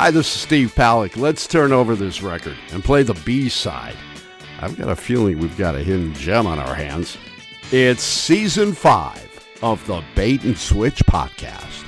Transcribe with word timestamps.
Hi, 0.00 0.10
this 0.10 0.34
is 0.34 0.40
Steve 0.40 0.74
Palick. 0.74 1.18
Let's 1.18 1.46
turn 1.46 1.72
over 1.72 1.94
this 1.94 2.22
record 2.22 2.56
and 2.72 2.82
play 2.82 3.02
the 3.02 3.12
B 3.12 3.50
side. 3.50 3.96
I've 4.58 4.74
got 4.78 4.88
a 4.88 4.96
feeling 4.96 5.38
we've 5.38 5.58
got 5.58 5.74
a 5.74 5.80
hidden 5.80 6.14
gem 6.14 6.46
on 6.46 6.58
our 6.58 6.74
hands. 6.74 7.18
It's 7.70 8.02
season 8.02 8.72
five 8.72 9.28
of 9.60 9.86
the 9.86 10.02
Bait 10.14 10.42
and 10.44 10.56
Switch 10.56 11.04
podcast. 11.04 11.79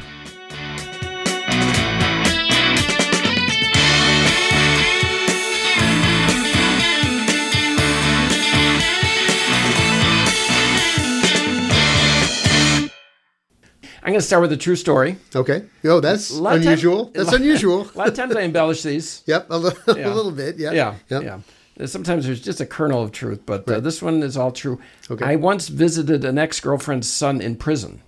I'm 14.03 14.09
going 14.11 14.21
to 14.21 14.27
start 14.27 14.43
with 14.43 14.53
a 14.53 14.57
true 14.57 14.75
story. 14.77 15.17
Okay. 15.35 15.65
Oh, 15.85 16.01
that's 16.01 16.31
unusual. 16.37 17.05
time- 17.07 17.13
that's 17.15 17.33
unusual. 17.41 17.89
A 17.95 17.99
lot 17.99 18.09
of 18.09 18.15
times 18.15 18.35
I 18.35 18.43
embellish 18.43 18.83
these. 18.83 19.23
Yep, 19.27 19.47
a, 19.51 19.59
li- 19.59 19.73
a 19.87 19.93
little 20.11 20.33
bit. 20.33 20.57
Yeah. 20.59 20.73
Yeah, 20.73 20.95
Yep. 21.09 21.23
yeah. 21.23 21.87
Sometimes 21.87 22.27
there's 22.27 22.41
just 22.41 22.61
a 22.61 22.67
kernel 22.67 23.03
of 23.03 23.13
truth, 23.13 23.41
but 23.47 23.69
uh, 23.69 23.81
this 23.81 24.03
one 24.03 24.23
is 24.23 24.37
all 24.37 24.51
true. 24.53 24.79
Okay. 25.11 25.25
I 25.25 25.37
once 25.37 25.69
visited 25.69 26.25
an 26.25 26.37
ex 26.37 26.61
girlfriend's 26.61 27.09
son 27.11 27.41
in 27.41 27.57
prison. 27.57 28.03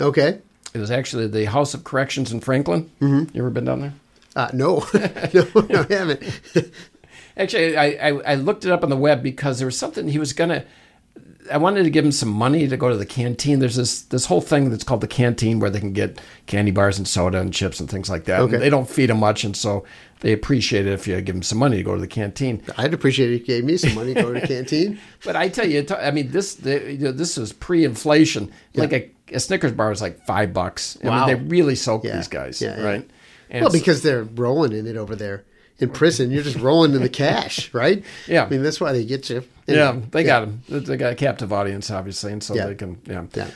Okay. 0.00 0.40
It 0.74 0.78
was 0.78 0.90
actually 0.90 1.26
the 1.28 1.46
House 1.46 1.72
of 1.72 1.84
Corrections 1.84 2.30
in 2.32 2.40
Franklin. 2.40 2.90
Mm-hmm. 3.00 3.34
You 3.34 3.42
ever 3.42 3.50
been 3.50 3.64
down 3.64 3.80
there? 3.80 3.94
Uh, 4.36 4.50
no, 4.52 4.84
no, 5.32 5.46
no, 5.68 5.86
I 5.88 5.92
haven't. 5.92 6.22
Actually, 7.36 7.76
I, 7.76 7.86
I, 7.86 8.08
I 8.32 8.34
looked 8.34 8.64
it 8.64 8.70
up 8.72 8.82
on 8.84 8.90
the 8.90 8.96
web 8.96 9.22
because 9.22 9.58
there 9.58 9.66
was 9.66 9.78
something 9.78 10.08
he 10.08 10.18
was 10.18 10.32
gonna. 10.32 10.64
I 11.50 11.56
wanted 11.56 11.84
to 11.84 11.90
give 11.90 12.04
him 12.04 12.12
some 12.12 12.28
money 12.28 12.68
to 12.68 12.76
go 12.76 12.90
to 12.90 12.96
the 12.96 13.06
canteen. 13.06 13.58
There's 13.58 13.76
this 13.76 14.02
this 14.02 14.26
whole 14.26 14.42
thing 14.42 14.68
that's 14.70 14.84
called 14.84 15.00
the 15.00 15.06
canteen 15.08 15.60
where 15.60 15.70
they 15.70 15.80
can 15.80 15.94
get 15.94 16.20
candy 16.46 16.70
bars 16.72 16.98
and 16.98 17.08
soda 17.08 17.40
and 17.40 17.54
chips 17.54 17.80
and 17.80 17.88
things 17.90 18.10
like 18.10 18.24
that. 18.24 18.40
And 18.42 18.52
they 18.52 18.68
don't 18.68 18.88
feed 18.88 19.08
them 19.08 19.18
much, 19.20 19.44
and 19.44 19.56
so 19.56 19.84
they 20.20 20.32
appreciate 20.32 20.86
it 20.86 20.92
if 20.92 21.06
you 21.08 21.18
give 21.22 21.34
them 21.34 21.42
some 21.42 21.58
money 21.58 21.78
to 21.78 21.82
go 21.82 21.94
to 21.94 22.00
the 22.00 22.06
canteen. 22.06 22.62
I'd 22.76 22.92
appreciate 22.92 23.30
it 23.30 23.34
if 23.36 23.40
you 23.42 23.46
gave 23.46 23.64
me 23.64 23.78
some 23.78 23.94
money 23.94 24.12
to 24.12 24.20
go 24.22 24.34
to 24.34 24.40
the 24.40 24.46
canteen. 24.54 24.98
But 25.24 25.36
I 25.36 25.48
tell 25.48 25.66
you, 25.66 25.86
I 25.98 26.10
mean, 26.10 26.30
this 26.32 26.54
the, 26.56 26.92
you 26.92 26.98
know, 26.98 27.12
this 27.12 27.38
is 27.38 27.52
pre-inflation. 27.54 28.52
Like 28.74 28.92
a, 28.92 29.10
a 29.32 29.40
Snickers 29.40 29.72
bar 29.72 29.90
is 29.90 30.02
like 30.02 30.24
five 30.26 30.52
bucks. 30.52 30.98
I 31.02 31.08
Wow. 31.08 31.26
mean, 31.26 31.36
they 31.36 31.42
really 31.48 31.76
soak 31.76 32.04
Yeah. 32.04 32.16
these 32.16 32.28
guys, 32.28 32.60
Yeah, 32.60 32.76
yeah. 32.78 32.84
right? 32.84 33.10
And 33.50 33.62
Well, 33.62 33.72
because 33.72 34.02
they're 34.02 34.24
rolling 34.24 34.72
in 34.72 34.86
it 34.86 34.96
over 34.98 35.16
there 35.16 35.44
in 35.78 35.90
prison. 35.90 36.30
You're 36.30 36.42
just 36.42 36.56
rolling 36.58 36.94
in 36.94 37.02
the 37.02 37.08
cash, 37.08 37.72
right? 37.74 38.04
Yeah. 38.26 38.44
I 38.44 38.48
mean, 38.48 38.62
that's 38.62 38.80
why 38.80 38.92
they 38.92 39.04
get 39.04 39.30
you. 39.30 39.44
yeah, 39.66 39.90
Anyway, 39.90 40.06
they 40.10 40.24
got 40.24 40.40
them. 40.40 40.62
They 40.68 40.96
got 40.96 41.12
a 41.12 41.16
captive 41.16 41.52
audience, 41.52 41.90
obviously, 41.90 42.32
and 42.32 42.42
so 42.42 42.54
Yeah. 42.54 42.66
they 42.66 42.74
can. 42.74 43.00
Yeah. 43.06 43.24
Yeah. 43.34 43.50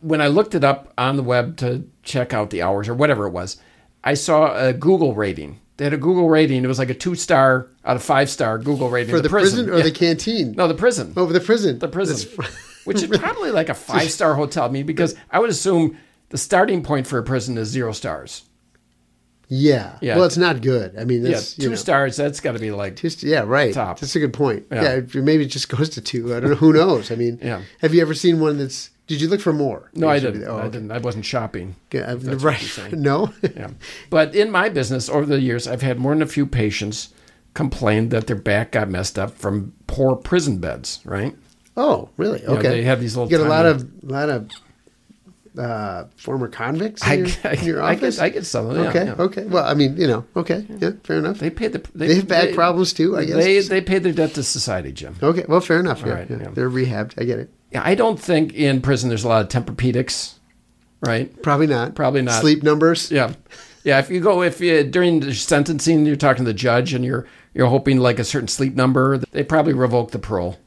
When 0.00 0.20
I 0.20 0.26
looked 0.28 0.54
it 0.54 0.64
up 0.64 0.92
on 0.98 1.16
the 1.16 1.22
web 1.22 1.56
to 1.58 1.84
check 2.02 2.34
out 2.34 2.50
the 2.50 2.62
hours 2.62 2.88
or 2.88 2.94
whatever 2.94 3.26
it 3.26 3.30
was, 3.30 3.56
I 4.04 4.14
saw 4.14 4.54
a 4.56 4.72
Google 4.72 5.14
rating. 5.14 5.60
They 5.76 5.84
had 5.84 5.94
a 5.94 5.98
Google 5.98 6.28
rating. 6.28 6.62
It 6.62 6.68
was 6.68 6.78
like 6.78 6.90
a 6.90 6.94
two 6.94 7.14
star 7.16 7.68
out 7.84 7.96
of 7.96 8.02
five 8.02 8.30
star 8.30 8.58
Google 8.58 8.90
rating 8.90 9.10
For 9.10 9.16
of 9.16 9.22
the 9.24 9.28
prison, 9.30 9.68
or 9.70 9.78
Yeah. 9.78 9.84
the 9.84 9.90
canteen? 9.90 10.52
no 10.52 10.68
the 10.68 10.74
prison. 10.74 11.12
Oh, 11.16 11.26
the 11.26 11.40
prison. 11.40 11.78
the 11.80 11.88
prison, 11.88 12.28
which 12.84 13.02
is 13.02 13.18
probably 13.18 13.50
like 13.50 13.68
a 13.70 13.74
five 13.74 14.10
star 14.10 14.34
hotel. 14.34 14.64
I 14.64 14.68
mean, 14.68 14.86
because 14.86 15.16
I 15.30 15.38
would 15.40 15.50
assume 15.50 15.96
the 16.28 16.38
starting 16.38 16.82
point 16.84 17.06
for 17.08 17.18
a 17.18 17.22
prison 17.24 17.56
is 17.58 17.68
zero 17.68 17.92
stars. 17.92 18.42
Yeah. 19.54 19.98
Yeah. 20.00 20.16
Well, 20.16 20.24
it's 20.24 20.36
not 20.36 20.60
good. 20.62 20.96
I 20.98 21.04
mean, 21.04 21.22
Yeah, 21.24 21.32
that's, 21.32 21.54
two 21.54 21.62
you 21.64 21.68
know, 21.70 21.76
stars. 21.76 22.16
That's 22.16 22.40
got 22.40 22.52
to 22.52 22.58
be 22.58 22.70
like 22.70 22.96
Just 22.96 23.22
yeah, 23.22 23.44
right. 23.46 23.72
Top. 23.72 24.00
That's 24.00 24.16
a 24.16 24.20
good 24.20 24.32
point. 24.32 24.66
Yeah. 24.70 25.00
Yeah. 25.14 25.20
maybe 25.20 25.44
it 25.44 25.48
just 25.48 25.68
goes 25.76 25.88
to 25.90 26.00
two. 26.00 26.34
I 26.34 26.40
don't 26.40 26.50
know. 26.50 26.56
Who 26.56 26.72
knows? 26.72 27.10
I 27.10 27.14
mean, 27.16 27.38
Yeah. 27.42 27.62
Have 27.80 27.94
you 27.94 28.02
ever 28.02 28.14
seen 28.14 28.40
one 28.40 28.58
that's? 28.58 28.90
Did 29.06 29.20
you 29.20 29.28
look 29.28 29.40
for 29.42 29.52
more? 29.52 29.90
no, 29.94 30.08
I 30.08 30.18
didn't. 30.18 30.44
Oh, 30.48 30.56
I 30.56 30.68
didn't. 30.68 30.90
I 30.90 30.96
wasn't 30.98 31.26
shopping. 31.26 31.76
Yeah, 31.92 32.16
right. 32.18 32.78
No. 32.92 33.32
Yeah. 33.54 33.70
But 34.10 34.34
in 34.34 34.50
my 34.50 34.70
business 34.70 35.08
over 35.10 35.26
the 35.26 35.40
years, 35.40 35.68
I've 35.68 35.82
had 35.82 35.98
more 35.98 36.12
than 36.14 36.22
a 36.22 36.26
few 36.26 36.46
patients 36.46 37.12
complain 37.52 38.08
that 38.08 38.26
their 38.26 38.36
back 38.36 38.72
got 38.72 38.88
messed 38.88 39.18
up 39.18 39.30
from 39.36 39.72
poor 39.86 40.16
prison 40.16 40.58
beds, 40.58 41.00
right? 41.04 41.36
Oh, 41.76 42.08
really? 42.16 42.40
know, 42.42 42.54
Okay. 42.54 42.68
they 42.68 42.82
have 42.82 43.00
these 43.00 43.14
little 43.16 43.30
You 43.30 43.36
get 43.38 43.46
a 43.46 43.48
lot 43.50 43.66
of 43.66 43.86
lot 44.02 44.28
of 44.30 44.48
uh, 45.58 46.04
former 46.16 46.48
convicts 46.48 47.02
in, 47.04 47.08
I, 47.10 47.14
your, 47.14 47.28
I, 47.44 47.52
in 47.52 47.64
your 47.64 47.82
I 47.82 47.94
office. 47.94 48.16
get, 48.16 48.24
I 48.24 48.28
get 48.30 48.46
some 48.46 48.66
of 48.68 48.74
them. 48.74 48.86
okay. 48.88 49.04
yeah. 49.06 49.14
Okay. 49.18 49.44
Well, 49.44 49.64
I 49.64 49.74
mean, 49.74 49.96
you 49.96 50.06
know. 50.06 50.24
Okay. 50.36 50.66
Yeah. 50.68 50.90
Fair 51.04 51.18
enough. 51.18 51.38
They 51.38 51.50
paid 51.50 51.72
the. 51.72 51.78
They, 51.94 52.08
They 52.08 52.14
have 52.16 52.28
back 52.28 52.54
problems 52.54 52.92
too, 52.92 53.16
I 53.16 53.24
guess. 53.24 53.36
They 53.36 53.60
they 53.60 53.80
paid 53.80 54.02
their 54.02 54.12
debt 54.12 54.34
to 54.34 54.42
society, 54.42 54.92
Jim. 54.92 55.16
okay. 55.22 55.44
Well, 55.48 55.60
fair 55.60 55.80
enough. 55.80 56.02
Yeah, 56.04 56.12
right, 56.12 56.30
yeah. 56.30 56.38
yeah. 56.42 56.50
They're 56.52 56.70
rehabbed. 56.70 57.14
I 57.20 57.24
get 57.24 57.38
it. 57.38 57.50
Yeah, 57.70 57.82
I 57.84 57.94
don't 57.94 58.20
think 58.20 58.52
in 58.54 58.80
prison 58.80 59.08
there's 59.08 59.24
a 59.24 59.28
lot 59.28 59.42
of 59.42 59.48
Tempur-Pedics, 59.48 60.34
right? 61.00 61.42
Probably 61.42 61.66
not. 61.66 61.94
Probably 61.94 62.22
not. 62.22 62.40
Sleep 62.40 62.62
numbers. 62.62 63.10
Yeah, 63.10 63.32
yeah. 63.82 63.98
If 63.98 64.10
you 64.10 64.20
go, 64.20 64.42
if 64.42 64.60
you 64.60 64.84
during 64.84 65.20
the 65.20 65.34
sentencing, 65.34 66.06
you're 66.06 66.16
talking 66.16 66.44
to 66.44 66.50
the 66.52 66.54
judge 66.58 66.94
and 66.94 67.04
you're 67.04 67.26
you're 67.52 67.68
hoping 67.68 67.98
like 67.98 68.18
a 68.18 68.24
certain 68.24 68.48
sleep 68.48 68.74
number, 68.74 69.18
they 69.18 69.42
probably 69.44 69.72
revoke 69.72 70.10
the 70.10 70.18
parole. 70.18 70.58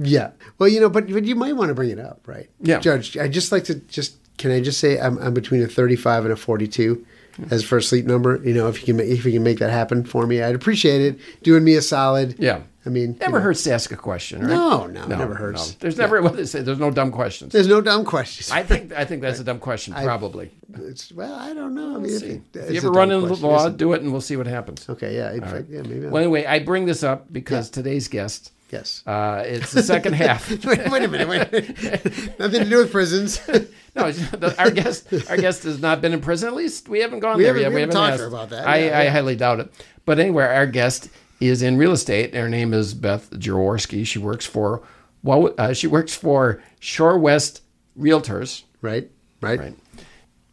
Yeah. 0.00 0.30
Well, 0.58 0.68
you 0.68 0.80
know, 0.80 0.88
but 0.88 1.10
but 1.12 1.24
you 1.24 1.34
might 1.34 1.56
want 1.56 1.68
to 1.68 1.74
bring 1.74 1.90
it 1.90 1.98
up, 1.98 2.20
right? 2.26 2.48
Yeah. 2.60 2.78
Judge, 2.80 3.16
I 3.16 3.28
just 3.28 3.52
like 3.52 3.64
to 3.64 3.74
just 3.76 4.16
can 4.38 4.50
I 4.50 4.60
just 4.60 4.78
say 4.80 4.98
I'm 5.00 5.18
I'm 5.18 5.34
between 5.34 5.62
a 5.62 5.66
35 5.66 6.24
and 6.24 6.32
a 6.32 6.36
42 6.36 7.04
as 7.50 7.64
for 7.64 7.78
a 7.78 7.82
sleep 7.82 8.04
number. 8.06 8.40
You 8.44 8.54
know, 8.54 8.68
if 8.68 8.80
you 8.80 8.86
can 8.86 8.96
ma- 8.96 9.02
if 9.12 9.24
you 9.24 9.32
can 9.32 9.42
make 9.42 9.58
that 9.58 9.70
happen 9.70 10.04
for 10.04 10.26
me, 10.26 10.42
I'd 10.42 10.54
appreciate 10.54 11.00
it. 11.02 11.18
Doing 11.42 11.64
me 11.64 11.74
a 11.74 11.82
solid. 11.82 12.36
Yeah. 12.38 12.60
I 12.86 12.90
mean, 12.90 13.12
you 13.14 13.18
Never 13.20 13.38
know, 13.38 13.44
hurts 13.44 13.64
to 13.64 13.72
ask 13.72 13.92
a 13.92 13.96
question, 13.96 14.40
right? 14.40 14.48
No, 14.48 14.86
no, 14.86 15.02
it 15.02 15.08
never 15.10 15.34
hurts. 15.34 15.74
There's 15.74 15.98
never 15.98 16.22
what 16.22 16.36
they 16.36 16.46
say. 16.46 16.62
There's 16.62 16.78
no 16.78 16.90
dumb 16.90 17.10
questions. 17.12 17.52
There's 17.52 17.68
no 17.68 17.82
dumb 17.82 18.04
questions. 18.06 18.50
I 18.50 18.62
think 18.62 18.92
I 18.94 19.04
think 19.04 19.20
that's 19.20 19.40
a 19.40 19.44
dumb 19.44 19.58
question, 19.58 19.92
probably. 19.92 20.50
It's, 20.74 21.12
well, 21.12 21.34
I 21.34 21.52
don't 21.52 21.74
know. 21.74 21.96
I 21.96 21.98
mean, 21.98 22.12
if, 22.14 22.22
it- 22.22 22.42
If 22.54 22.70
you 22.70 22.76
ever 22.78 22.90
run 22.90 23.10
into 23.10 23.26
the 23.26 23.34
law, 23.46 23.68
do 23.68 23.92
it, 23.92 24.00
and 24.00 24.10
we'll 24.10 24.22
see 24.22 24.36
what 24.36 24.46
happens. 24.46 24.88
Okay. 24.88 25.16
Yeah. 25.16 25.32
in 25.34 25.40
fact, 25.42 25.66
yeah. 25.68 25.82
Maybe. 25.82 26.06
I'll- 26.06 26.12
Well, 26.12 26.22
anyway, 26.22 26.46
I 26.46 26.60
bring 26.60 26.86
this 26.86 27.02
up 27.02 27.30
because 27.30 27.68
today's 27.68 28.08
guest, 28.08 28.52
yes. 28.70 29.02
uh, 29.06 29.42
it's 29.46 29.72
the 29.72 29.82
second 29.82 30.14
half. 30.14 30.48
wait, 30.64 30.90
wait 30.90 31.02
a 31.04 31.08
minute. 31.08 31.28
Wait. 31.28 31.42
a 31.42 31.50
minute. 31.52 32.38
Nothing 32.38 32.64
to 32.64 32.70
do 32.70 32.78
with 32.78 32.92
prisons. 32.92 33.40
No, 33.96 34.12
our 34.58 34.70
guest, 34.70 35.12
our 35.28 35.36
guest 35.36 35.64
has 35.64 35.80
not 35.80 36.00
been 36.00 36.12
in 36.12 36.20
prison. 36.20 36.46
At 36.46 36.54
least 36.54 36.88
we 36.88 37.00
haven't 37.00 37.18
gone 37.18 37.36
We 37.36 37.42
there 37.42 37.54
haven't- 37.54 37.62
yet. 37.72 37.74
we 37.74 37.80
haven't 37.80 37.96
talked 37.96 38.12
asked. 38.12 38.20
her 38.20 38.28
about 38.28 38.50
that. 38.50 38.68
I, 38.68 38.76
Yeah, 38.84 38.98
I 38.98 39.02
yeah. 39.04 39.10
highly 39.10 39.34
doubt 39.34 39.58
it. 39.58 39.72
But 40.04 40.20
anyway, 40.20 40.44
our 40.44 40.66
guest 40.68 41.08
is 41.40 41.62
in 41.62 41.76
real 41.78 41.90
estate. 41.90 42.32
Her 42.32 42.48
name 42.48 42.72
is 42.72 42.94
Beth 42.94 43.28
Jaworski. 43.30 44.06
She 44.06 44.20
works 44.20 44.46
for 44.46 44.82
well, 45.24 45.52
uh, 45.58 45.72
she 45.72 45.88
works 45.88 46.14
for 46.14 46.62
Shorewest 46.80 47.60
Realtors. 47.98 48.62
right. 48.82 49.10
Right. 49.40 49.58
Right. 49.58 49.74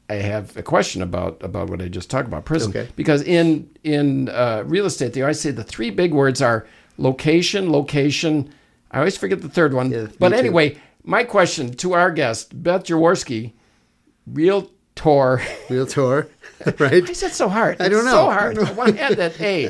I 0.09 0.16
have 0.16 0.56
a 0.58 0.64
question 0.64 1.03
about 1.03 1.38
about 1.44 1.70
what 1.70 1.82
I 1.84 1.88
just 1.88 2.09
talked 2.09 2.28
about 2.28 2.46
prison 2.46 2.70
Okay. 2.72 2.90
because 2.96 3.22
in 3.22 3.70
in 3.84 4.30
uh, 4.30 4.64
real 4.66 4.88
estate 4.88 5.14
they 5.14 5.22
always 5.22 5.40
say 5.40 5.52
the 5.52 5.64
three 5.64 5.92
big 5.92 6.14
words 6.16 6.42
are 6.42 6.66
location, 6.98 7.72
location. 7.72 8.54
I 8.92 9.00
always 9.00 9.18
forget 9.18 9.42
the 9.42 9.50
third 9.50 9.74
one. 9.74 9.92
Yeah, 9.92 10.08
but 10.20 10.32
me 10.32 10.38
too. 10.38 10.44
anyway, 10.46 10.78
my 11.04 11.24
question 11.24 11.74
to 11.76 11.94
our 11.94 12.12
guest 12.12 12.62
Beth 12.64 12.84
Jaworski, 12.86 13.54
realtor. 14.28 15.42
Realtor. 15.70 16.30
Right. 16.80 17.08
I 17.08 17.14
said 17.14 17.34
so 17.34 17.50
hard. 17.50 17.82
I 17.82 17.90
don't 17.90 17.98
It's 18.00 18.06
know. 18.06 18.12
So 18.12 18.32
hard. 18.32 18.58
I 18.58 18.72
want 18.72 18.96
to 18.96 19.02
add 19.02 19.18
that 19.18 19.40
A. 19.42 19.66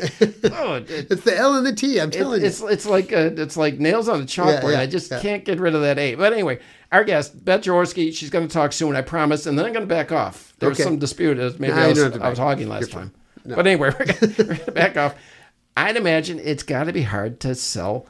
Oh, 0.54 0.76
it, 0.76 1.08
It's 1.12 1.24
the 1.24 1.36
L 1.36 1.56
and 1.56 1.66
the 1.66 1.74
T. 1.74 2.00
I'm 2.00 2.12
telling 2.12 2.46
it's 2.46 2.62
you. 2.62 2.68
it's 2.68 2.74
it's 2.74 2.86
like 2.86 3.12
uh 3.12 3.32
it's 3.36 3.58
like 3.58 3.80
nails 3.80 4.08
on 4.08 4.22
a 4.22 4.26
chalkboard. 4.26 4.74
yeah, 4.74 4.82
I 4.82 4.86
just 4.86 5.10
yeah. 5.10 5.20
can't 5.20 5.44
get 5.44 5.60
rid 5.60 5.74
of 5.74 5.82
that 5.82 5.98
A. 5.98 6.14
But 6.14 6.32
anyway, 6.32 6.60
our 6.92 7.04
guest 7.04 7.44
Beth 7.44 7.62
Jaworski, 7.64 8.14
she's 8.14 8.30
going 8.30 8.48
to 8.48 8.54
talk 8.54 8.72
soon, 8.72 8.96
I 8.96 9.02
promise, 9.02 9.48
and 9.48 9.58
then 9.58 9.66
I'm 9.66 9.74
going 9.74 9.84
to 9.84 9.94
back 9.94 10.12
off. 10.12 10.54
There 10.60 10.70
was 10.70 10.78
some 10.78 11.00
dispute. 11.00 11.40
as 11.40 11.60
Maybe 11.60 11.74
I 11.74 11.88
was, 11.88 11.98
don't 11.98 12.12
have 12.12 12.22
to 12.22 12.26
I 12.26 12.30
was 12.30 12.38
hogging 12.38 12.70
last 12.70 12.82
You're 12.82 12.90
time. 13.02 13.14
fine. 13.44 13.56
But 13.56 13.66
anyway, 13.68 13.90
we're 14.00 14.06
going 14.06 14.56
to 14.58 14.72
back 14.72 14.96
off. 14.96 15.16
I'd 15.78 15.98
imagine 15.98 16.40
it's 16.40 16.64
got 16.64 16.86
to 16.86 16.94
be 16.94 17.02
hard 17.04 17.40
to 17.42 17.56
sell 17.56 18.06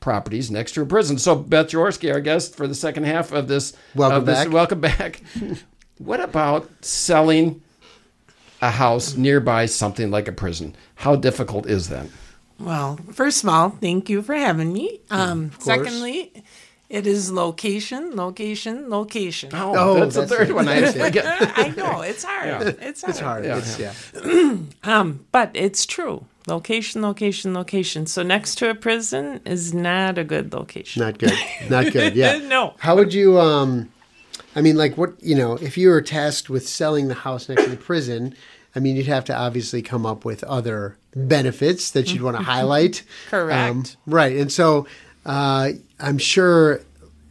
properties 0.00 0.50
next 0.50 0.72
to 0.72 0.82
a 0.82 0.86
prison. 0.86 1.18
So 1.18 1.34
Beth 1.36 1.68
Jaworski, 1.68 2.12
our 2.12 2.20
guest 2.20 2.56
for 2.56 2.66
the 2.66 2.74
second 2.74 3.04
half 3.04 3.32
of 3.32 3.48
this, 3.48 3.72
Welcome 3.94 4.18
of 4.18 4.26
this- 4.26 4.44
back. 4.44 4.52
welcome 4.52 4.80
back. 4.80 5.22
what 5.98 6.20
about 6.20 6.68
selling 6.84 7.62
a 8.60 8.70
house 8.70 9.16
nearby 9.16 9.66
something 9.66 10.10
like 10.10 10.28
a 10.28 10.32
prison? 10.32 10.74
How 10.96 11.16
difficult 11.16 11.66
is 11.66 11.88
that? 11.88 12.06
Well, 12.58 12.96
first 13.12 13.42
of 13.42 13.48
all, 13.48 13.70
thank 13.70 14.08
you 14.08 14.22
for 14.22 14.34
having 14.34 14.72
me. 14.72 15.00
Um, 15.10 15.50
secondly, 15.58 16.32
it 16.88 17.06
is 17.08 17.32
location, 17.32 18.14
location, 18.14 18.88
location. 18.88 19.50
Oh, 19.52 19.74
Oh, 19.76 20.00
that's, 20.00 20.14
the 20.14 20.26
third 20.28 20.50
it. 20.50 20.54
one. 20.54 20.68
I 20.68 20.80
That's 20.80 20.96
forget. 21.04 21.24
I 21.58 21.68
know 21.70 22.02
it's 22.02 22.22
hard. 22.22 22.76
It's 22.80 23.02
hard. 23.02 23.10
It's 23.10 23.20
hard. 23.20 23.44
Yeah. 23.44 23.58
It's, 23.58 23.78
yeah. 23.78 24.56
Um, 24.84 25.26
but 25.32 25.50
it's 25.54 25.86
true. 25.86 26.24
Location, 26.46 27.02
location, 27.02 27.54
location. 27.54 28.06
So 28.06 28.22
next 28.22 28.56
to 28.56 28.68
a 28.68 28.74
prison 28.74 29.40
is 29.44 29.72
not 29.72 30.18
a 30.18 30.24
good 30.24 30.52
location. 30.52 31.00
Not 31.02 31.18
good. 31.18 31.32
Not 31.70 31.92
good. 31.92 32.16
Yeah. 32.16 32.38
No. 32.38 32.74
How 32.78 32.96
would 32.96 33.14
you? 33.14 33.38
Um, 33.38 33.90
I 34.56 34.60
mean, 34.60 34.76
like, 34.76 34.98
what 34.98 35.14
you 35.22 35.34
know, 35.36 35.54
if 35.54 35.78
you 35.78 35.88
were 35.88 36.02
tasked 36.02 36.50
with 36.50 36.68
selling 36.68 37.08
the 37.08 37.14
house 37.14 37.48
next 37.48 37.64
to 37.64 37.70
the 37.70 37.76
prison, 37.76 38.34
I 38.74 38.80
mean, 38.80 38.96
you'd 38.96 39.06
have 39.06 39.24
to 39.26 39.36
obviously 39.36 39.82
come 39.82 40.04
up 40.04 40.24
with 40.24 40.42
other 40.44 40.96
benefits 41.14 41.90
that 41.92 42.12
you'd 42.12 42.22
want 42.22 42.36
to 42.36 42.42
highlight. 42.54 43.04
Correct. 43.30 43.70
Um, 43.70 43.84
right. 44.06 44.36
And 44.36 44.50
so, 44.50 44.86
uh, 45.24 45.70
I'm 46.00 46.18
sure, 46.18 46.80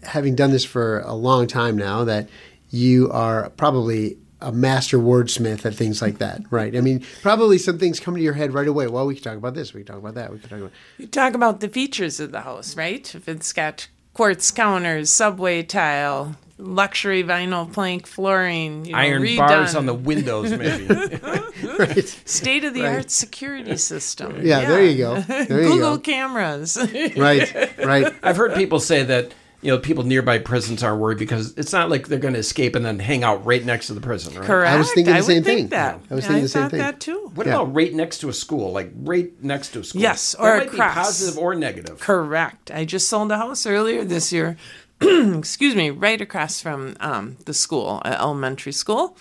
having 0.03 0.35
done 0.35 0.51
this 0.51 0.63
for 0.65 0.99
a 1.01 1.13
long 1.13 1.47
time 1.47 1.77
now, 1.77 2.05
that 2.05 2.29
you 2.69 3.11
are 3.11 3.49
probably 3.51 4.17
a 4.41 4.51
master 4.51 4.97
wordsmith 4.97 5.65
at 5.65 5.75
things 5.75 6.01
like 6.01 6.17
that, 6.17 6.41
right? 6.49 6.75
I 6.75 6.81
mean, 6.81 7.03
probably 7.21 7.57
some 7.57 7.77
things 7.77 7.99
come 7.99 8.15
to 8.15 8.21
your 8.21 8.33
head 8.33 8.53
right 8.53 8.67
away. 8.67 8.87
Well, 8.87 9.05
we 9.05 9.15
can 9.15 9.23
talk 9.23 9.37
about 9.37 9.53
this. 9.53 9.73
We 9.73 9.81
can 9.83 9.93
talk 9.93 9.97
about 9.97 10.15
that. 10.15 10.31
We 10.31 10.39
can 10.39 10.49
talk 10.49 10.59
about. 10.59 10.71
You 10.97 11.07
talk 11.07 11.33
about 11.33 11.59
the 11.59 11.69
features 11.69 12.19
of 12.19 12.31
the 12.31 12.41
house, 12.41 12.75
right? 12.75 13.13
If 13.15 13.27
it's 13.29 13.53
got 13.53 13.87
quartz 14.13 14.49
counters, 14.51 15.09
subway 15.09 15.63
tile, 15.63 16.35
luxury 16.57 17.23
vinyl 17.23 17.71
plank 17.71 18.05
flooring, 18.07 18.85
you 18.85 18.91
know, 18.93 18.97
Iron 18.97 19.21
redone, 19.23 19.37
bars 19.37 19.75
on 19.75 19.85
the 19.85 19.93
windows, 19.93 20.51
maybe. 20.51 20.87
Right. 21.77 22.05
state 22.25 22.63
of 22.63 22.73
the 22.73 22.85
art 22.85 22.95
Right. 22.95 23.11
security 23.11 23.77
system. 23.77 24.39
Yeah, 24.45 24.65
there 24.67 24.83
you 24.83 24.97
go. 24.97 25.19
There 25.21 25.61
you 25.61 25.67
Google 25.69 25.97
go. 25.97 25.99
cameras. 26.01 26.77
Right, 27.17 27.77
right. 27.83 28.13
I've 28.23 28.37
heard 28.37 28.53
people 28.55 28.79
say 28.79 29.03
that 29.03 29.33
you 29.61 29.71
know 29.71 29.77
people 29.77 30.03
nearby 30.03 30.39
prisons 30.39 30.83
aren't 30.83 30.99
worried 30.99 31.17
because 31.17 31.57
it's 31.57 31.71
not 31.71 31.89
like 31.89 32.07
they're 32.07 32.19
going 32.19 32.33
to 32.33 32.39
escape 32.39 32.75
and 32.75 32.85
then 32.85 32.99
hang 32.99 33.23
out 33.23 33.45
right 33.45 33.63
next 33.63 33.87
to 33.87 33.93
the 33.93 34.01
prison. 34.01 34.33
Right? 34.35 34.45
Correct. 34.45 34.71
I 34.73 34.77
was 34.77 34.91
thinking 34.93 35.13
the 35.13 35.19
would 35.19 35.25
same 35.25 35.43
thing. 35.43 35.67
That. 35.67 35.99
I 36.09 36.15
was 36.15 36.25
thinking 36.25 36.43
the 36.43 36.49
same 36.49 36.69
thing. 36.69 36.79
that 36.79 36.99
too. 36.99 37.31
What 37.35 37.45
Yeah. 37.47 37.53
about 37.55 37.73
right 37.73 37.93
next 37.93 38.19
to 38.19 38.29
a 38.29 38.33
school? 38.33 38.71
Like 38.71 38.91
right 38.95 39.31
next 39.43 39.69
to 39.73 39.79
a 39.79 39.83
school? 39.83 40.01
Yes, 40.01 40.33
That 40.33 40.43
or 40.43 40.57
might 40.57 40.67
across. 40.73 40.93
be 40.95 40.99
positive 41.01 41.37
or 41.37 41.55
negative. 41.55 41.99
Correct. 41.99 42.71
I 42.71 42.85
just 42.85 43.07
sold 43.09 43.31
a 43.31 43.37
house 43.37 43.65
earlier 43.65 44.03
this 44.03 44.31
year. 44.31 44.57
excuse 45.01 45.75
me, 45.75 45.89
right 45.89 46.21
across 46.21 46.61
from 46.61 46.95
um, 46.99 47.37
the 47.45 47.53
school, 47.53 48.01
uh, 48.05 48.15
elementary 48.19 48.71
school, 48.71 49.17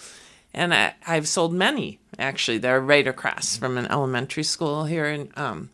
and 0.52 0.74
I, 0.74 0.94
I've 1.06 1.26
sold 1.28 1.52
many 1.54 1.98
actually. 2.18 2.58
They're 2.58 2.80
right 2.80 3.06
across 3.06 3.56
from 3.56 3.78
an 3.78 3.86
elementary 3.86 4.42
school 4.42 4.84
here 4.84 5.06
in 5.06 5.32
um, 5.36 5.70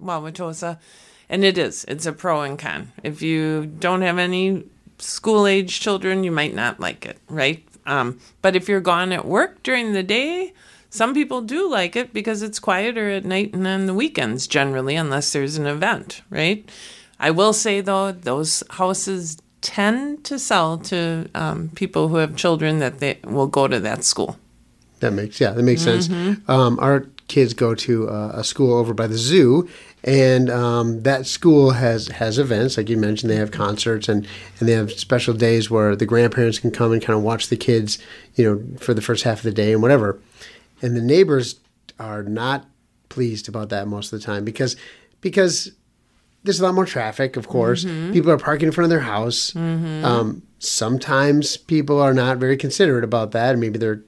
Wauwatosa, 0.00 0.78
and 1.30 1.44
it 1.44 1.56
is. 1.56 1.86
It's 1.88 2.04
a 2.04 2.12
pro 2.12 2.42
and 2.42 2.58
con. 2.58 2.92
If 3.02 3.22
you 3.22 3.64
don't 3.64 4.02
have 4.02 4.18
any 4.18 4.64
school 4.98 5.46
age 5.46 5.80
children, 5.80 6.24
you 6.24 6.32
might 6.32 6.54
not 6.54 6.80
like 6.80 7.06
it, 7.06 7.18
right? 7.28 7.64
Um, 7.86 8.20
but 8.42 8.56
if 8.56 8.68
you're 8.68 8.80
gone 8.80 9.12
at 9.12 9.24
work 9.24 9.62
during 9.62 9.92
the 9.94 10.02
day, 10.02 10.52
some 10.90 11.14
people 11.14 11.40
do 11.40 11.70
like 11.70 11.96
it 11.96 12.12
because 12.12 12.42
it's 12.42 12.58
quieter 12.58 13.08
at 13.10 13.24
night 13.24 13.54
and 13.54 13.66
on 13.66 13.86
the 13.86 13.94
weekends 13.94 14.46
generally, 14.46 14.96
unless 14.96 15.32
there's 15.32 15.56
an 15.56 15.66
event, 15.66 16.20
right? 16.28 16.68
I 17.18 17.30
will 17.30 17.52
say 17.52 17.80
though, 17.80 18.12
those 18.12 18.62
houses 18.70 19.38
tend 19.60 20.24
to 20.24 20.38
sell 20.38 20.78
to 20.78 21.28
um, 21.34 21.70
people 21.74 22.08
who 22.08 22.16
have 22.16 22.34
children 22.34 22.80
that 22.80 22.98
they 22.98 23.18
will 23.24 23.46
go 23.46 23.68
to 23.68 23.78
that 23.80 24.04
school. 24.04 24.36
That 24.98 25.12
makes 25.12 25.40
yeah, 25.40 25.52
that 25.52 25.62
makes 25.62 25.82
sense. 25.82 26.10
Um, 26.48 26.78
our 26.80 27.06
kids 27.30 27.54
go 27.54 27.74
to 27.76 28.08
uh, 28.10 28.32
a 28.34 28.44
school 28.44 28.74
over 28.74 28.92
by 28.92 29.06
the 29.06 29.16
zoo, 29.16 29.68
and 30.02 30.50
um, 30.50 31.02
that 31.04 31.26
school 31.26 31.70
has 31.70 32.08
has 32.08 32.38
events 32.38 32.76
like 32.76 32.88
you 32.88 32.96
mentioned. 32.96 33.30
They 33.30 33.36
have 33.36 33.52
concerts 33.52 34.08
and 34.08 34.26
and 34.58 34.68
they 34.68 34.72
have 34.72 34.90
special 34.92 35.32
days 35.32 35.70
where 35.70 35.94
the 35.94 36.06
grandparents 36.06 36.58
can 36.58 36.72
come 36.72 36.92
and 36.92 37.00
kind 37.00 37.16
of 37.16 37.22
watch 37.22 37.48
the 37.48 37.56
kids, 37.56 37.98
you 38.34 38.44
know, 38.44 38.78
for 38.78 38.92
the 38.94 39.00
first 39.00 39.22
half 39.22 39.38
of 39.38 39.44
the 39.44 39.52
day 39.52 39.72
and 39.72 39.80
whatever. 39.80 40.18
And 40.82 40.96
the 40.96 41.00
neighbors 41.00 41.60
are 41.98 42.22
not 42.24 42.66
pleased 43.08 43.48
about 43.48 43.68
that 43.68 43.86
most 43.86 44.12
of 44.12 44.18
the 44.18 44.26
time 44.26 44.44
because 44.44 44.74
because 45.20 45.70
there's 46.42 46.58
a 46.58 46.64
lot 46.64 46.74
more 46.74 46.86
traffic, 46.86 47.36
of 47.36 47.46
course. 47.48 47.84
People 48.12 48.30
are 48.32 48.38
parking 48.38 48.66
in 48.66 48.72
front 48.72 48.86
of 48.86 48.90
their 48.90 49.00
house. 49.00 49.54
Um, 50.04 50.42
sometimes 50.60 51.56
people 51.56 52.00
are 52.00 52.14
not 52.14 52.36
very 52.38 52.56
considerate 52.56 53.02
about 53.02 53.32
that. 53.32 53.58
Maybe 53.58 53.78
they're 53.78 54.02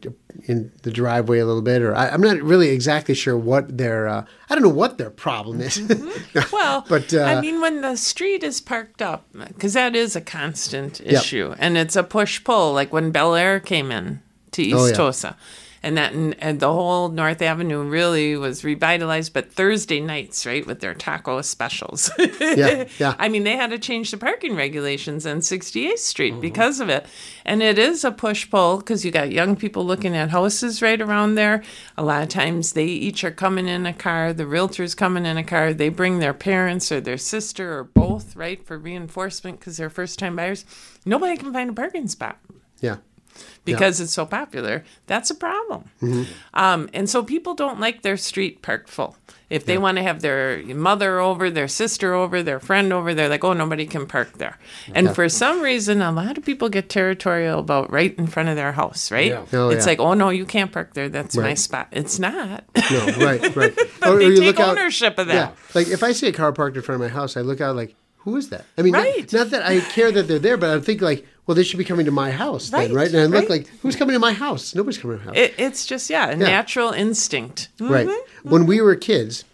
in 0.45 0.71
the 0.83 0.91
driveway 0.91 1.39
a 1.39 1.47
little 1.47 1.63
bit, 1.63 1.83
or 1.83 1.95
I, 1.95 2.09
I'm 2.09 2.21
not 2.21 2.41
really 2.43 2.69
exactly 2.69 3.15
sure 3.15 3.37
what 3.37 3.77
their 3.79 4.07
uh, 4.07 4.25
I 4.49 4.55
don't 4.55 4.63
know 4.63 4.69
what 4.69 4.99
their 4.99 5.11
problem 5.11 5.61
is. 5.61 5.81
Well, 6.53 6.85
But, 6.89 7.13
uh, 7.13 7.23
I 7.23 7.41
mean, 7.41 7.61
when 7.61 7.81
the 7.83 7.97
street 7.97 8.43
is 8.43 8.61
parked 8.61 9.03
up, 9.03 9.27
because 9.33 9.75
that 9.75 9.95
is 9.97 10.15
a 10.17 10.21
constant 10.21 11.01
issue, 11.01 11.55
and 11.59 11.77
it's 11.77 11.97
a 11.97 12.03
push 12.03 12.43
pull. 12.45 12.73
Like 12.73 12.93
when 12.93 13.11
Bel 13.11 13.35
Air 13.35 13.59
came 13.61 13.91
in 13.91 14.21
to 14.53 14.63
East 14.63 14.77
Oh, 14.79 14.87
yeah. 14.87 14.93
Tosa, 14.93 15.37
and 15.83 15.97
that 15.97 16.13
and, 16.13 16.61
the 16.61 16.73
whole 16.73 17.09
North 17.09 17.43
Avenue 17.43 17.83
really 17.83 18.37
was 18.37 18.65
revitalized. 18.65 19.33
But 19.33 19.53
Thursday 19.53 20.01
nights, 20.01 20.47
right, 20.47 20.67
with 20.67 20.81
their 20.81 20.95
taco 20.95 21.41
specials. 21.43 22.11
Yeah, 22.41 22.87
yeah. 22.99 23.15
I 23.19 23.29
mean, 23.29 23.45
they 23.45 23.57
had 23.57 23.71
to 23.71 23.79
change 23.79 24.11
the 24.11 24.17
parking 24.17 24.55
regulations 24.57 25.27
on 25.27 25.39
68th 25.39 25.99
Street 25.99 26.33
Mm-hmm. 26.33 26.41
because 26.41 26.81
of 26.81 26.89
it. 26.89 27.07
And 27.45 27.63
it 27.63 27.79
is 27.79 28.05
a 28.05 28.13
push 28.13 28.49
pull 28.51 28.79
because 28.79 29.05
you 29.05 29.11
got 29.11 29.33
young 29.33 29.57
people 29.57 29.85
looking 29.85 30.15
at 30.15 30.31
houses 30.31 30.83
right 30.83 31.01
around 31.01 31.35
there. 31.35 31.63
A 31.97 32.03
lot 32.05 32.23
of 32.23 32.29
times 32.29 32.73
they 32.73 32.85
each 32.87 33.25
are 33.25 33.31
coming 33.31 33.67
in 33.69 33.87
a 33.87 33.93
car, 33.93 34.33
the 34.33 34.47
realtor's 34.47 34.95
coming 34.95 35.25
in 35.27 35.37
a 35.37 35.45
car, 35.45 35.73
they 35.73 35.89
bring 35.89 36.19
their 36.19 36.35
parents 36.35 36.93
or 36.93 37.01
their 37.01 37.17
sister 37.19 37.79
or 37.79 37.85
both, 37.85 38.37
right, 38.37 38.65
for 38.65 38.79
reinforcement 38.79 39.59
because 39.59 39.77
they're 39.79 39.91
first 39.91 40.19
time 40.19 40.37
buyers. 40.37 40.65
Nobody 41.05 41.37
can 41.37 41.53
find 41.53 41.71
a 41.71 41.73
parking 41.73 42.07
spot 42.09 42.39
yeah, 42.81 42.97
because 43.65 44.01
it's 44.01 44.13
so 44.13 44.27
popular. 44.27 44.85
That's 45.07 45.31
a 45.31 45.35
problem. 45.35 45.91
Um, 46.55 46.89
and 46.93 47.09
so 47.09 47.23
people 47.23 47.55
don't 47.55 47.81
like 47.81 48.03
their 48.03 48.17
street 48.17 48.63
parked 48.63 48.89
full. 48.89 49.17
If 49.51 49.67
they 49.67 49.77
want 49.77 49.99
to 49.99 50.03
have 50.03 50.23
their 50.23 50.63
mother 50.65 51.21
over, 51.21 51.51
their 51.51 51.69
sister 51.69 52.15
over, 52.15 52.43
their 52.43 52.59
friend 52.59 52.91
over, 52.91 53.13
they're 53.13 53.29
like, 53.29 53.45
oh, 53.45 53.53
nobody 53.53 53.87
can 53.87 54.07
park 54.07 54.39
there. 54.39 54.59
And 54.95 55.15
for 55.15 55.29
some 55.29 55.61
reason, 55.61 56.01
a 56.01 56.11
lot 56.11 56.39
of 56.39 56.45
people 56.45 56.71
get 56.71 56.89
territorial 56.89 57.59
about 57.59 57.93
right 57.93 58.17
in 58.17 58.27
front 58.29 58.49
of 58.49 58.57
their 58.57 58.73
house, 58.73 59.11
right? 59.11 59.29
Yeah. 59.29 59.45
Oh, 59.53 59.69
it's 59.69 59.85
yeah. 59.85 59.91
like, 59.91 60.01
oh, 60.01 60.15
no, 60.15 60.31
you 60.31 60.47
can't 60.47 60.73
park 60.73 60.95
there. 60.95 61.11
That's 61.11 61.37
my 61.37 61.53
spot. 61.53 61.89
It's 61.93 62.19
not. 62.19 62.65
no, 62.91 63.07
right, 63.19 63.55
right. 63.57 63.79
But 64.01 64.17
they 64.17 64.37
take 64.37 64.59
ownership 64.59 65.19
of 65.19 65.27
that. 65.27 65.35
Yeah, 65.35 65.51
like 65.75 65.89
if 65.89 66.03
I 66.03 66.13
see 66.13 66.29
a 66.29 66.33
car 66.33 66.53
parked 66.53 66.79
in 66.79 66.83
front 66.83 67.03
of 67.03 67.11
my 67.11 67.15
house, 67.15 67.37
I 67.37 67.43
look 67.43 67.61
out 67.61 67.77
like, 67.77 67.95
who 68.19 68.37
is 68.37 68.49
that? 68.51 68.65
I 68.79 68.83
mean, 68.83 68.93
not- 68.93 69.33
not, 69.33 69.51
that 69.51 69.67
I 69.67 69.81
care 69.81 70.11
that 70.13 70.29
they're 70.29 70.39
there, 70.39 70.57
but 70.57 70.71
I 70.71 70.81
think 70.81 71.03
like, 71.03 71.27
well, 71.53 71.57
they 71.57 71.65
should 71.65 71.79
be 71.79 71.85
coming 71.85 72.07
to 72.07 72.11
my 72.13 72.31
house 72.31 72.71
then, 72.71 72.81
Right, 72.81 72.91
right? 72.93 73.09
And 73.09 73.19
I 73.21 73.25
look 73.27 73.49
right. 73.49 73.51
like, 73.51 73.67
who's 73.83 73.95
coming 73.97 74.15
to 74.15 74.19
my 74.19 74.33
house? 74.33 74.75
Nobody's 74.75 74.99
coming 74.99 75.19
to 75.19 75.25
my 75.27 75.31
house. 75.33 75.37
It, 75.37 75.55
it's 75.59 75.85
just, 75.87 76.09
yeah, 76.11 76.31
a 76.31 76.37
natural 76.37 76.91
instinct. 76.93 77.69
Right. 77.79 78.07
Mm-hmm. 78.07 78.51
When 78.51 78.67
we 78.67 78.81
were 78.81 78.97
kids, 78.97 79.45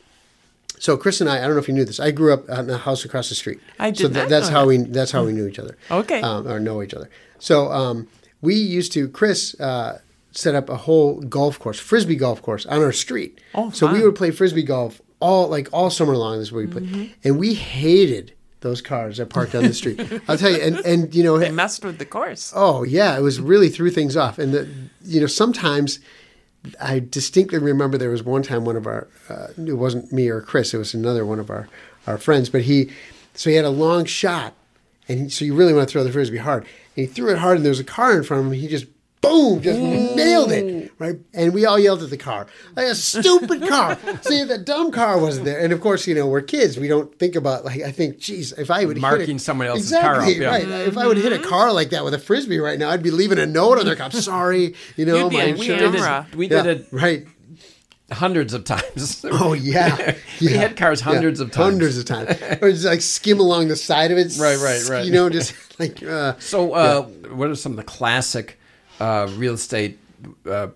so 0.78 0.96
Chris 0.96 1.20
and 1.20 1.28
I, 1.28 1.38
I 1.38 1.40
don't 1.42 1.54
know 1.54 1.58
if 1.58 1.66
you 1.68 1.74
knew 1.74 1.84
this. 1.84 1.98
I 1.98 2.12
grew 2.12 2.32
up 2.32 2.48
in 2.48 2.70
a 2.70 2.78
house 2.78 3.04
across 3.04 3.28
the 3.28 3.34
street. 3.34 3.58
I 3.80 3.92
so 3.92 4.04
did 4.08 4.14
not 4.14 4.28
that's 4.28 4.46
know 4.48 4.52
how 4.52 4.60
that. 4.62 4.68
we 4.68 4.76
that's 4.78 5.10
how 5.10 5.24
we 5.24 5.32
knew 5.32 5.46
each 5.48 5.58
other. 5.58 5.76
Okay. 5.90 6.20
Um, 6.20 6.46
or 6.46 6.60
know 6.60 6.82
each 6.82 6.94
other. 6.94 7.10
So 7.40 7.72
um, 7.72 8.06
we 8.40 8.54
used 8.54 8.92
to 8.92 9.08
Chris 9.08 9.58
uh, 9.60 9.98
set 10.30 10.54
up 10.54 10.68
a 10.68 10.76
whole 10.76 11.20
golf 11.22 11.58
course, 11.58 11.80
frisbee 11.80 12.14
golf 12.14 12.40
course 12.42 12.64
on 12.66 12.80
our 12.80 12.92
street. 12.92 13.40
Oh, 13.56 13.70
so 13.70 13.92
we 13.92 14.02
would 14.04 14.14
play 14.14 14.30
frisbee 14.30 14.62
golf 14.62 15.02
all 15.18 15.48
like 15.48 15.68
all 15.72 15.90
summer 15.90 16.16
long. 16.16 16.38
This 16.38 16.48
is 16.48 16.52
where 16.52 16.64
we 16.64 16.70
Mm-hmm. 16.72 16.92
played, 16.94 17.14
and 17.24 17.38
we 17.40 17.54
hated 17.54 18.34
those 18.60 18.80
cars 18.80 19.18
that 19.18 19.30
parked 19.30 19.54
on 19.54 19.62
the 19.64 19.74
street. 19.74 20.00
I'll 20.28 20.38
tell 20.38 20.50
you, 20.50 20.58
and 20.58 20.76
and 20.78 21.14
you 21.14 21.22
know, 21.22 21.38
They 21.48 21.50
messed 21.50 21.84
with 21.84 21.98
the 21.98 22.06
course. 22.06 22.52
Oh 22.54 22.82
yeah, 22.82 23.16
it 23.16 23.22
was 23.22 23.40
really 23.40 23.68
threw 23.68 23.90
things 23.90 24.16
off, 24.16 24.38
and 24.38 24.52
the 24.52 24.68
you 25.04 25.20
know 25.20 25.26
sometimes 25.26 26.00
I 26.80 26.98
distinctly 27.00 27.58
remember 27.58 27.98
there 27.98 28.10
was 28.10 28.22
one 28.22 28.42
time 28.42 28.64
one 28.64 28.76
of 28.76 28.86
our 28.86 29.08
uh, 29.28 29.48
it 29.56 29.74
wasn't 29.74 30.12
me 30.12 30.28
or 30.28 30.40
Chris, 30.40 30.74
it 30.74 30.78
was 30.78 30.94
another 30.94 31.24
one 31.24 31.38
of 31.38 31.50
our 31.50 31.68
our 32.06 32.18
friends, 32.18 32.48
but 32.48 32.62
he 32.62 32.90
so 33.34 33.50
he 33.50 33.56
had 33.56 33.64
a 33.64 33.70
long 33.70 34.04
shot, 34.04 34.54
and 35.08 35.20
he, 35.20 35.28
so 35.28 35.44
you 35.44 35.54
really 35.54 35.72
want 35.72 35.88
to 35.88 35.92
throw 35.92 36.04
the 36.04 36.12
frisbee 36.12 36.38
hard, 36.38 36.62
and 36.62 37.06
he 37.06 37.06
threw 37.06 37.30
it 37.32 37.38
hard, 37.38 37.56
and 37.56 37.64
there 37.64 37.70
was 37.70 37.80
a 37.80 37.84
car 37.84 38.16
in 38.16 38.24
front 38.24 38.46
of 38.46 38.52
him, 38.52 38.58
he 38.58 38.66
just 38.66 38.86
boom, 39.20 39.60
just 39.62 39.78
nailed 39.80 40.52
it, 40.52 40.92
right? 40.98 41.16
And 41.34 41.52
we 41.52 41.66
all 41.66 41.78
yelled 41.78 42.02
at 42.02 42.10
the 42.10 42.16
car, 42.16 42.46
like 42.76 42.86
a 42.86 42.94
stupid 42.94 43.66
car. 43.68 43.98
See, 44.22 44.44
the 44.44 44.58
dumb 44.58 44.90
car 44.92 45.18
wasn't 45.18 45.44
there, 45.46 45.60
and 45.60 45.72
of 45.72 45.80
course, 45.80 46.06
you 46.06 46.14
know, 46.14 46.26
we're 46.26 46.40
kids, 46.42 46.78
we 46.78 46.88
don't 46.88 47.16
think 47.18 47.34
about 47.36 47.64
like 47.64 47.82
I 47.82 47.90
think, 47.92 48.18
geez, 48.18 48.52
if 48.52 48.70
I 48.70 48.84
would 48.84 48.96
hit 48.96 49.02
Marking 49.02 49.36
a- 49.36 49.40
someone 49.40 49.66
else's 49.66 49.90
car 49.90 50.16
up, 50.20 50.28
exactly, 50.28 50.42
yeah. 50.42 50.50
right. 50.50 50.88
If 50.88 50.96
I 50.96 51.06
would 51.06 51.16
hit 51.16 51.32
a 51.32 51.38
car 51.38 51.72
like 51.72 51.90
that 51.90 52.04
with 52.04 52.14
a 52.14 52.18
frisbee 52.18 52.58
right 52.58 52.78
now, 52.78 52.90
I'd 52.90 53.02
be 53.02 53.10
leaving 53.10 53.38
a 53.38 53.46
note 53.46 53.78
on 53.78 53.84
their 53.86 53.96
car. 53.96 54.06
I'm 54.06 54.12
sorry, 54.12 54.74
you 54.96 55.04
know, 55.04 55.16
You'd 55.24 55.30
be 55.30 55.36
my 55.36 55.42
on 55.42 55.48
insurance. 55.50 55.96
camera. 55.96 56.26
We 56.36 56.48
did 56.48 56.66
it 56.66 56.86
right. 56.92 57.26
hundreds 58.10 58.54
of 58.54 58.64
times. 58.64 59.24
Oh 59.30 59.52
yeah, 59.54 60.14
We 60.40 60.48
yeah. 60.50 60.58
had 60.58 60.76
cars 60.76 61.00
hundreds 61.00 61.40
of 61.40 61.50
times. 61.50 61.72
hundreds 61.72 61.98
of 61.98 62.04
times, 62.06 62.30
or 62.62 62.70
just 62.70 62.84
like 62.84 63.02
skim 63.02 63.40
along 63.40 63.68
the 63.68 63.76
side 63.76 64.10
of 64.12 64.18
it. 64.18 64.36
Right, 64.38 64.58
right, 64.58 64.88
right. 64.88 65.04
You 65.04 65.12
know, 65.12 65.28
just 65.28 65.54
like 65.80 66.02
uh, 66.02 66.34
So, 66.38 66.72
uh, 66.72 67.02
what 67.02 67.50
are 67.50 67.54
some 67.54 67.72
of 67.72 67.76
the 67.76 67.82
classic 67.84 68.58
uh, 69.00 69.28
real 69.36 69.54
estate 69.54 69.98
uh, 70.46 70.68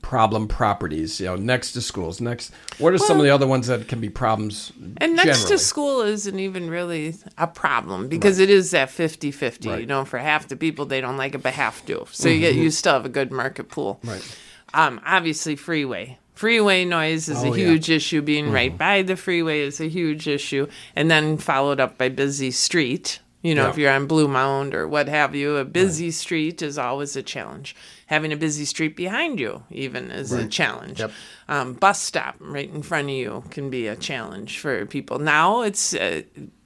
problem 0.00 0.48
properties? 0.48 1.20
You 1.20 1.26
know, 1.26 1.36
next 1.36 1.72
to 1.72 1.80
schools. 1.80 2.20
Next, 2.20 2.52
what 2.78 2.92
are 2.92 2.98
some 2.98 3.18
of 3.18 3.24
the 3.24 3.30
other 3.30 3.46
ones 3.46 3.66
that 3.66 3.88
can 3.88 4.00
be 4.00 4.08
problems? 4.08 4.72
And 4.98 5.16
next 5.16 5.40
generally? 5.40 5.48
to 5.48 5.58
school 5.58 6.00
isn't 6.02 6.38
even 6.38 6.70
really 6.70 7.14
a 7.38 7.46
problem 7.46 8.08
because 8.08 8.38
it 8.38 8.50
is 8.50 8.70
that 8.72 8.90
50 8.90 9.30
50. 9.30 9.68
You 9.68 9.86
know, 9.86 10.04
for 10.04 10.18
half 10.18 10.48
the 10.48 10.56
people, 10.56 10.84
they 10.86 11.00
don't 11.00 11.16
like 11.16 11.34
it, 11.34 11.42
but 11.42 11.54
half 11.54 11.84
do. 11.86 12.06
So 12.10 12.28
you, 12.28 12.40
get, 12.40 12.54
you 12.54 12.70
still 12.70 12.92
have 12.94 13.04
a 13.06 13.10
good 13.10 13.32
market 13.32 13.68
pool. 13.68 14.00
Right. 14.04 14.38
Um, 14.74 15.00
obviously, 15.04 15.56
freeway. 15.56 16.18
Freeway 16.34 16.84
noise 16.84 17.28
is 17.28 17.44
Oh, 17.44 17.52
a 17.52 17.56
yeah. 17.58 17.66
huge 17.66 17.90
issue. 17.90 18.22
Being 18.22 18.50
right 18.50 18.76
by 18.76 19.02
the 19.02 19.16
freeway 19.16 19.60
is 19.60 19.80
a 19.80 19.88
huge 19.88 20.26
issue. 20.26 20.66
And 20.96 21.10
then 21.10 21.36
followed 21.36 21.78
up 21.78 21.98
by 21.98 22.08
busy 22.08 22.50
street. 22.50 23.20
You 23.42 23.54
know, 23.56 23.64
Yeah. 23.64 23.70
if 23.70 23.78
you're 23.78 23.90
on 23.92 24.06
Bluemound 24.06 24.72
or 24.72 24.86
what 24.86 25.08
have 25.08 25.34
you, 25.34 25.56
a 25.56 25.64
busy 25.64 26.10
street 26.12 26.62
is 26.62 26.78
always 26.78 27.16
a 27.16 27.22
challenge. 27.22 27.74
Having 28.06 28.32
a 28.32 28.36
busy 28.36 28.64
street 28.64 28.94
behind 28.96 29.40
you, 29.40 29.64
even, 29.70 30.10
is 30.10 30.30
a 30.32 30.46
challenge. 30.46 31.00
Yep. 31.00 31.10
Um, 31.48 31.72
bus 31.74 32.00
stop 32.00 32.36
right 32.38 32.70
in 32.72 32.82
front 32.82 33.08
of 33.08 33.14
you 33.14 33.42
can 33.50 33.68
be 33.70 33.88
a 33.88 33.96
challenge 33.96 34.58
for 34.58 34.86
people. 34.86 35.18
Now 35.18 35.62
it's. 35.62 35.94
Uh, 35.94 36.22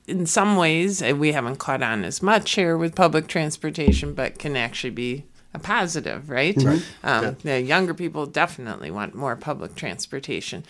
in 0.08 0.24
some 0.24 0.54
ways, 0.56 1.02
uh, 1.02 1.16
we 1.16 1.32
haven't 1.32 1.56
caught 1.56 1.82
on 1.82 2.04
as 2.04 2.22
much 2.22 2.52
here 2.54 2.76
with 2.78 2.94
public 2.94 3.26
transportation, 3.26 4.14
but 4.14 4.38
can 4.38 4.56
actually 4.56 4.90
be 4.90 5.24
a 5.52 5.58
positive, 5.58 6.30
right? 6.30 6.56
Um, 7.02 7.36
The 7.42 7.60
younger 7.60 7.92
people 7.92 8.24
definitely 8.26 8.92
want 8.92 9.16
more 9.16 9.34
public 9.34 9.74
transportation. 9.74 10.64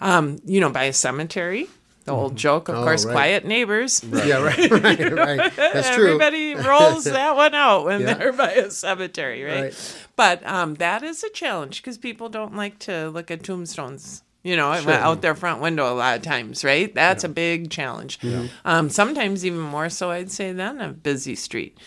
Um, 0.00 0.40
you 0.44 0.60
know, 0.60 0.68
by 0.68 0.84
a 0.84 0.92
cemetery. 0.92 1.68
The 2.04 2.12
old 2.12 2.34
joke, 2.36 2.68
of 2.68 2.74
Oh, 2.76 2.82
course, 2.82 3.04
right. 3.04 3.12
quiet 3.12 3.44
neighbors. 3.44 4.02
Yeah, 4.04 4.42
right, 4.42 4.70
right, 4.70 5.12
right. 5.12 5.52
That's 5.56 5.90
true. 5.94 6.06
Everybody 6.20 6.54
rolls 6.56 7.04
that 7.04 7.36
one 7.36 7.54
out 7.54 7.84
when 7.84 8.00
Yeah. 8.00 8.14
they're 8.14 8.32
by 8.32 8.52
a 8.52 8.70
cemetery, 8.72 9.44
right? 9.44 9.62
Right. 9.64 9.96
But 10.16 10.44
um, 10.46 10.74
that 10.74 11.02
is 11.04 11.22
a 11.22 11.30
challenge 11.30 11.80
because 11.80 11.98
people 11.98 12.28
don't 12.28 12.56
like 12.56 12.78
to 12.80 13.08
look 13.10 13.30
at 13.30 13.44
tombstones. 13.44 14.24
You 14.44 14.56
know, 14.56 14.72
out 14.72 15.22
their 15.22 15.34
front 15.36 15.60
window 15.62 15.92
a 15.92 15.94
lot 15.94 16.16
of 16.16 16.22
times, 16.22 16.64
right? 16.64 16.92
That's 16.92 17.22
a 17.22 17.28
big 17.28 17.70
challenge. 17.70 18.18
Um, 18.64 18.90
sometimes 18.90 19.46
even 19.46 19.60
more 19.60 19.88
so, 19.88 20.10
I'd 20.10 20.32
say, 20.32 20.52
than 20.52 20.80
a 20.80 20.88
busy 20.88 21.36
street. 21.36 21.78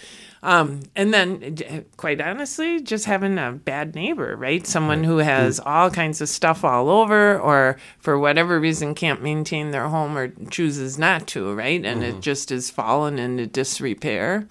Um, 0.42 0.82
and 0.96 1.12
then, 1.12 1.86
quite 1.98 2.22
honestly, 2.22 2.80
just 2.80 3.06
having 3.06 3.40
a 3.40 3.52
bad 3.52 3.96
neighbor, 3.96 4.36
right? 4.38 4.66
Someone 4.68 5.04
who 5.04 5.18
has 5.18 5.60
all 5.60 5.90
kinds 5.90 6.22
of 6.22 6.30
stuff 6.30 6.64
all 6.64 6.88
over, 6.90 7.38
or 7.40 7.78
for 7.98 8.20
whatever 8.20 8.60
reason 8.60 8.94
can't 8.94 9.24
maintain 9.24 9.72
their 9.72 9.88
home 9.88 10.16
or 10.16 10.28
chooses 10.52 11.00
not 11.00 11.26
to, 11.28 11.52
right? 11.56 11.84
And 11.84 12.04
it 12.04 12.22
just 12.22 12.52
is 12.52 12.70
fallen 12.70 13.18
into 13.18 13.48
disrepair. 13.48 14.48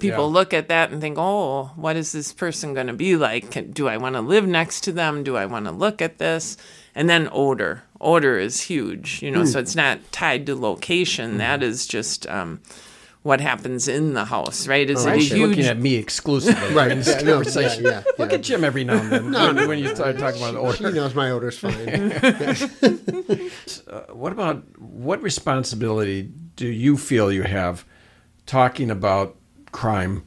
People 0.00 0.26
Yeah. 0.26 0.34
look 0.34 0.52
at 0.52 0.68
that 0.68 0.90
and 0.90 1.00
think, 1.00 1.16
oh, 1.16 1.70
what 1.76 1.94
is 1.94 2.10
this 2.10 2.32
person 2.32 2.74
going 2.74 2.88
to 2.88 2.92
be 2.92 3.16
like? 3.16 3.72
Do 3.72 3.86
I 3.86 3.96
want 3.96 4.16
to 4.16 4.20
live 4.20 4.46
next 4.48 4.80
to 4.84 4.92
them? 4.92 5.22
Do 5.22 5.36
I 5.36 5.46
want 5.46 5.66
to 5.66 5.70
look 5.72 6.02
at 6.02 6.18
this? 6.18 6.56
And 6.94 7.08
then 7.10 7.28
odor. 7.32 7.82
Odor 8.00 8.38
is 8.38 8.60
huge, 8.62 9.22
you 9.22 9.30
know, 9.30 9.44
so 9.44 9.58
it's 9.58 9.74
not 9.74 9.98
tied 10.12 10.46
to 10.46 10.54
location. 10.54 11.38
That 11.38 11.62
is 11.62 11.86
just 11.86 12.26
um, 12.28 12.60
what 13.22 13.40
happens 13.40 13.88
in 13.88 14.12
the 14.12 14.26
house, 14.26 14.68
right? 14.68 14.88
Is 14.88 15.04
it 15.04 15.08
a 15.08 15.12
Actually, 15.14 15.46
looking 15.46 15.64
at 15.64 15.78
me 15.78 15.94
exclusively 15.96 16.74
Right, 16.74 16.94
yeah, 16.94 17.20
no, 17.22 17.34
conversation. 17.36 17.84
yeah, 17.84 18.02
yeah, 18.06 18.12
Look 18.18 18.32
at 18.34 18.42
Jim 18.42 18.62
every 18.62 18.84
now 18.84 19.00
and 19.00 19.10
then 19.10 19.32
when, 19.56 19.68
when 19.68 19.78
you 19.78 19.94
start 19.94 20.18
talking 20.18 20.42
about 20.42 20.76
She 20.76 20.84
He 20.84 20.90
knows 20.92 21.14
my 21.14 21.30
odor's 21.30 21.58
fine. 21.58 22.12
What 24.12 24.32
about 24.32 24.78
what 24.78 25.22
responsibility 25.22 26.30
do 26.56 26.66
you 26.68 26.96
feel 26.96 27.32
you 27.32 27.42
have 27.42 27.84
talking 28.46 28.90
about 28.90 29.36
crime 29.72 30.24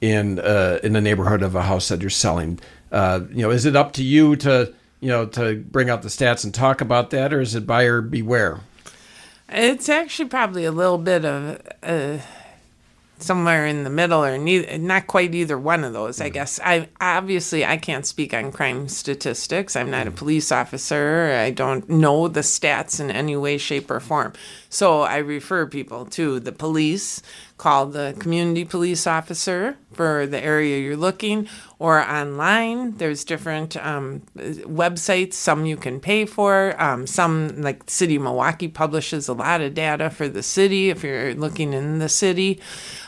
in 0.00 0.38
uh, 0.38 0.78
in 0.82 0.92
the 0.92 1.00
neighborhood 1.00 1.42
of 1.42 1.54
a 1.54 1.62
house 1.62 1.88
that 1.88 2.00
you're 2.00 2.10
selling? 2.10 2.58
Uh, 2.90 3.20
you 3.30 3.42
know, 3.42 3.50
is 3.50 3.66
it 3.66 3.76
up 3.76 3.92
to 3.92 4.02
you 4.02 4.36
to 4.36 4.72
you 5.00 5.08
know 5.08 5.26
to 5.26 5.56
bring 5.56 5.90
out 5.90 6.02
the 6.02 6.08
stats 6.08 6.44
and 6.44 6.54
talk 6.54 6.80
about 6.80 7.10
that, 7.10 7.32
or 7.32 7.40
is 7.40 7.54
it 7.54 7.66
buyer 7.66 8.00
beware? 8.00 8.60
It's 9.48 9.88
actually 9.88 10.28
probably 10.28 10.64
a 10.64 10.72
little 10.72 10.98
bit 10.98 11.24
of 11.24 11.60
uh, 11.82 12.18
somewhere 13.18 13.66
in 13.66 13.84
the 13.84 13.90
middle, 13.90 14.24
or 14.24 14.38
neither, 14.38 14.78
not 14.78 15.06
quite 15.06 15.34
either 15.34 15.58
one 15.58 15.84
of 15.84 15.92
those. 15.92 16.20
I 16.20 16.28
guess 16.28 16.60
I 16.64 16.88
obviously 17.00 17.64
I 17.64 17.76
can't 17.76 18.06
speak 18.06 18.32
on 18.34 18.52
crime 18.52 18.88
statistics. 18.88 19.76
I'm 19.76 19.90
not 19.90 20.06
a 20.06 20.10
police 20.10 20.52
officer. 20.52 21.36
I 21.36 21.50
don't 21.50 21.88
know 21.88 22.28
the 22.28 22.40
stats 22.40 23.00
in 23.00 23.10
any 23.10 23.36
way, 23.36 23.58
shape, 23.58 23.90
or 23.90 24.00
form. 24.00 24.32
So 24.72 25.02
I 25.02 25.16
refer 25.18 25.66
people 25.66 26.06
to 26.06 26.38
the 26.38 26.52
police. 26.52 27.22
Call 27.58 27.86
the 27.86 28.14
community 28.18 28.64
police 28.64 29.06
officer 29.06 29.76
for 29.92 30.26
the 30.26 30.42
area 30.42 30.78
you're 30.78 30.96
looking, 30.96 31.48
or 31.78 32.00
online. 32.00 32.96
There's 32.96 33.24
different 33.24 33.76
um, 33.76 34.22
websites. 34.36 35.34
Some 35.34 35.66
you 35.66 35.76
can 35.76 35.98
pay 36.00 36.24
for. 36.24 36.80
Um, 36.80 37.06
some, 37.06 37.60
like 37.60 37.90
City 37.90 38.16
of 38.16 38.22
Milwaukee, 38.22 38.68
publishes 38.68 39.28
a 39.28 39.34
lot 39.34 39.60
of 39.60 39.74
data 39.74 40.08
for 40.08 40.28
the 40.28 40.42
city 40.42 40.88
if 40.88 41.02
you're 41.02 41.34
looking 41.34 41.72
in 41.72 41.98
the 41.98 42.08
city. 42.08 42.60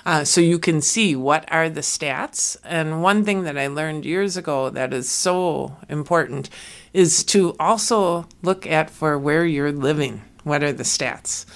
Uh, 0.05 0.25
so 0.25 0.41
you 0.41 0.59
can 0.59 0.83
see 0.83 1.15
what 1.15 1.51
are 1.51 1.71
the 1.71 1.81
stats. 1.81 2.57
And 2.65 3.03
one 3.03 3.25
thing 3.25 3.45
that 3.45 3.57
I 3.57 3.69
learned 3.69 4.05
years 4.05 4.37
ago 4.37 4.69
that 4.69 4.93
is 4.93 5.09
so 5.09 5.77
important 5.89 6.51
is 6.93 7.25
to 7.25 7.55
also 7.59 8.27
look 8.43 8.67
at 8.67 8.91
for 8.91 9.17
where 9.17 9.47
you're 9.47 9.73
living. 9.73 10.23
What 10.45 10.63
are 10.63 10.73
the 10.73 10.83
stats? 10.83 11.47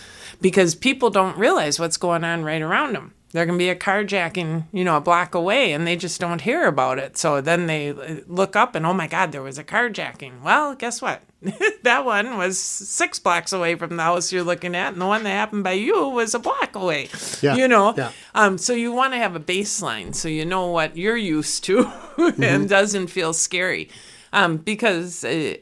Because 0.41 0.75
people 0.75 1.11
don't 1.11 1.39
realize 1.39 1.81
what's 1.81 1.97
going 1.97 2.25
on 2.25 2.45
right 2.45 2.63
around 2.63 2.95
them 2.95 3.15
there 3.37 3.45
can 3.45 3.59
be 3.59 3.69
a 3.69 3.77
carjacking, 3.77 4.65
you 4.73 4.83
know, 4.83 4.97
a 4.97 5.01
block 5.01 5.35
away 5.35 5.73
and 5.73 5.87
they 5.87 5.95
just 5.95 6.19
don't 6.19 6.41
hear 6.41 6.67
about 6.67 6.99
it. 6.99 7.19
So 7.19 7.43
then 7.43 7.67
they 7.67 7.91
uh, 7.91 8.21
look 8.27 8.57
up 8.57 8.75
and, 8.75 8.87
oh 8.87 8.95
my 8.95 9.07
God, 9.07 9.31
there 9.31 9.43
was 9.43 9.59
a 9.59 9.65
carjacking. 9.65 10.41
Well, 10.43 10.75
guess 10.75 11.03
what? 11.03 11.21
that 11.83 12.07
one 12.07 12.39
was 12.39 12.59
six 12.59 13.19
blocks 13.19 13.53
away 13.53 13.75
from 13.75 13.99
the 13.99 14.03
house 14.03 14.33
you're 14.33 14.43
looking 14.43 14.75
at, 14.75 14.95
and 14.95 15.03
the 15.03 15.07
one 15.07 15.23
that 15.25 15.31
happened 15.31 15.65
by 15.65 15.73
you 15.73 16.09
was 16.09 16.35
a 16.35 16.39
block 16.39 16.75
away. 16.75 17.11
Yeah, 17.43 17.57
You 17.57 17.69
know? 17.69 17.95
yeah. 17.95 18.13
Um, 18.35 18.57
so 18.57 18.73
you 18.73 18.91
want 18.93 19.13
to 19.13 19.19
have 19.19 19.37
a 19.37 19.41
baseline 19.41 20.15
so 20.15 20.29
you 20.29 20.47
know 20.47 20.69
what 20.69 20.97
you're 20.97 21.17
used 21.17 21.63
to 21.65 21.93
and 22.41 22.69
doesn't 22.71 23.09
feel 23.09 23.35
scary. 23.35 23.91
Um, 24.33 24.57
because. 24.57 25.25
Uh, 25.25 25.57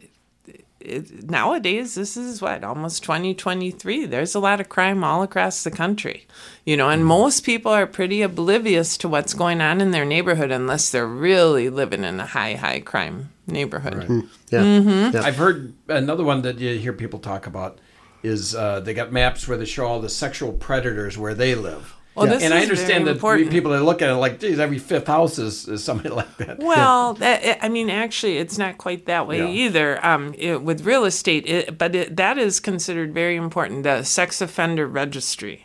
it, 0.85 1.31
nowadays 1.31 1.95
this 1.95 2.17
is 2.17 2.41
what 2.43 2.63
almost 2.65 3.03
2023 3.03 4.07
there's 4.07 4.35
a 4.35 4.41
lot 4.41 4.61
of 4.61 4.69
crime 4.69 5.03
all 5.03 5.23
across 5.23 5.65
the 5.65 5.71
country 5.71 6.27
you 6.65 6.77
know 6.77 6.89
and 6.91 7.05
most 7.05 7.45
people 7.45 7.73
are 7.73 7.87
pretty 7.87 8.23
oblivious 8.23 8.97
to 8.99 9.09
what's 9.09 9.35
going 9.35 9.61
on 9.61 9.81
in 9.81 9.91
their 9.91 10.05
neighborhood 10.05 10.51
unless 10.51 10.91
they're 10.91 11.07
really 11.07 11.69
living 11.69 12.05
in 12.05 12.21
a 12.21 12.27
high 12.27 12.55
high 12.55 12.81
crime 12.81 13.31
neighborhood 13.47 14.07
Yeah. 14.51 14.61
Mm-hmm. 14.63 15.17
yeah. 15.17 15.23
I've 15.23 15.37
heard 15.37 15.75
another 15.89 16.25
one 16.25 16.43
that 16.43 16.59
you 16.59 16.79
hear 16.79 16.93
people 16.93 17.19
talk 17.19 17.47
about 17.47 17.79
is 18.23 18.55
uh, 18.55 18.81
they 18.81 18.95
got 18.95 19.13
maps 19.13 19.47
where 19.47 19.59
they 19.59 19.67
show 19.67 19.87
all 19.87 20.01
the 20.01 20.09
sexual 20.09 20.53
predators 20.53 21.19
where 21.19 21.35
they 21.35 21.55
live. 21.55 21.95
Well 22.15 22.27
this 22.27 22.43
and 22.43 22.55
I 22.55 22.63
understand 22.63 23.07
that 23.07 23.13
important. 23.13 23.51
people 23.51 23.73
that 23.73 23.83
look 23.83 24.03
at 24.03 24.11
it 24.11 24.15
like, 24.15 24.41
geez, 24.41 24.59
every 24.59 24.79
fifth 24.79 25.07
house 25.07 25.39
is, 25.39 25.67
is 25.69 25.83
somebody 25.83 26.09
like 26.21 26.37
that. 26.39 26.59
Well, 26.61 27.15
that 27.15 27.65
I 27.65 27.69
mean, 27.69 27.91
actually, 27.91 28.39
it's 28.39 28.59
not 28.59 28.79
quite 28.79 29.07
that 29.07 29.27
way 29.27 29.39
Yeah. 29.39 29.49
either. 29.67 30.05
Um, 30.07 30.35
it, 30.39 30.63
with 30.63 30.85
real 30.85 31.05
estate, 31.05 31.47
it, 31.47 31.77
but 31.79 31.95
it, 31.95 32.17
that 32.17 32.39
is 32.39 32.61
considered 32.61 33.13
very 33.15 33.37
important. 33.37 33.83
The 33.83 34.03
sex 34.05 34.41
offender 34.41 34.87
registry. 34.87 35.64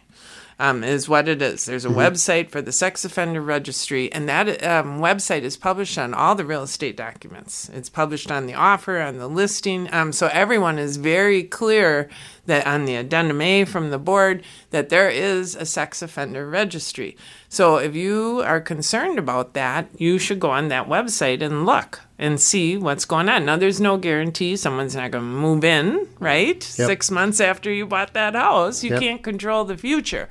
Um, 0.61 0.83
is 0.83 1.07
what 1.07 1.29
it 1.29 1.41
is. 1.41 1.63
There's 1.63 1.85
a 1.85 1.89
website 1.89 2.49
for 2.49 2.61
the 2.61 2.73
sex 2.73 3.05
offender 3.05 3.41
registry, 3.41 4.11
and 4.11 4.27
that 4.27 4.61
um, 4.61 4.99
website 4.99 5.43
is 5.43 5.55
published 5.55 5.97
on 5.97 6.13
all 6.13 6.35
the 6.35 6.43
real 6.43 6.63
estate 6.63 6.97
documents. 6.97 7.69
It's 7.69 7.87
published 7.87 8.29
on 8.29 8.45
the 8.45 8.55
offer, 8.55 8.99
on 8.99 9.19
the 9.19 9.29
listing, 9.29 9.87
um, 9.93 10.11
so 10.11 10.27
everyone 10.33 10.77
is 10.77 10.97
very 10.97 11.43
clear 11.43 12.09
that 12.45 12.67
on 12.67 12.83
the 12.83 12.95
addendum 12.95 13.39
A 13.39 13.63
from 13.63 13.89
the 13.89 13.97
board 13.97 14.43
that 14.71 14.89
there 14.89 15.09
is 15.09 15.55
a 15.55 15.65
sex 15.65 16.01
offender 16.01 16.49
registry. 16.49 17.15
So 17.47 17.77
if 17.77 17.95
you 17.95 18.41
are 18.41 18.59
concerned 18.59 19.17
about 19.17 19.53
that, 19.53 19.87
you 19.97 20.19
should 20.19 20.41
go 20.41 20.49
on 20.49 20.67
that 20.67 20.89
website 20.89 21.41
and 21.41 21.65
look 21.65 22.01
and 22.19 22.39
see 22.39 22.77
what's 22.77 23.05
going 23.05 23.29
on. 23.29 23.45
Now, 23.45 23.55
there's 23.55 23.79
no 23.81 23.97
guarantee 23.97 24.55
someone's 24.57 24.95
not 24.95 25.09
going 25.11 25.23
to 25.23 25.29
move 25.29 25.63
in, 25.63 26.07
right? 26.19 26.61
Six 26.61 27.09
months 27.09 27.39
after 27.39 27.71
you 27.71 27.87
bought 27.87 28.13
that 28.13 28.35
house. 28.35 28.83
You 28.83 28.91
Yep. 28.91 28.99
can't 29.01 29.23
control 29.23 29.63
the 29.65 29.77
future, 29.77 30.29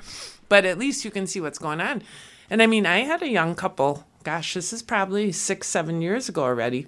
but 0.49 0.65
at 0.65 0.79
least 0.79 1.05
you 1.05 1.11
can 1.11 1.27
see 1.27 1.41
what's 1.41 1.59
going 1.59 1.81
on. 1.81 2.03
And 2.51 2.63
I 2.63 2.67
mean, 2.67 2.87
I 2.87 2.99
had 3.01 3.23
a 3.23 3.29
young 3.29 3.55
couple, 3.55 4.07
gosh, 4.23 4.55
this 4.55 4.73
is 4.73 4.83
probably 4.83 5.33
six, 5.33 5.67
seven 5.67 6.01
years 6.03 6.29
ago 6.29 6.43
already 6.45 6.87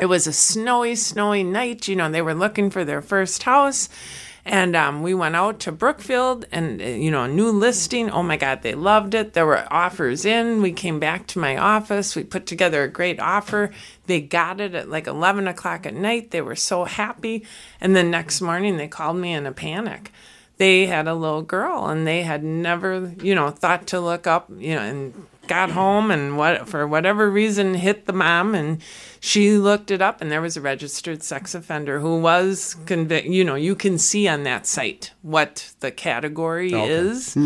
it 0.00 0.06
was 0.06 0.26
a 0.26 0.32
snowy, 0.32 0.94
snowy 0.94 1.42
night. 1.42 1.88
You 1.88 1.96
know, 1.96 2.10
they 2.10 2.22
were 2.22 2.34
looking 2.34 2.70
for 2.70 2.84
their 2.84 3.02
first 3.02 3.42
house. 3.44 3.88
And 4.48 4.74
um, 4.74 5.02
we 5.02 5.12
went 5.12 5.36
out 5.36 5.60
to 5.60 5.72
Brookfield 5.72 6.46
and, 6.50 6.80
you 6.80 7.10
know, 7.10 7.24
a 7.24 7.28
new 7.28 7.50
listing. 7.50 8.10
Oh 8.10 8.22
my 8.22 8.38
God, 8.38 8.62
they 8.62 8.74
loved 8.74 9.12
it. 9.12 9.34
There 9.34 9.44
were 9.44 9.70
offers 9.70 10.24
in. 10.24 10.62
We 10.62 10.72
came 10.72 10.98
back 10.98 11.26
to 11.28 11.38
my 11.38 11.58
office. 11.58 12.16
We 12.16 12.24
put 12.24 12.46
together 12.46 12.82
a 12.82 12.88
great 12.88 13.20
offer. 13.20 13.70
They 14.06 14.22
got 14.22 14.58
it 14.58 14.74
at 14.74 14.88
like 14.88 15.06
11 15.06 15.46
o'clock 15.48 15.84
at 15.84 15.92
night. 15.92 16.30
They 16.30 16.40
were 16.40 16.56
so 16.56 16.84
happy. 16.84 17.44
And 17.78 17.94
then 17.94 18.10
next 18.10 18.40
morning, 18.40 18.78
they 18.78 18.88
called 18.88 19.18
me 19.18 19.34
in 19.34 19.44
a 19.44 19.52
panic. 19.52 20.12
They 20.56 20.86
had 20.86 21.06
a 21.06 21.14
little 21.14 21.42
girl 21.42 21.86
and 21.86 22.06
they 22.06 22.22
had 22.22 22.42
never, 22.42 23.12
you 23.22 23.34
know, 23.34 23.50
thought 23.50 23.86
to 23.88 24.00
look 24.00 24.26
up, 24.26 24.50
you 24.56 24.74
know, 24.74 24.80
and 24.80 25.26
got 25.48 25.70
home 25.70 26.10
and 26.10 26.36
what 26.36 26.68
for 26.68 26.86
whatever 26.86 27.30
reason 27.30 27.74
hit 27.74 28.06
the 28.06 28.12
mom 28.12 28.54
and 28.54 28.80
she 29.20 29.56
looked 29.56 29.90
it 29.90 30.00
up 30.00 30.20
and 30.20 30.30
there 30.30 30.40
was 30.40 30.56
a 30.56 30.60
registered 30.60 31.22
sex 31.22 31.54
offender 31.54 31.98
who 32.00 32.20
was 32.20 32.76
convicted 32.86 33.32
you 33.32 33.42
know 33.44 33.54
you 33.56 33.74
can 33.74 33.98
see 33.98 34.28
on 34.28 34.44
that 34.44 34.66
site 34.66 35.12
what 35.22 35.72
the 35.80 35.90
category 35.90 36.70
is. 36.90 37.36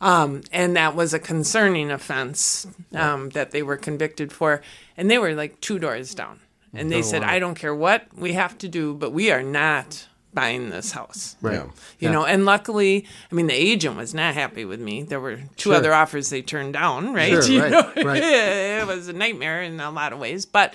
Um, 0.00 0.42
and 0.52 0.76
that 0.76 0.94
was 0.94 1.14
a 1.14 1.18
concerning 1.18 1.90
offense 1.90 2.66
um, 2.94 3.30
that 3.30 3.50
they 3.50 3.62
were 3.62 3.76
convicted 3.78 4.30
for 4.32 4.60
and 4.96 5.10
they 5.10 5.18
were 5.18 5.34
like 5.34 5.60
two 5.60 5.78
doors 5.78 6.14
down. 6.14 6.40
And 6.74 6.92
they 6.92 7.00
said 7.02 7.22
i 7.22 7.38
don't 7.38 7.54
care 7.54 7.74
what 7.74 8.06
we 8.14 8.34
have 8.34 8.58
to 8.58 8.68
do 8.68 8.92
but 8.92 9.10
we 9.10 9.30
are 9.30 9.42
not 9.42 10.06
buying 10.36 10.70
this 10.70 10.92
house 10.92 11.34
Right. 11.40 11.54
Yeah. 11.54 11.62
you 11.64 11.72
Yeah. 11.98 12.12
know 12.12 12.24
and 12.24 12.44
luckily 12.44 13.06
i 13.32 13.34
mean 13.34 13.48
the 13.48 13.54
agent 13.72 13.96
was 13.96 14.14
not 14.14 14.34
happy 14.34 14.64
with 14.64 14.78
me 14.78 15.02
there 15.02 15.18
were 15.20 15.36
two 15.56 15.70
Sure. 15.70 15.74
other 15.74 15.92
offers 15.92 16.30
they 16.30 16.42
turned 16.42 16.74
down 16.74 17.12
right 17.12 17.32
Sure, 17.42 17.42
You 17.56 17.62
right, 17.62 17.70
know? 17.72 18.02
right. 18.04 18.22
it 18.82 18.86
was 18.86 19.08
a 19.08 19.12
nightmare 19.12 19.62
in 19.62 19.80
a 19.80 19.90
lot 19.90 20.12
of 20.12 20.20
ways 20.20 20.46
but 20.46 20.74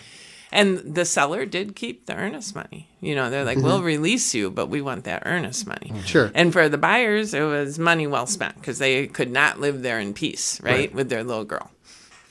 and 0.53 0.79
the 0.79 1.05
seller 1.05 1.45
did 1.45 1.77
keep 1.77 2.07
the 2.07 2.15
earnest 2.15 2.55
money 2.55 2.89
you 2.99 3.15
know 3.15 3.29
they're 3.29 3.45
like 3.45 3.57
mm-hmm. 3.57 3.67
we'll 3.67 3.83
release 3.83 4.33
you 4.35 4.49
but 4.51 4.67
we 4.67 4.81
want 4.81 5.05
that 5.05 5.23
earnest 5.25 5.65
money 5.65 5.89
mm-hmm. 5.93 6.01
Sure. 6.13 6.29
and 6.35 6.51
for 6.51 6.67
the 6.67 6.77
buyers 6.77 7.33
it 7.33 7.43
was 7.43 7.79
money 7.79 8.05
well 8.07 8.27
spent 8.27 8.55
because 8.55 8.77
they 8.79 9.07
could 9.07 9.31
not 9.31 9.61
live 9.61 9.81
there 9.81 9.99
in 9.99 10.13
peace 10.13 10.59
right, 10.61 10.71
Right. 10.71 10.93
with 10.95 11.07
their 11.09 11.23
little 11.23 11.45
girl 11.45 11.71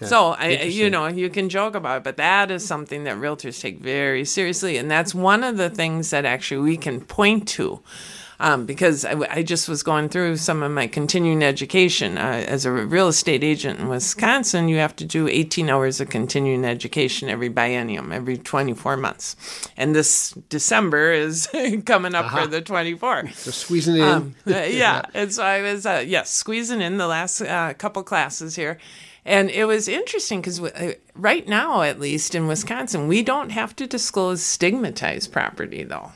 So 0.07 0.31
I, 0.31 0.49
you 0.63 0.89
know, 0.91 1.07
you 1.07 1.29
can 1.29 1.49
joke 1.49 1.75
about 1.75 1.99
it, 1.99 2.05
but 2.05 2.17
that 2.17 2.51
is 2.51 2.67
something 2.67 3.05
that 3.05 3.17
realtors 3.17 3.61
take 3.61 3.81
very 3.81 4.25
seriously, 4.25 4.77
and 4.77 4.91
that's 4.91 5.15
one 5.15 5.45
of 5.45 5.57
the 5.57 5.71
things 5.71 6.11
that 6.11 6.25
actually 6.25 6.63
we 6.63 6.77
can 6.77 7.01
point 7.01 7.47
to. 7.49 7.81
Um, 8.43 8.65
because 8.65 9.05
I, 9.05 9.21
I 9.31 9.43
just 9.43 9.69
was 9.69 9.83
going 9.83 10.09
through 10.09 10.39
some 10.39 10.63
of 10.63 10.73
my 10.73 10.87
continuing 10.87 11.43
education 11.43 12.17
uh, 12.17 12.43
as 12.49 12.65
a 12.65 12.73
real 12.73 13.09
estate 13.09 13.45
agent 13.45 13.81
in 13.81 13.89
Wisconsin. 13.89 14.67
You 14.67 14.79
have 14.79 14.97
to 14.97 15.05
do 15.05 15.29
18 15.29 15.69
hours 15.69 16.01
of 16.01 16.09
continuing 16.09 16.65
education 16.65 17.29
every 17.29 17.51
biennium, 17.51 18.15
every 18.15 18.39
24 18.39 18.97
months, 18.97 19.37
and 19.77 19.95
this 19.95 20.31
December 20.49 21.13
is 21.13 21.51
coming 21.85 22.15
up 22.15 22.31
for 22.31 22.47
the 22.47 22.63
24. 22.63 23.29
So 23.29 23.51
squeezing 23.51 23.97
it 23.97 24.01
in. 24.01 24.07
Um, 24.11 24.35
yeah. 24.47 25.03
And 25.13 25.31
so 25.35 25.43
I 25.45 25.61
was, 25.61 25.85
uh, 25.85 26.03
yes, 26.07 26.31
squeezing 26.31 26.81
in 26.81 26.97
the 26.97 27.07
last 27.07 27.43
uh, 27.43 27.75
couple 27.75 28.03
classes 28.03 28.57
here. 28.57 28.79
And 29.25 29.51
it 29.51 29.67
was 29.67 29.87
interesting 29.89 30.41
because 30.41 30.61
uh, 30.61 30.95
right 31.15 31.47
now, 31.47 31.83
at 31.83 32.01
least 32.01 32.35
in 32.35 32.47
Wisconsin, 32.47 33.07
we 33.07 33.23
don't 33.23 33.51
have 33.51 33.77
to 33.77 33.87
disclose 33.87 34.43
stigmatized 34.43 35.31
property, 35.33 35.83
though. 35.85 36.13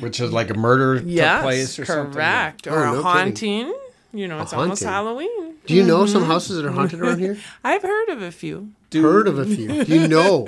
Which 0.00 0.18
is 0.20 0.32
like 0.32 0.50
a 0.50 0.54
murder 0.54 1.00
took 1.00 1.42
place 1.42 1.78
or 1.78 1.84
something. 1.84 2.14
correct. 2.14 2.66
Oh, 2.66 2.72
Or 2.74 2.80
no 2.86 2.86
a 2.86 2.90
kidding. 2.94 3.02
haunting. 3.02 3.74
You 4.12 4.26
know, 4.26 4.40
it's 4.42 4.52
almost. 4.52 4.82
Halloween. 4.82 5.54
Do 5.66 5.74
you 5.74 5.84
know 5.84 5.98
Mm-hmm. 6.04 6.12
some 6.12 6.24
houses 6.24 6.56
that 6.56 6.66
are 6.66 6.72
haunted 6.72 6.98
around 7.00 7.18
here? 7.20 7.38
I've 7.64 7.82
heard 7.82 8.08
of 8.08 8.22
a 8.22 8.32
few. 8.32 8.72
Heard 8.92 9.28
of 9.28 9.38
a 9.38 9.44
few. 9.44 9.84
Do 9.84 9.94
you 10.00 10.08
know? 10.08 10.46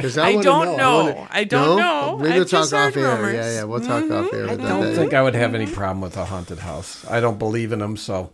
'Cause 0.00 0.16
I 0.16 0.30
wanna 0.36 0.42
don't 0.44 0.76
know. 0.78 1.04
wanna- 1.04 1.28
I 1.30 1.44
don't 1.44 1.76
know. 1.76 2.16
Maybe 2.18 2.30
I've 2.30 2.36
we'll 2.36 2.44
talk 2.46 2.60
just 2.62 2.72
off 2.72 2.96
air. 2.96 3.16
rumors. 3.16 3.34
Yeah, 3.34 3.52
yeah, 3.56 3.64
we'll 3.64 3.80
talk 3.80 4.10
off 4.10 4.32
air. 4.32 4.48
I 4.48 4.54
don't 4.56 4.80
that. 4.84 4.94
think 4.96 5.12
I 5.12 5.20
would 5.22 5.34
have 5.34 5.54
any 5.54 5.66
problem 5.66 6.00
with 6.00 6.16
a 6.16 6.24
haunted 6.24 6.60
house. 6.60 7.04
I 7.10 7.20
don't 7.20 7.38
believe 7.38 7.70
in 7.72 7.80
them, 7.80 7.98
so 7.98 8.30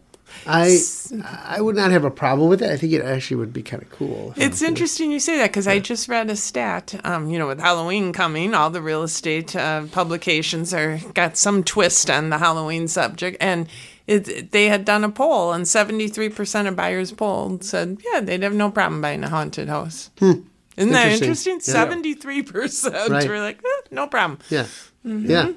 I 0.46 0.78
I 1.24 1.60
would 1.60 1.76
not 1.76 1.90
have 1.90 2.04
a 2.04 2.10
problem 2.10 2.48
with 2.48 2.62
it. 2.62 2.70
I 2.70 2.76
think 2.76 2.92
it 2.92 3.04
actually 3.04 3.36
would 3.36 3.52
be 3.52 3.62
kind 3.62 3.82
of 3.82 3.90
cool. 3.90 4.32
It's 4.36 4.62
interesting 4.62 5.10
you 5.10 5.20
say 5.20 5.36
that 5.38 5.50
because 5.50 5.66
I 5.66 5.78
just 5.78 6.08
read 6.08 6.30
a 6.30 6.36
stat. 6.36 6.98
Um, 7.04 7.30
you 7.30 7.38
know, 7.38 7.46
with 7.46 7.60
Halloween 7.60 8.12
coming, 8.12 8.54
all 8.54 8.70
the 8.70 8.82
real 8.82 9.02
estate 9.02 9.54
uh, 9.54 9.84
publications 9.92 10.72
are 10.72 10.98
got 11.14 11.36
some 11.36 11.62
twist 11.64 12.10
on 12.10 12.30
the 12.30 12.38
Halloween 12.38 12.88
subject, 12.88 13.36
and 13.40 13.68
it, 14.06 14.52
they 14.52 14.68
had 14.68 14.84
done 14.84 15.04
a 15.04 15.10
poll, 15.10 15.52
and 15.52 15.68
seventy 15.68 16.08
three 16.08 16.28
percent 16.28 16.66
of 16.68 16.76
buyers 16.76 17.12
polled 17.12 17.64
said, 17.64 17.98
yeah, 18.12 18.20
they'd 18.20 18.42
have 18.42 18.54
no 18.54 18.70
problem 18.70 19.00
buying 19.02 19.24
a 19.24 19.28
haunted 19.28 19.68
house. 19.68 20.10
Isn't 20.20 20.92
that 20.92 21.12
Interesting. 21.12 21.28
interesting? 21.28 21.60
Seventy 21.60 22.14
three 22.14 22.42
percent 22.42 23.10
were 23.28 23.40
like, 23.40 23.58
eh, 23.58 23.86
no 23.90 24.06
problem. 24.06 24.38
Yeah. 24.48 24.66
Mm-hmm. 25.04 25.30
Yeah. 25.30 25.52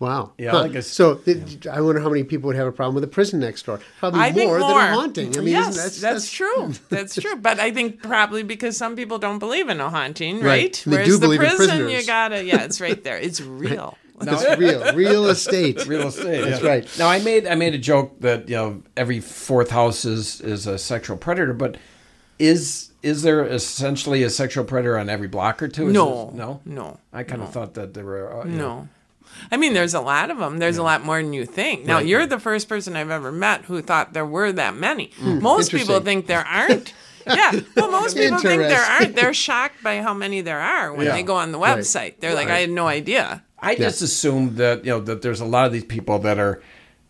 Wow. 0.00 0.32
Yeah, 0.38 0.50
Huh. 0.50 0.62
like 0.62 0.74
a 0.74 0.78
s- 0.78 0.88
so 0.88 1.14
th- 1.14 1.66
I 1.66 1.80
wonder 1.80 2.00
how 2.00 2.08
many 2.08 2.24
people 2.24 2.48
would 2.48 2.56
have 2.56 2.66
a 2.66 2.72
problem 2.72 2.94
with 2.96 3.04
a 3.04 3.08
prison 3.08 3.40
next 3.40 3.64
door. 3.66 3.80
Probably 4.00 4.20
I 4.20 4.32
think 4.32 4.48
more, 4.50 4.58
more, 4.58 4.68
than 4.68 4.78
a 4.92 4.94
haunting. 4.94 5.36
I 5.36 5.40
mean, 5.40 5.48
yes, 5.48 5.68
isn't 5.70 5.82
that's, 5.82 6.00
that's, 6.00 6.30
true. 6.32 6.72
That's 6.90 7.14
true. 7.14 7.36
But 7.36 7.60
I 7.60 7.70
think 7.70 8.02
probably 8.02 8.42
because 8.42 8.76
some 8.76 8.96
people 8.96 9.18
don't 9.18 9.38
believe 9.38 9.68
in 9.68 9.80
a 9.80 9.88
haunting, 9.90 10.36
Right. 10.40 10.44
right? 10.44 10.82
They 10.84 10.90
Whereas 10.90 11.06
do 11.08 11.14
the 11.14 11.20
believe 11.20 11.40
in 11.40 11.46
prison, 11.46 11.66
prisoners. 11.68 11.92
you 11.92 12.06
gotta, 12.06 12.44
yeah, 12.44 12.64
it's 12.64 12.80
right 12.80 13.02
there. 13.04 13.18
It's 13.28 13.40
real. 13.40 13.96
It's 14.20 14.58
real, 14.58 14.94
real 14.94 15.26
estate. 15.26 15.86
real 15.88 16.06
estate. 16.08 16.44
That's 16.44 16.62
right. 16.62 16.88
Now 16.98 17.08
I 17.08 17.20
made 17.20 17.46
I 17.48 17.56
made 17.56 17.74
a 17.74 17.78
joke 17.78 18.20
that 18.20 18.48
you 18.48 18.54
know 18.54 18.82
every 18.96 19.18
fourth 19.20 19.70
house 19.70 20.04
is 20.04 20.40
is 20.40 20.66
a 20.68 20.78
sexual 20.78 21.16
predator, 21.16 21.52
but 21.52 21.76
is 22.38 22.90
is 23.02 23.22
there 23.22 23.44
essentially 23.44 24.22
a 24.22 24.30
sexual 24.30 24.64
predator 24.64 24.96
on 24.98 25.08
every 25.08 25.28
block 25.28 25.62
or 25.62 25.68
two? 25.68 25.88
Is 25.88 25.92
No, 25.92 26.26
this- 26.26 26.34
no, 26.38 26.60
no, 26.64 26.98
I 27.12 27.22
kind 27.24 27.42
of 27.42 27.50
thought 27.52 27.74
that 27.74 27.94
there 27.94 28.04
were 28.04 28.40
uh, 28.42 28.44
you 28.44 28.52
know, 28.52 28.56
No. 28.56 28.88
I 29.50 29.56
mean, 29.56 29.74
there's 29.74 29.94
a 29.94 30.00
lot 30.00 30.30
of 30.30 30.38
them. 30.38 30.58
There's 30.58 30.76
a 30.78 30.82
lot 30.82 31.04
more 31.04 31.22
than 31.22 31.32
you 31.32 31.46
think. 31.46 31.84
Now, 31.84 31.98
you're 31.98 32.26
the 32.26 32.38
first 32.40 32.68
person 32.68 32.96
I've 32.96 33.10
ever 33.10 33.30
met 33.32 33.62
who 33.66 33.80
thought 33.82 34.12
there 34.12 34.26
were 34.26 34.52
that 34.52 34.76
many. 34.76 35.10
Hmm. 35.16 35.34
Hmm. 35.38 35.42
most 35.42 35.70
people 35.70 36.00
think 36.00 36.26
there 36.26 36.44
aren't. 36.46 36.92
yeah, 37.26 37.52
well, 37.76 37.90
most 37.90 38.16
people 38.16 38.38
think 38.38 38.62
there 38.62 38.82
aren't. 38.82 39.14
They're 39.16 39.32
shocked 39.34 39.82
by 39.82 40.02
how 40.02 40.12
many 40.14 40.40
there 40.42 40.60
are 40.60 40.92
when 40.92 41.06
Yeah. 41.06 41.12
they 41.12 41.22
go 41.22 41.36
on 41.36 41.52
the 41.52 41.58
Right. 41.58 41.78
website. 41.78 42.14
They're 42.20 42.34
like, 42.34 42.48
I 42.48 42.58
had 42.60 42.70
no 42.70 42.86
idea. 42.86 43.42
I 43.58 43.76
just 43.76 44.02
assumed 44.02 44.56
that 44.58 44.84
you 44.84 44.90
know 44.90 45.00
that 45.00 45.22
there's 45.22 45.40
a 45.40 45.46
lot 45.46 45.64
of 45.66 45.72
these 45.72 45.84
people 45.84 46.18
that 46.20 46.38
are 46.38 46.62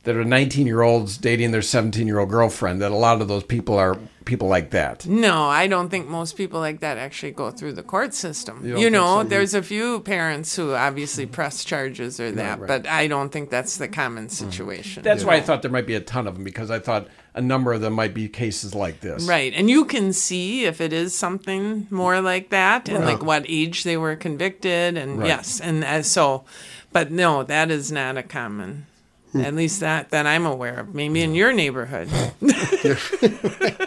that 0.04 0.16
are 0.16 0.24
19 0.24 0.66
year 0.66 0.82
olds 0.82 1.18
dating 1.18 1.50
their 1.50 1.62
17 1.62 2.06
year 2.06 2.18
old 2.18 2.30
girlfriend. 2.30 2.80
That 2.80 2.92
a 2.92 2.96
lot 2.96 3.20
of 3.20 3.28
those 3.28 3.44
people 3.44 3.76
are 3.78 3.98
people 4.24 4.48
like 4.48 4.70
that. 4.70 5.06
No, 5.06 5.44
I 5.44 5.66
don't 5.66 5.90
think 5.90 6.08
most 6.08 6.36
people 6.36 6.58
like 6.60 6.80
that 6.80 6.96
actually 6.96 7.32
go 7.32 7.50
through 7.50 7.74
the 7.74 7.82
court 7.82 8.14
system. 8.14 8.66
You 8.66 8.78
You, 8.78 8.90
know, 8.90 9.22
so? 9.22 9.28
there's 9.28 9.52
a 9.52 9.62
few 9.62 10.00
parents 10.00 10.56
who 10.56 10.72
obviously 10.74 11.26
press 11.26 11.62
charges 11.64 12.18
or 12.20 12.30
that, 12.32 12.58
right. 12.58 12.68
but 12.68 12.86
I 12.86 13.06
don't 13.06 13.30
think 13.30 13.50
that's 13.50 13.76
the 13.76 13.88
common 13.88 14.28
situation. 14.30 15.02
That's 15.02 15.24
why 15.24 15.34
I 15.36 15.40
thought 15.42 15.60
there 15.62 15.70
might 15.70 15.86
be 15.86 15.94
a 15.94 16.00
ton 16.00 16.26
of 16.26 16.34
them 16.34 16.44
because 16.44 16.70
I 16.70 16.78
thought 16.78 17.06
a 17.34 17.40
number 17.42 17.72
of 17.72 17.80
them 17.82 17.92
might 17.92 18.14
be 18.14 18.28
cases 18.28 18.74
like 18.74 19.00
this. 19.00 19.26
Right. 19.28 19.52
And 19.54 19.68
you 19.68 19.84
can 19.84 20.12
see 20.14 20.64
if 20.64 20.80
it 20.80 20.92
is 20.92 21.14
something 21.14 21.86
more 21.90 22.20
like 22.20 22.48
that 22.50 22.88
and 22.88 23.04
like 23.04 23.22
what 23.22 23.44
age 23.48 23.84
they 23.84 23.96
were 23.96 24.16
convicted. 24.16 24.96
And 24.96 25.18
Right. 25.18 25.28
yes. 25.28 25.60
And 25.60 25.84
uh, 25.84 26.02
so, 26.02 26.44
but 26.92 27.10
no, 27.10 27.42
that 27.42 27.70
is 27.70 27.90
not 27.92 28.16
a 28.16 28.22
common, 28.22 28.86
at 29.34 29.54
least 29.54 29.80
that, 29.80 30.10
that 30.10 30.26
I'm 30.26 30.46
aware 30.46 30.80
of. 30.80 30.94
Maybe 30.94 31.22
in 31.22 31.34
your 31.34 31.52
neighborhood. 31.52 32.08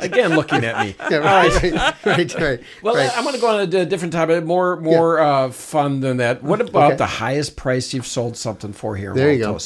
Again, 0.02 0.36
looking 0.36 0.64
at 0.64 0.86
me. 0.86 0.96
Yeah, 1.10 1.18
right, 1.18 1.64
right, 1.64 2.06
right, 2.06 2.34
right. 2.36 2.60
Well, 2.82 2.96
right. 2.96 3.12
I'm 3.16 3.24
going 3.24 3.36
to 3.36 3.42
go 3.42 3.48
on 3.48 3.60
a 3.62 3.86
different 3.86 4.14
topic, 4.14 4.44
more 4.44 4.78
more 4.78 5.20
uh, 5.20 5.50
fun 5.52 6.00
than 6.02 6.18
that. 6.18 6.44
What 6.44 6.62
about 6.62 6.88
Okay. 6.92 6.96
the 6.98 7.06
highest 7.06 7.56
price 7.56 7.94
you've 7.94 8.08
sold 8.08 8.38
something 8.38 8.74
for 8.74 8.96
here 8.96 9.12
in 9.12 9.18
There 9.18 9.32
you 9.32 9.40
go. 9.40 9.58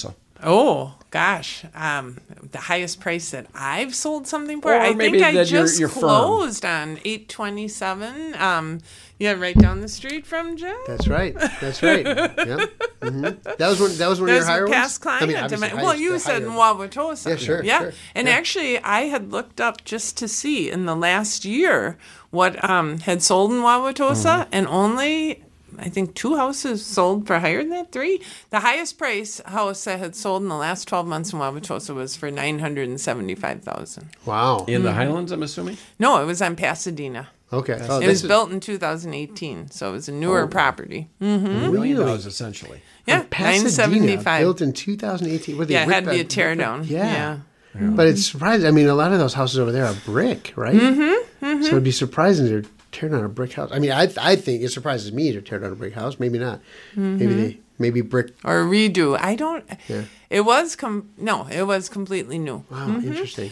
Oh, 0.43 0.95
gosh. 1.12 1.63
Um, 1.75 2.17
the 2.51 2.58
highest 2.58 2.99
price 2.99 3.30
that 3.32 3.47
I've 3.54 3.93
sold 3.95 4.27
something 4.27 4.62
for, 4.62 4.73
Or 4.73 4.80
I 4.80 4.93
think 4.93 5.21
I 5.21 5.34
that 5.34 5.47
just 5.47 5.80
your 5.80 5.89
firm. 5.89 5.99
closed 6.01 6.65
on 6.65 6.99
827. 7.06 8.36
Um, 8.36 8.80
yeah, 9.19 9.34
right 9.34 9.56
down 9.58 9.82
the 9.82 9.88
street 9.88 10.25
from 10.25 10.58
Jeff. 10.58 10.75
That's 10.88 11.08
right. 11.08 11.36
That's 11.62 11.84
right. 11.84 12.04
yeah. 12.06 12.65
hmm 13.04 13.21
That 13.21 13.60
was 13.60 13.80
one. 13.80 13.95
That 13.97 14.08
was 14.08 14.19
one 14.19 14.30
of 14.30 14.34
There's 14.36 14.47
your 14.47 14.51
higher 14.51 14.67
past 14.67 15.06
ones. 15.06 15.19
client. 15.19 15.43
obviously 15.43 15.67
of 15.67 15.73
mine- 15.75 15.84
well, 15.86 15.95
you 15.95 16.17
said 16.17 16.41
higher- 16.43 16.51
Wauwatosa. 16.51 17.30
Yeah, 17.30 17.36
sure, 17.36 17.63
Yeah, 17.63 17.80
sure, 17.82 17.93
and 18.15 18.27
yeah. 18.27 18.34
actually, 18.34 18.80
I 18.80 19.01
had 19.01 19.32
looked 19.32 19.62
up 19.62 19.86
just 19.86 20.17
to 20.17 20.27
see 20.27 20.71
in 20.71 20.86
the 20.88 20.95
last 20.95 21.45
year 21.45 21.97
what 22.32 22.67
um, 22.67 22.97
had 22.99 23.21
sold 23.21 23.51
in 23.51 23.58
Wauwatosa, 23.60 24.45
Mm-hmm. 24.45 24.49
and 24.54 24.67
only 24.67 25.43
I 25.78 25.90
think 25.90 26.16
two 26.16 26.36
houses 26.36 26.86
sold 26.86 27.28
for 27.28 27.40
higher 27.40 27.60
than 27.60 27.70
that. 27.70 27.92
Three. 27.92 28.22
The 28.50 28.60
highest 28.60 28.98
price 28.98 29.42
house 29.46 29.84
that 29.86 30.00
had 30.00 30.16
sold 30.16 30.44
in 30.44 30.50
the 30.50 30.56
last 30.56 30.88
twelve 30.88 31.08
months 31.08 31.34
in 31.34 31.40
Wauwatosa 31.40 31.96
was 31.96 32.16
for 32.16 32.32
nine 32.32 32.60
hundred 32.60 32.90
and 32.90 33.00
seventy-five 33.00 33.62
thousand. 33.64 34.10
Wow. 34.26 34.66
In 34.68 34.84
the 34.84 34.90
mm-hmm. 34.90 34.98
Highlands, 34.98 35.32
I'm 35.32 35.44
assuming. 35.44 35.78
No, 36.00 36.22
it 36.22 36.26
was 36.26 36.42
on 36.42 36.56
Pasadena. 36.56 37.30
Okay. 37.54 37.78
Oh, 37.90 38.00
it 38.00 38.08
was 38.08 38.24
is- 38.24 38.28
built 38.28 38.52
in 38.52 38.62
2018, 38.62 39.72
so 39.72 39.90
it 39.90 39.92
was 39.92 40.08
a 40.08 40.14
newer 40.14 40.44
oh. 40.44 40.48
property. 40.48 41.10
Mm-hmm. 41.22 41.46
A 41.46 41.50
million 41.50 41.72
Really? 41.74 41.94
dollars, 41.96 42.26
essentially. 42.26 42.82
Yeah, 43.06 43.26
Pasadena, 43.30 43.64
nine 43.64 43.72
seventy-five. 43.72 44.42
built 44.42 44.62
in 44.62 44.72
2018. 44.72 45.58
What, 45.58 45.68
they 45.68 45.74
Yeah, 45.74 45.84
it 45.84 45.86
brick 45.86 45.96
had 45.96 46.04
to 46.06 46.12
be 46.12 46.20
a 46.22 46.24
by- 46.24 46.28
tear 46.28 46.56
down. 46.56 46.86
Yeah. 46.86 47.06
yeah. 47.06 47.40
But 47.74 48.08
it's 48.08 48.26
surprising. 48.26 48.68
I 48.68 48.72
mean, 48.72 48.88
a 48.88 48.96
lot 48.96 49.14
of 49.14 49.20
those 49.20 49.34
houses 49.34 49.60
over 49.60 49.72
there 49.72 49.86
are 49.86 49.96
brick, 50.06 50.54
right? 50.56 50.76
Mm-hmm, 50.76 51.46
mm-hmm. 51.46 51.64
So 51.64 51.70
it'd 51.70 51.84
be 51.84 51.92
surprising 51.92 52.48
to 52.48 52.70
tear 53.02 53.10
down 53.10 53.26
a 53.26 53.30
brick 53.30 53.52
house. 53.54 53.70
I 53.74 53.80
mean, 53.80 53.92
I 53.92 54.08
I 54.22 54.36
think 54.38 54.62
it 54.64 54.70
surprises 54.70 55.12
me 55.12 55.32
to 55.34 55.42
tear 55.42 55.60
down 55.60 55.72
a 55.74 55.76
brick 55.76 55.94
house. 55.94 56.20
Maybe 56.20 56.40
not. 56.40 56.62
Maybe 56.96 57.26
Mm-hmm. 57.26 57.42
they 57.42 57.60
maybe 57.80 58.02
brick. 58.02 58.28
or 58.46 58.64
redo. 58.64 59.18
I 59.20 59.36
don't. 59.36 59.66
Yeah. 59.88 60.04
It 60.30 60.42
was 60.42 60.76
com. 60.76 61.10
No, 61.18 61.48
it 61.52 61.64
was 61.64 61.90
completely 61.90 62.38
new. 62.40 62.64
Wow, 62.70 62.88
Mm-hmm. 62.88 63.08
interesting. 63.08 63.52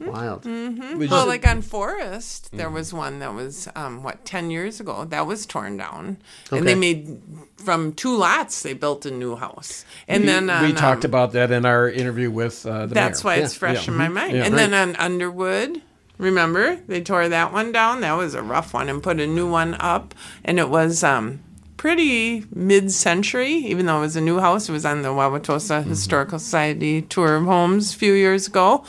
Wild. 0.00 0.44
We 0.44 1.06
Well, 1.06 1.26
like 1.28 1.46
on 1.46 1.62
Forest, 1.62 2.50
there 2.52 2.68
was 2.70 2.92
one 2.92 3.20
that 3.20 3.32
was 3.32 3.68
um, 3.76 4.02
what 4.02 4.24
ten 4.24 4.50
years 4.50 4.80
ago. 4.80 5.04
That 5.04 5.24
was 5.26 5.46
torn 5.46 5.76
down, 5.76 6.16
and 6.50 6.66
they 6.66 6.74
made 6.74 7.20
from 7.58 7.92
two 7.92 8.16
lots. 8.16 8.62
They 8.62 8.72
built 8.72 9.06
a 9.06 9.12
new 9.12 9.36
house, 9.36 9.84
and 10.08 10.26
then 10.26 10.46
we 10.64 10.72
talked 10.72 11.04
um, 11.04 11.10
about 11.10 11.30
that 11.32 11.52
in 11.52 11.64
our 11.64 11.88
interview 11.88 12.28
with 12.28 12.66
uh, 12.66 12.86
the 12.86 12.94
That's 12.94 13.22
mayor. 13.22 13.36
why 13.36 13.42
it's 13.44 13.54
fresh 13.54 13.86
Yeah. 13.86 13.92
in 13.92 13.98
my 13.98 14.08
mind. 14.08 14.36
Yeah. 14.36 14.46
and 14.46 14.58
then 14.58 14.74
on 14.74 14.96
Underwood, 14.96 15.80
remember 16.18 16.76
they 16.86 17.00
tore 17.00 17.28
that 17.28 17.52
one 17.52 17.72
down. 17.72 18.00
That 18.02 18.12
was 18.14 18.34
a 18.34 18.42
rough 18.42 18.74
one, 18.74 18.88
and 18.88 19.02
put 19.02 19.20
a 19.20 19.26
new 19.26 19.50
one 19.50 19.74
up, 19.80 20.14
and 20.44 20.58
it 20.58 20.68
was 20.68 21.02
um, 21.04 21.40
pretty 21.76 22.44
mid-century. 22.54 23.52
Even 23.54 23.86
though 23.86 23.98
it 23.98 24.00
was 24.02 24.16
a 24.16 24.20
new 24.20 24.38
house, 24.38 24.68
it 24.68 24.72
was 24.72 24.84
on 24.84 25.02
the 25.02 25.08
Wauwatosa 25.08 25.80
Mm-hmm. 25.80 25.90
Historical 25.90 26.38
Society 26.38 27.02
tour 27.02 27.36
of 27.36 27.44
homes 27.44 27.94
a 27.94 27.96
few 27.96 28.12
years 28.12 28.46
ago. 28.48 28.84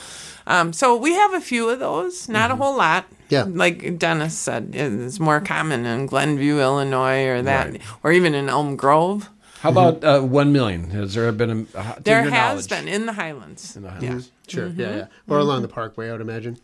Um, 0.47 0.73
so 0.73 0.95
we 0.95 1.13
have 1.13 1.33
a 1.33 1.41
few 1.41 1.69
of 1.69 1.79
those, 1.79 2.27
not 2.27 2.49
a 2.51 2.55
whole 2.55 2.75
lot. 2.77 3.03
Mm-hmm. 3.05 3.15
Yeah. 3.29 3.45
like 3.47 3.99
Dennis 3.99 4.35
said, 4.35 4.71
it's 4.73 5.19
more 5.19 5.39
common 5.39 5.85
in 5.85 6.07
Glenview, 6.07 6.59
Illinois, 6.59 7.25
or 7.27 7.41
that, 7.43 7.69
Right. 7.71 7.81
or 8.03 8.11
even 8.11 8.33
in 8.33 8.49
Elm 8.49 8.75
Grove. 8.75 9.29
How 9.59 9.69
about 9.69 10.03
uh, 10.03 10.21
one 10.21 10.51
million? 10.51 10.89
Has 10.89 11.13
there 11.13 11.31
been 11.31 11.67
a? 11.75 11.77
Uh, 11.77 11.95
There 12.01 12.23
has 12.23 12.31
knowledge? 12.31 12.69
been 12.69 12.87
in 12.87 13.05
the 13.05 13.13
Highlands. 13.13 13.75
In 13.75 13.83
the 13.83 13.89
yeah. 13.89 13.93
Highlands. 13.99 14.31
Sure. 14.47 14.67
Mm-hmm. 14.69 14.79
Yeah, 14.81 14.95
yeah. 14.95 15.05
Or 15.27 15.37
along 15.37 15.61
the 15.61 15.67
parkway, 15.67 16.09
I 16.09 16.13
would 16.13 16.21
imagine. 16.21 16.57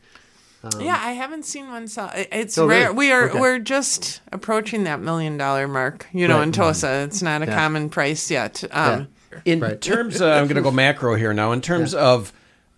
Yeah, 0.80 1.00
I 1.02 1.12
haven't 1.12 1.46
seen 1.46 1.68
one 1.70 1.88
sell. 1.88 2.12
It's 2.14 2.58
Oh, 2.58 2.66
rare. 2.68 2.86
really? 2.88 2.96
We 2.96 3.12
are 3.12 3.30
Okay. 3.30 3.40
we're 3.40 3.60
just 3.60 4.22
approaching 4.32 4.84
that 4.86 5.00
million 5.02 5.38
dollar 5.38 5.68
mark. 5.68 6.08
You 6.14 6.28
know, 6.28 6.38
Right. 6.38 6.44
in 6.44 6.52
Tosa, 6.52 7.04
it's 7.06 7.22
not 7.22 7.42
a 7.42 7.46
Yeah. 7.46 7.56
common 7.56 7.90
price 7.90 8.30
yet. 8.32 8.64
Um, 8.72 9.08
In 9.44 9.60
Right. 9.60 9.82
terms, 9.82 10.22
of, 10.22 10.30
I'm 10.32 10.46
going 10.46 10.56
to 10.56 10.62
go 10.62 10.72
macro 10.72 11.16
here 11.16 11.34
now. 11.34 11.52
In 11.52 11.60
terms 11.62 11.94
of 11.94 12.32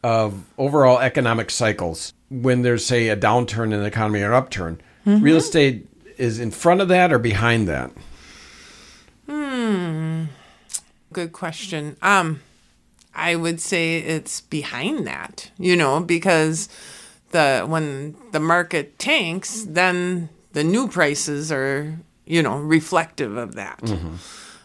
of 0.04 0.44
overall 0.58 1.00
economic 1.00 1.52
cycles, 1.52 2.14
when 2.30 2.62
there's 2.64 2.86
say 2.86 3.10
a 3.10 3.16
downturn 3.18 3.66
in 3.74 3.80
the 3.80 3.86
economy 3.86 4.22
or 4.22 4.34
upturn, 4.34 4.80
real 5.06 5.38
estate 5.38 5.88
is 6.18 6.40
in 6.40 6.50
front 6.52 6.82
of 6.82 6.88
that 6.88 7.12
or 7.14 7.20
behind 7.20 7.68
that? 7.68 7.92
Hmm. 9.30 10.24
Good 11.14 11.32
question. 11.32 11.96
Um, 12.02 12.42
I 13.16 13.36
would 13.36 13.60
say 13.60 13.98
it's 13.98 14.42
behind 14.42 15.06
that, 15.08 15.52
you 15.58 15.76
know, 15.76 16.00
because 16.00 16.70
the 17.32 17.66
when 17.68 18.16
the 18.32 18.40
market 18.40 18.98
tanks, 19.00 19.66
then 19.68 20.30
the 20.54 20.64
new 20.64 20.88
prices 20.88 21.52
are, 21.52 22.00
you 22.26 22.42
know, 22.42 22.58
reflective 22.58 23.38
of 23.38 23.56
that. 23.56 23.82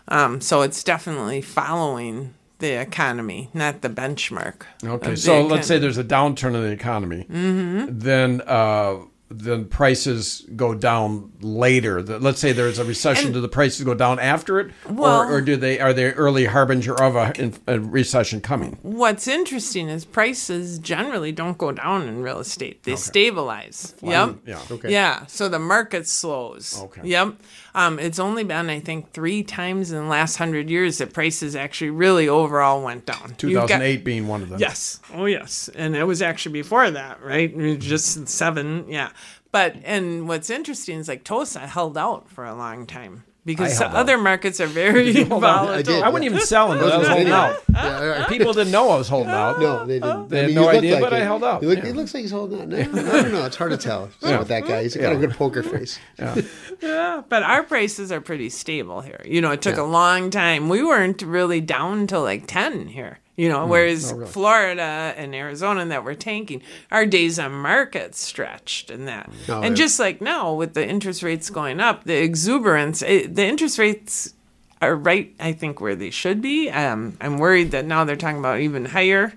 Um, 0.08 0.40
so 0.40 0.62
it's 0.62 0.82
definitely 0.82 1.40
following 1.42 2.34
the 2.58 2.80
economy, 2.80 3.50
not 3.54 3.82
the 3.82 3.88
benchmark. 3.88 4.62
Okay, 4.84 5.10
the 5.10 5.16
so 5.16 5.46
let's 5.46 5.66
say 5.66 5.78
there's 5.78 5.98
a 5.98 6.04
downturn 6.04 6.54
in 6.54 6.62
the 6.62 6.70
economy, 6.70 7.26
then 7.28 8.40
uh, 8.46 8.96
then 9.38 9.64
prices 9.66 10.44
go 10.56 10.74
down 10.74 11.32
later. 11.40 12.02
The- 12.02 12.18
Let's 12.18 12.40
say 12.40 12.52
there's 12.52 12.78
a 12.78 12.84
recession. 12.84 13.26
And- 13.26 13.34
do 13.34 13.40
the 13.40 13.48
prices 13.48 13.84
go 13.84 13.94
down 13.94 14.18
after 14.18 14.60
it, 14.60 14.72
Well- 14.88 15.22
or, 15.22 15.34
or 15.36 15.40
do 15.40 15.56
they 15.56 15.80
are 15.80 15.92
they 15.92 16.06
early 16.12 16.44
harbinger 16.46 16.94
of 17.00 17.16
a, 17.16 17.52
a 17.66 17.78
recession 17.80 18.40
coming? 18.40 18.78
What's 18.82 19.26
interesting 19.28 19.88
is 19.88 20.04
prices 20.04 20.78
generally 20.78 21.32
don't 21.32 21.58
go 21.58 21.72
down 21.72 22.08
in 22.08 22.22
real 22.22 22.38
estate; 22.40 22.82
they 22.84 22.96
stabilize. 22.96 23.94
Yep. 24.02 24.36
Yeah. 24.46 24.60
Okay. 24.70 24.90
Yeah. 24.92 25.26
So 25.26 25.48
the 25.48 25.58
market 25.58 26.06
slows. 26.08 26.80
Okay. 26.82 27.02
Yep. 27.04 27.34
Um, 27.74 27.98
it's 27.98 28.18
only 28.18 28.44
been, 28.44 28.68
I 28.68 28.80
think, 28.80 29.12
three 29.12 29.42
times 29.42 29.92
in 29.92 29.98
the 29.98 30.04
last 30.04 30.36
hundred 30.36 30.68
years 30.68 30.98
that 30.98 31.12
prices 31.14 31.56
actually 31.56 31.90
really 31.90 32.28
overall 32.28 32.82
went 32.82 33.06
down. 33.06 33.34
You've 33.40 33.54
got- 33.54 33.68
2008 33.68 34.04
being 34.04 34.28
one 34.28 34.42
of 34.42 34.50
them. 34.50 34.60
Yes. 34.60 35.00
Oh, 35.14 35.24
yes. 35.24 35.70
And 35.74 35.96
it 35.96 36.04
was 36.04 36.20
actually 36.20 36.52
before 36.52 36.90
that, 36.90 37.22
right? 37.22 37.78
Just 37.78 38.28
seven. 38.28 38.86
Yeah. 38.88 39.10
But, 39.52 39.76
and 39.84 40.28
what's 40.28 40.50
interesting 40.50 40.98
is 40.98 41.08
like 41.08 41.24
Tosa 41.24 41.60
held 41.66 41.96
out 41.98 42.28
for 42.28 42.44
a 42.44 42.54
long 42.54 42.86
time 42.86 43.24
because 43.44 43.80
I 43.80 43.84
held 43.84 43.96
other 43.96 44.18
markets 44.18 44.60
are 44.60 44.66
very 44.84 45.24
volatile. 45.24 45.74
I 45.74 45.82
did. 45.82 46.02
I 46.02 46.08
wouldn't 46.08 46.30
even 46.30 46.40
sell 46.46 46.72
until 46.72 46.92
I 46.92 46.96
was 46.98 47.08
holding 47.08 47.28
out. 47.32 47.56
Yeah, 47.72 47.98
all 48.00 48.06
right. 48.06 48.28
People 48.28 48.52
didn't 48.52 48.70
know 48.70 48.90
I 48.90 48.98
was 48.98 49.08
holding 49.08 49.30
out. 49.32 49.58
No, 49.58 49.86
they 49.86 49.98
didn't. 49.98 50.28
They 50.28 50.40
had 50.42 50.50
you 50.50 50.54
no 50.56 50.68
idea, 50.68 50.94
like 50.94 51.02
but 51.04 51.12
I 51.14 51.20
held 51.20 51.42
out. 51.42 51.62
You 51.62 51.68
look, 51.70 51.78
Yeah. 51.78 51.86
It 51.86 51.96
looks 51.96 52.12
like 52.12 52.20
he's 52.20 52.30
holding 52.30 52.60
out. 52.60 52.68
No, 52.68 52.78
I 52.78 52.82
don't 53.22 53.32
know. 53.32 53.46
It's 53.46 53.56
hard 53.56 53.70
to 53.70 53.78
tell 53.78 54.10
Yeah. 54.20 54.38
with 54.40 54.48
that 54.48 54.66
guy. 54.66 54.82
He's 54.82 54.94
got 54.96 55.12
a 55.12 55.16
good 55.16 55.32
poker 55.32 55.62
face. 55.62 55.98
Yeah, 56.82 57.22
but 57.28 57.42
our 57.44 57.62
prices 57.62 58.10
are 58.12 58.20
pretty 58.20 58.48
stable 58.50 59.00
here. 59.02 59.20
You 59.24 59.40
know, 59.40 59.52
it 59.52 59.62
took 59.62 59.76
a 59.76 59.82
long 59.84 60.30
time. 60.30 60.68
We 60.68 60.82
weren't 60.84 61.22
really 61.22 61.60
down 61.60 62.06
to 62.08 62.18
like 62.18 62.46
10 62.48 62.88
here. 62.88 63.18
You 63.34 63.48
know, 63.48 63.66
whereas 63.66 64.12
Florida 64.26 65.14
and 65.16 65.34
Arizona 65.34 65.86
that 65.86 66.04
were 66.04 66.14
tanking, 66.14 66.60
our 66.90 67.06
days 67.06 67.38
on 67.38 67.52
market 67.52 68.14
stretched 68.14 68.90
and 68.90 69.08
that. 69.08 69.30
Oh, 69.48 69.62
and 69.62 69.76
yeah. 69.76 69.84
just 69.84 69.98
like 69.98 70.20
now 70.20 70.52
with 70.52 70.74
the 70.74 70.86
interest 70.86 71.22
rates 71.22 71.48
going 71.48 71.80
up, 71.80 72.04
the 72.04 72.22
exuberance, 72.22 73.00
it, 73.00 73.34
the 73.34 73.46
interest 73.46 73.78
rates 73.78 74.34
are 74.82 74.94
right, 74.96 75.34
I 75.40 75.52
think, 75.52 75.80
where 75.80 75.94
they 75.94 76.10
should 76.10 76.42
be. 76.42 76.68
Um, 76.68 77.16
I'm 77.20 77.38
worried 77.38 77.70
that 77.70 77.86
now 77.86 78.04
they're 78.04 78.16
talking 78.16 78.38
about 78.40 78.60
even 78.60 78.84
higher. 78.84 79.32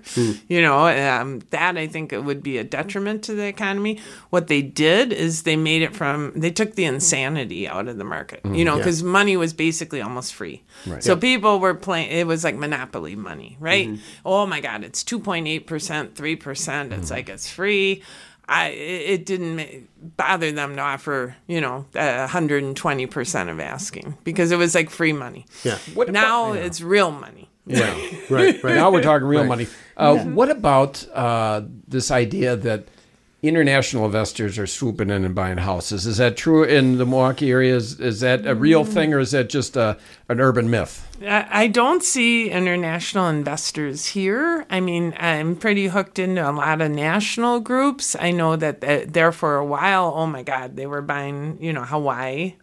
You 0.48 0.60
know, 0.60 0.86
um, 0.88 1.40
that 1.50 1.78
I 1.78 1.86
think 1.86 2.12
it 2.12 2.24
would 2.24 2.42
be 2.42 2.58
a 2.58 2.64
detriment 2.64 3.22
to 3.24 3.34
the 3.34 3.46
economy. 3.46 4.00
What 4.30 4.48
they 4.48 4.60
did 4.60 5.12
is 5.12 5.44
they 5.44 5.56
made 5.56 5.82
it 5.82 5.94
from 5.94 6.32
they 6.34 6.50
took 6.50 6.74
the 6.74 6.84
insanity 6.84 7.66
out 7.68 7.86
of 7.88 7.96
the 7.96 8.04
market. 8.04 8.40
You 8.44 8.64
know, 8.64 8.76
because 8.76 9.02
money 9.02 9.36
was 9.36 9.52
basically 9.54 10.02
almost 10.02 10.34
free. 10.34 10.62
So 11.02 11.16
people 11.16 11.60
were 11.60 11.74
playing. 11.74 12.10
It 12.10 12.26
was 12.26 12.42
like 12.44 12.56
monopoly 12.56 13.16
money, 13.16 13.56
right? 13.60 13.88
Oh 14.24 14.46
my 14.46 14.60
God, 14.60 14.82
it's 14.84 15.02
two 15.04 15.20
point 15.20 15.46
eight 15.48 15.66
percent, 15.66 16.14
three 16.16 16.36
percent. 16.36 16.92
It's 16.92 17.10
like 17.10 17.28
it's 17.28 17.48
free. 17.48 18.02
I 18.48 18.68
it 18.68 19.10
it 19.20 19.26
didn't 19.26 19.88
bother 20.16 20.52
them 20.52 20.76
to 20.76 20.82
offer 20.82 21.34
you 21.48 21.60
know 21.60 21.86
hundred 21.94 22.62
and 22.64 22.76
twenty 22.76 23.06
percent 23.06 23.50
of 23.50 23.58
asking 23.60 24.16
because 24.24 24.52
it 24.52 24.56
was 24.58 24.74
like 24.74 24.90
free 24.90 25.12
money. 25.12 25.46
Yeah. 25.64 25.78
What 25.94 26.10
now 26.12 26.50
about- 26.50 26.58
yeah. 26.60 26.64
it's 26.66 26.80
real 26.80 27.10
money. 27.10 27.50
Yeah. 27.68 27.92
Right, 28.30 28.62
right. 28.62 28.76
Now 28.76 28.92
we're 28.92 29.02
talking 29.02 29.26
real 29.26 29.40
Right. 29.40 29.48
money. 29.48 29.66
Uh, 29.96 30.18
What 30.18 30.50
about 30.50 31.04
uh, 31.12 31.62
this 31.88 32.12
idea 32.12 32.54
that 32.54 32.86
international 33.42 34.06
investors 34.06 34.58
are 34.58 34.66
swooping 34.66 35.10
in 35.10 35.24
and 35.24 35.34
buying 35.34 35.58
houses? 35.58 36.06
Is 36.06 36.16
that 36.16 36.36
true 36.36 36.64
in 36.64 36.98
the 36.98 37.04
Milwaukee 37.06 37.50
area? 37.50 37.76
Is, 37.76 38.00
is 38.00 38.20
that 38.20 38.46
a 38.46 38.54
real 38.54 38.84
Mm. 38.84 38.88
thing, 38.88 39.14
or 39.14 39.20
is 39.20 39.30
that 39.32 39.48
just 39.48 39.76
a, 39.76 39.96
an 40.28 40.40
urban 40.40 40.68
myth? 40.70 41.06
I 41.26 41.68
don't 41.68 42.02
see 42.02 42.50
international 42.50 43.28
investors 43.28 44.06
here. 44.08 44.66
I 44.68 44.80
mean, 44.80 45.14
I'm 45.18 45.56
pretty 45.56 45.86
hooked 45.86 46.18
into 46.18 46.48
a 46.48 46.52
lot 46.52 46.80
of 46.80 46.90
national 46.90 47.60
groups. 47.60 48.16
I 48.18 48.32
know 48.32 48.56
that 48.56 48.80
th- 48.80 49.08
there 49.08 49.32
for 49.32 49.56
a 49.56 49.64
while, 49.64 50.12
oh 50.14 50.26
my 50.26 50.42
God, 50.42 50.76
they 50.76 50.86
were 50.86 51.02
buying, 51.02 51.56
you 51.60 51.72
know, 51.72 51.84
Hawaii. 51.84 52.56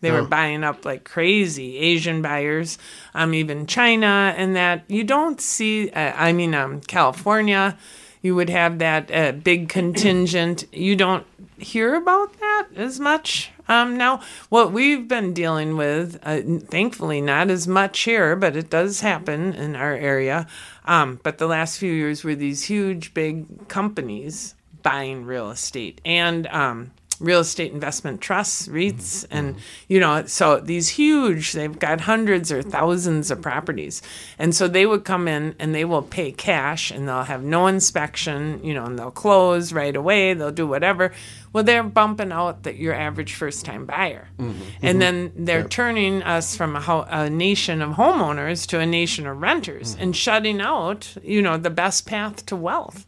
They 0.00 0.12
were 0.12 0.22
buying 0.22 0.62
up 0.62 0.84
like 0.84 1.02
crazy 1.02 1.76
Asian 1.76 2.22
buyers, 2.22 2.78
um, 3.14 3.34
even 3.34 3.66
China, 3.66 4.32
and 4.36 4.54
that 4.54 4.84
you 4.86 5.02
don't 5.02 5.40
see. 5.40 5.90
Uh, 5.90 6.12
I 6.14 6.32
mean, 6.32 6.54
um, 6.54 6.80
California, 6.82 7.76
you 8.22 8.34
would 8.34 8.50
have 8.50 8.78
that 8.78 9.10
uh, 9.12 9.32
big 9.32 9.68
contingent. 9.68 10.64
You 10.72 10.96
don't 10.96 11.26
hear 11.58 11.94
about 11.94 12.38
that 12.40 12.66
as 12.76 13.00
much 13.00 13.50
um, 13.68 13.96
now. 13.96 14.20
What 14.48 14.72
we've 14.72 15.06
been 15.06 15.34
dealing 15.34 15.76
with, 15.76 16.18
uh, 16.22 16.40
thankfully, 16.66 17.20
not 17.20 17.50
as 17.50 17.68
much 17.68 18.00
here, 18.00 18.36
but 18.36 18.56
it 18.56 18.70
does 18.70 19.00
happen 19.00 19.54
in 19.54 19.76
our 19.76 19.94
area. 19.94 20.46
Um, 20.84 21.20
but 21.22 21.38
the 21.38 21.46
last 21.46 21.78
few 21.78 21.92
years 21.92 22.24
were 22.24 22.34
these 22.34 22.64
huge, 22.64 23.12
big 23.14 23.68
companies 23.68 24.54
buying 24.82 25.24
real 25.24 25.50
estate 25.50 26.00
and 26.04 26.46
um, 26.48 26.92
real 27.20 27.40
estate 27.40 27.72
investment 27.72 28.20
trusts, 28.20 28.66
mm-hmm. 28.66 28.76
REITs, 28.76 29.26
mm-hmm. 29.26 29.36
and 29.36 29.56
you 29.88 30.00
know, 30.00 30.24
so 30.26 30.60
these 30.60 30.88
huge, 30.88 31.52
they've 31.52 31.78
got 31.78 32.02
hundreds 32.02 32.52
or 32.52 32.62
thousands 32.62 33.30
of 33.30 33.42
properties, 33.42 34.02
and 34.38 34.54
so 34.54 34.68
they 34.68 34.86
would 34.86 35.04
come 35.04 35.28
in 35.28 35.54
and 35.58 35.74
they 35.74 35.84
will 35.84 36.02
pay 36.02 36.32
cash 36.32 36.90
and 36.90 37.08
they'll 37.08 37.24
have 37.24 37.42
no 37.42 37.66
inspection, 37.66 38.62
you 38.62 38.74
know, 38.74 38.84
and 38.84 38.98
they'll 38.98 39.10
close 39.10 39.72
right 39.72 39.96
away, 39.96 40.34
they'll 40.34 40.50
do 40.50 40.66
whatever. 40.66 41.12
Well, 41.50 41.64
they're 41.64 41.82
bumping 41.82 42.30
out 42.30 42.64
that 42.64 42.76
your 42.76 42.92
average 42.92 43.32
first-time 43.32 43.86
buyer, 43.86 44.28
mm-hmm. 44.38 44.62
and 44.82 45.00
then 45.00 45.32
they're 45.34 45.66
turning 45.66 46.22
us 46.22 46.54
from 46.54 46.76
a, 46.76 46.80
ho- 46.80 47.06
a 47.08 47.30
nation 47.30 47.80
of 47.80 47.96
homeowners 47.96 48.66
to 48.66 48.78
a 48.78 48.84
nation 48.84 49.26
of 49.26 49.40
renters, 49.40 49.96
and 49.98 50.14
shutting 50.14 50.60
out, 50.60 51.16
you 51.22 51.40
know, 51.40 51.56
the 51.56 51.70
best 51.70 52.06
path 52.06 52.44
to 52.46 52.54
wealth. 52.54 53.06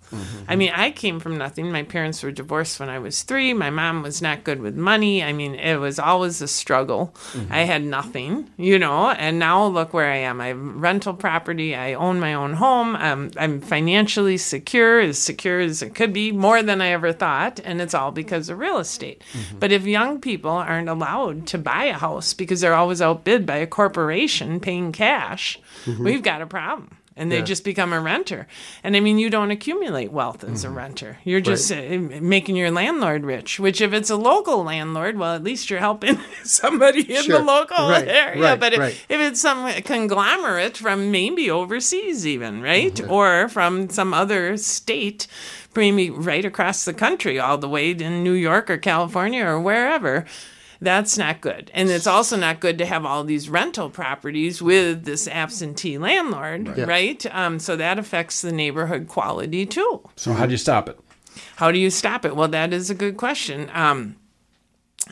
I 0.48 0.56
mean, 0.56 0.72
I 0.74 0.90
came 0.90 1.20
from 1.20 1.36
nothing. 1.36 1.70
My 1.70 1.82
parents 1.82 2.22
were 2.22 2.32
divorced 2.32 2.80
when 2.80 2.88
I 2.88 2.98
was 2.98 3.22
three. 3.22 3.52
My 3.52 3.68
mom 3.68 3.99
was 4.02 4.22
not 4.22 4.44
good 4.44 4.60
with 4.60 4.76
money. 4.76 5.22
I 5.22 5.32
mean, 5.32 5.54
it 5.54 5.76
was 5.76 5.98
always 5.98 6.40
a 6.42 6.48
struggle. 6.48 7.14
Mm-hmm. 7.32 7.52
I 7.52 7.58
had 7.60 7.84
nothing, 7.84 8.50
you 8.56 8.78
know, 8.78 9.10
and 9.10 9.38
now 9.38 9.66
look 9.66 9.92
where 9.92 10.10
I 10.10 10.16
am. 10.16 10.40
I 10.40 10.48
have 10.48 10.58
rental 10.58 11.14
property. 11.14 11.74
I 11.74 11.94
own 11.94 12.20
my 12.20 12.34
own 12.34 12.54
home. 12.54 12.96
Um, 12.96 13.30
I'm 13.36 13.60
financially 13.60 14.36
secure, 14.36 15.00
as 15.00 15.18
secure 15.18 15.60
as 15.60 15.82
it 15.82 15.94
could 15.94 16.12
be, 16.12 16.32
more 16.32 16.62
than 16.62 16.80
I 16.80 16.88
ever 16.88 17.12
thought. 17.12 17.60
And 17.64 17.80
it's 17.80 17.94
all 17.94 18.12
because 18.12 18.48
of 18.48 18.58
real 18.58 18.78
estate. 18.78 19.22
Mm-hmm. 19.32 19.58
But 19.58 19.72
if 19.72 19.86
young 19.86 20.20
people 20.20 20.50
aren't 20.50 20.88
allowed 20.88 21.46
to 21.48 21.58
buy 21.58 21.84
a 21.84 21.94
house 21.94 22.34
because 22.34 22.60
they're 22.60 22.74
always 22.74 23.02
outbid 23.02 23.46
by 23.46 23.56
a 23.56 23.66
corporation 23.66 24.60
paying 24.60 24.92
cash, 24.92 25.58
mm-hmm. 25.84 26.04
we've 26.04 26.22
got 26.22 26.42
a 26.42 26.46
problem 26.46 26.96
and 27.16 27.30
they 27.30 27.38
Yeah. 27.38 27.44
just 27.44 27.64
become 27.64 27.92
a 27.92 28.00
renter. 28.00 28.46
And 28.84 28.96
I 28.96 29.00
mean, 29.00 29.18
you 29.18 29.28
don't 29.30 29.50
accumulate 29.50 30.10
wealth 30.12 30.44
as 30.44 30.64
a 30.64 30.70
renter. 30.70 31.18
You're 31.24 31.40
just 31.40 31.70
uh, 31.70 31.98
making 32.20 32.56
your 32.56 32.70
landlord 32.70 33.24
rich. 33.24 33.58
Which, 33.60 33.80
if 33.80 33.92
it's 33.92 34.10
a 34.10 34.16
local 34.16 34.64
landlord, 34.64 35.18
well, 35.18 35.34
at 35.34 35.42
least 35.42 35.68
you're 35.70 35.80
helping 35.80 36.18
somebody 36.44 37.02
in 37.14 37.22
Sure. 37.24 37.38
the 37.38 37.44
local 37.44 37.88
Right, 37.90 38.06
area. 38.08 38.42
right, 38.42 38.60
but 38.60 38.72
if, 38.72 38.80
if 39.10 39.20
it's 39.20 39.40
some 39.40 39.70
conglomerate 39.82 40.76
from 40.76 41.10
maybe 41.10 41.50
overseas, 41.50 42.26
even 42.26 42.62
right, 42.62 42.94
Mm-hmm. 42.94 43.10
or 43.12 43.48
from 43.48 43.88
some 43.90 44.14
other 44.14 44.56
state. 44.56 45.26
Maybe 45.76 46.10
right 46.10 46.44
across 46.44 46.84
the 46.84 46.92
country, 46.92 47.38
all 47.38 47.56
the 47.56 47.68
way 47.68 47.92
in 47.92 48.24
New 48.24 48.32
York 48.32 48.68
or 48.68 48.76
California 48.76 49.44
or 49.46 49.60
wherever, 49.60 50.24
that's 50.80 51.18
not 51.18 51.40
good. 51.40 51.70
And 51.74 51.90
it's 51.90 52.06
also 52.06 52.36
not 52.36 52.60
good 52.60 52.78
to 52.78 52.86
have 52.86 53.04
all 53.04 53.22
these 53.24 53.48
rental 53.48 53.90
properties 53.90 54.62
with 54.62 55.04
this 55.04 55.28
absentee 55.28 55.98
landlord, 55.98 56.68
right? 56.86 57.24
Um, 57.34 57.58
so 57.58 57.76
that 57.76 57.98
affects 57.98 58.40
the 58.40 58.52
neighborhood 58.52 59.08
quality 59.08 59.66
too. 59.66 60.08
So 60.16 60.32
how 60.32 60.46
do 60.46 60.52
you 60.52 60.58
stop 60.58 60.88
it? 60.88 60.98
How 61.56 61.70
do 61.70 61.78
you 61.78 61.90
stop 61.90 62.24
it? 62.24 62.34
Well, 62.34 62.48
that 62.48 62.72
is 62.72 62.90
a 62.90 62.94
good 62.94 63.16
question. 63.16 63.70
Um, 63.72 64.16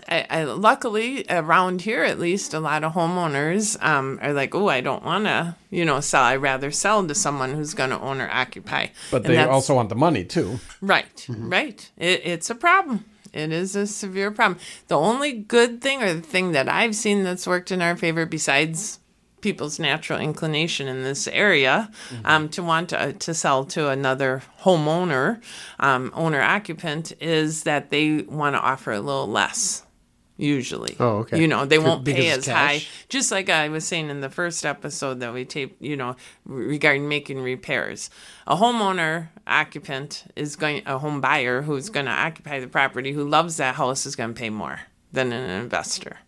I, 0.09 0.27
I 0.31 0.45
luckily 0.45 1.25
around 1.29 1.83
here, 1.83 2.05
at 2.05 2.19
least, 2.19 2.55
a 2.55 2.61
lot 2.61 2.85
of 2.85 2.93
homeowners 2.93 3.83
um, 3.83 4.19
are 4.23 4.33
like, 4.33 4.55
"Oh, 4.55 4.69
I 4.69 4.81
don't 4.81 5.05
want 5.05 5.25
to, 5.25 5.57
you 5.71 5.85
know, 5.85 6.01
sell. 6.01 6.23
I 6.23 6.37
rather 6.37 6.71
sell 6.71 7.07
to 7.07 7.15
someone 7.15 7.55
who's 7.55 7.75
going 7.75 7.91
to 7.91 8.01
own 8.01 8.21
or 8.21 8.29
occupy." 8.31 8.89
But 9.11 9.25
And 9.25 9.35
they 9.35 9.39
also 9.39 9.75
want 9.75 9.89
the 9.89 9.97
money 9.97 10.25
too. 10.25 10.61
Right, 10.81 11.27
right. 11.29 11.91
It, 11.97 12.23
it's 12.25 12.51
a 12.51 12.55
problem. 12.55 13.05
It 13.33 13.53
is 13.53 13.77
a 13.77 13.87
severe 13.87 14.31
problem. 14.31 14.61
The 14.89 14.99
only 14.99 15.33
good 15.33 15.81
thing 15.81 16.03
or 16.03 16.15
the 16.15 16.21
thing 16.21 16.53
that 16.53 16.69
I've 16.69 16.95
seen 16.95 17.25
that's 17.25 17.47
worked 17.47 17.71
in 17.71 17.83
our 17.83 17.97
favor, 17.97 18.27
besides 18.27 19.01
people's 19.41 19.79
natural 19.79 20.19
inclination 20.19 20.89
in 20.89 21.03
this 21.03 21.29
area 21.29 21.91
um, 22.25 22.49
to 22.49 22.63
want 22.63 22.89
to, 22.91 23.13
to 23.13 23.33
sell 23.35 23.65
to 23.65 23.89
another 23.89 24.43
homeowner, 24.63 25.41
um, 25.79 26.11
owner 26.15 26.41
occupant, 26.41 27.13
is 27.21 27.63
that 27.63 27.91
they 27.91 28.23
want 28.23 28.57
to 28.57 28.61
offer 28.61 28.93
a 28.93 29.01
little 29.01 29.29
less. 29.29 29.85
Usually, 30.41 30.95
Oh, 31.01 31.19
okay. 31.19 31.41
You 31.41 31.49
know, 31.49 31.67
they 31.67 31.79
won't 31.81 32.05
pay 32.05 32.31
as 32.31 32.47
high. 32.47 32.83
Just 33.09 33.33
like 33.33 33.51
I 33.51 33.69
was 33.69 33.85
saying 33.85 34.09
in 34.09 34.21
the 34.21 34.31
first 34.31 34.65
episode 34.65 35.19
that 35.19 35.35
we 35.35 35.45
taped, 35.45 35.83
you 35.83 35.97
know, 35.97 36.15
regarding 36.47 37.09
making 37.09 37.41
repairs. 37.43 38.09
A 38.47 38.55
homeowner 38.55 39.31
occupant 39.49 40.25
is 40.37 40.55
going, 40.55 40.83
a 40.87 40.99
home 40.99 41.21
buyer 41.21 41.63
who's 41.63 41.91
going 41.91 42.07
to 42.07 42.13
occupy 42.13 42.61
the 42.61 42.69
property 42.69 43.11
who 43.13 43.29
loves 43.29 43.57
that 43.57 43.75
house 43.75 44.07
is 44.07 44.15
going 44.15 44.33
to 44.33 44.39
pay 44.39 44.49
more 44.49 44.81
than 45.11 45.33
an 45.33 45.49
investor. 45.63 46.19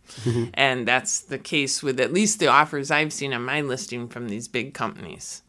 And 0.54 0.88
that's 0.88 1.20
the 1.20 1.38
case 1.38 1.80
with 1.82 2.00
at 2.00 2.12
least 2.12 2.40
the 2.40 2.48
offers 2.48 2.90
I've 2.90 3.12
seen 3.12 3.32
on 3.32 3.44
my 3.44 3.60
listing 3.60 4.08
from 4.08 4.28
these 4.28 4.48
big 4.48 4.74
companies. 4.74 5.42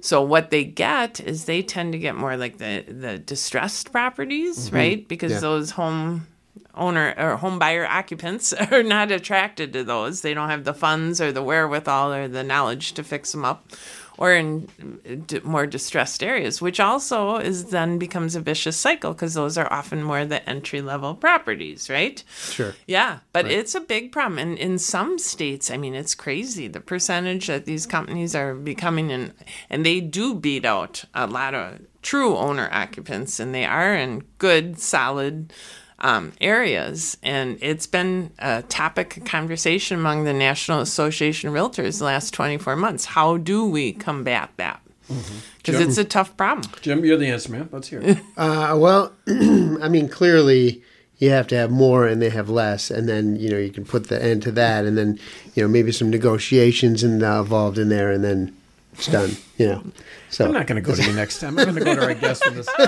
So 0.00 0.22
what 0.22 0.50
they 0.50 0.64
get 0.64 1.20
is 1.20 1.44
they 1.44 1.62
tend 1.62 1.92
to 1.92 1.98
get 1.98 2.16
more 2.16 2.36
like 2.36 2.58
the, 2.58 2.84
the 2.88 3.18
distressed 3.18 3.92
properties, 3.92 4.72
right? 4.72 5.06
Because 5.06 5.30
Yeah. 5.32 5.40
those 5.40 5.70
home 5.72 6.26
owner 6.78 7.14
or 7.18 7.36
home 7.36 7.58
buyer 7.58 7.86
occupants 7.86 8.52
are 8.72 8.82
not 8.82 9.10
attracted 9.10 9.72
to 9.72 9.84
those. 9.84 10.20
They 10.20 10.34
don't 10.34 10.50
have 10.50 10.64
the 10.64 10.74
funds 10.74 11.20
or 11.20 11.32
the 11.32 11.42
wherewithal 11.42 12.12
or 12.12 12.28
the 12.28 12.44
knowledge 12.44 12.92
to 12.92 13.02
fix 13.02 13.32
them 13.32 13.44
up 13.44 13.72
or 14.18 14.32
in 14.32 14.68
more 15.44 15.64
distressed 15.64 16.24
areas, 16.24 16.60
which 16.60 16.80
also 16.80 17.36
is 17.36 17.66
then 17.66 17.98
becomes 17.98 18.34
a 18.34 18.40
vicious 18.40 18.76
cycle 18.76 19.12
because 19.12 19.34
those 19.34 19.56
are 19.56 19.72
often 19.72 20.02
more 20.02 20.24
the 20.24 20.46
entry 20.48 20.82
level 20.82 21.14
properties, 21.14 21.88
right? 21.88 22.24
Sure. 22.28 22.74
Yeah, 22.86 23.20
but 23.32 23.46
it's 23.46 23.76
a 23.76 23.80
big 23.80 24.10
problem. 24.10 24.38
And 24.38 24.58
in 24.58 24.78
some 24.78 25.18
states, 25.18 25.70
I 25.70 25.76
mean, 25.76 25.94
it's 25.94 26.16
crazy 26.16 26.66
the 26.66 26.80
percentage 26.80 27.46
that 27.46 27.64
these 27.64 27.86
companies 27.86 28.34
are 28.34 28.54
becoming 28.54 29.10
in, 29.10 29.32
and 29.70 29.86
they 29.86 30.00
do 30.00 30.34
beat 30.34 30.64
out 30.64 31.04
a 31.14 31.28
lot 31.28 31.54
of 31.54 31.78
true 32.02 32.36
owner 32.36 32.68
occupants, 32.72 33.38
and 33.38 33.54
they 33.54 33.64
are 33.64 33.94
in 33.94 34.24
good, 34.38 34.80
solid 34.80 35.52
um, 36.00 36.32
areas. 36.40 37.16
And 37.22 37.58
it's 37.60 37.86
been 37.86 38.30
a 38.38 38.62
topic 38.62 39.16
of 39.16 39.24
conversation 39.24 39.98
among 39.98 40.24
the 40.24 40.32
National 40.32 40.80
Association 40.80 41.48
of 41.48 41.54
Realtors 41.54 41.98
the 41.98 42.04
last 42.04 42.32
24 42.34 42.76
months. 42.76 43.04
How 43.06 43.36
do 43.36 43.66
we 43.66 43.92
combat 43.92 44.50
that? 44.56 44.80
Because 45.56 45.80
it's 45.80 45.98
a 45.98 46.04
tough 46.04 46.36
problem. 46.36 46.70
Jim, 46.82 47.04
you're 47.04 47.16
the 47.16 47.28
answer 47.28 47.50
man. 47.50 47.68
Let's 47.72 47.88
hear 47.88 48.00
it. 48.02 48.18
Uh, 48.36 48.76
well, 48.78 49.12
I 49.26 49.88
mean, 49.88 50.08
clearly 50.08 50.82
you 51.16 51.30
have 51.30 51.46
to 51.48 51.56
have 51.56 51.70
more 51.70 52.06
and 52.06 52.22
they 52.22 52.30
have 52.30 52.48
less, 52.48 52.90
and 52.90 53.08
then 53.08 53.36
you 53.36 53.50
know 53.50 53.58
you 53.58 53.70
can 53.70 53.84
put 53.84 54.08
the 54.08 54.22
end 54.22 54.42
to 54.42 54.52
that, 54.52 54.84
and 54.84 54.96
then 54.96 55.18
you 55.54 55.62
know 55.62 55.68
maybe 55.68 55.92
some 55.92 56.10
negotiations 56.10 57.02
and 57.02 57.22
uh, 57.22 57.40
involved 57.40 57.78
in 57.78 57.88
there, 57.88 58.12
and 58.12 58.22
then 58.22 58.56
it's 58.98 59.06
done. 59.06 59.30
You 59.56 59.66
know, 59.68 59.82
so 60.30 60.44
I'm 60.44 60.52
not 60.52 60.66
going 60.66 60.82
to 60.82 60.86
go 60.86 60.94
to 60.94 61.02
you 61.02 61.12
next 61.14 61.38
time. 61.40 61.58
I'm 61.58 61.64
going 61.64 61.76
to 61.76 61.84
go 61.84 61.94
to 61.94 62.02
our 62.04 62.14
guest 62.14 62.44
for 62.44 62.50
this. 62.50 62.68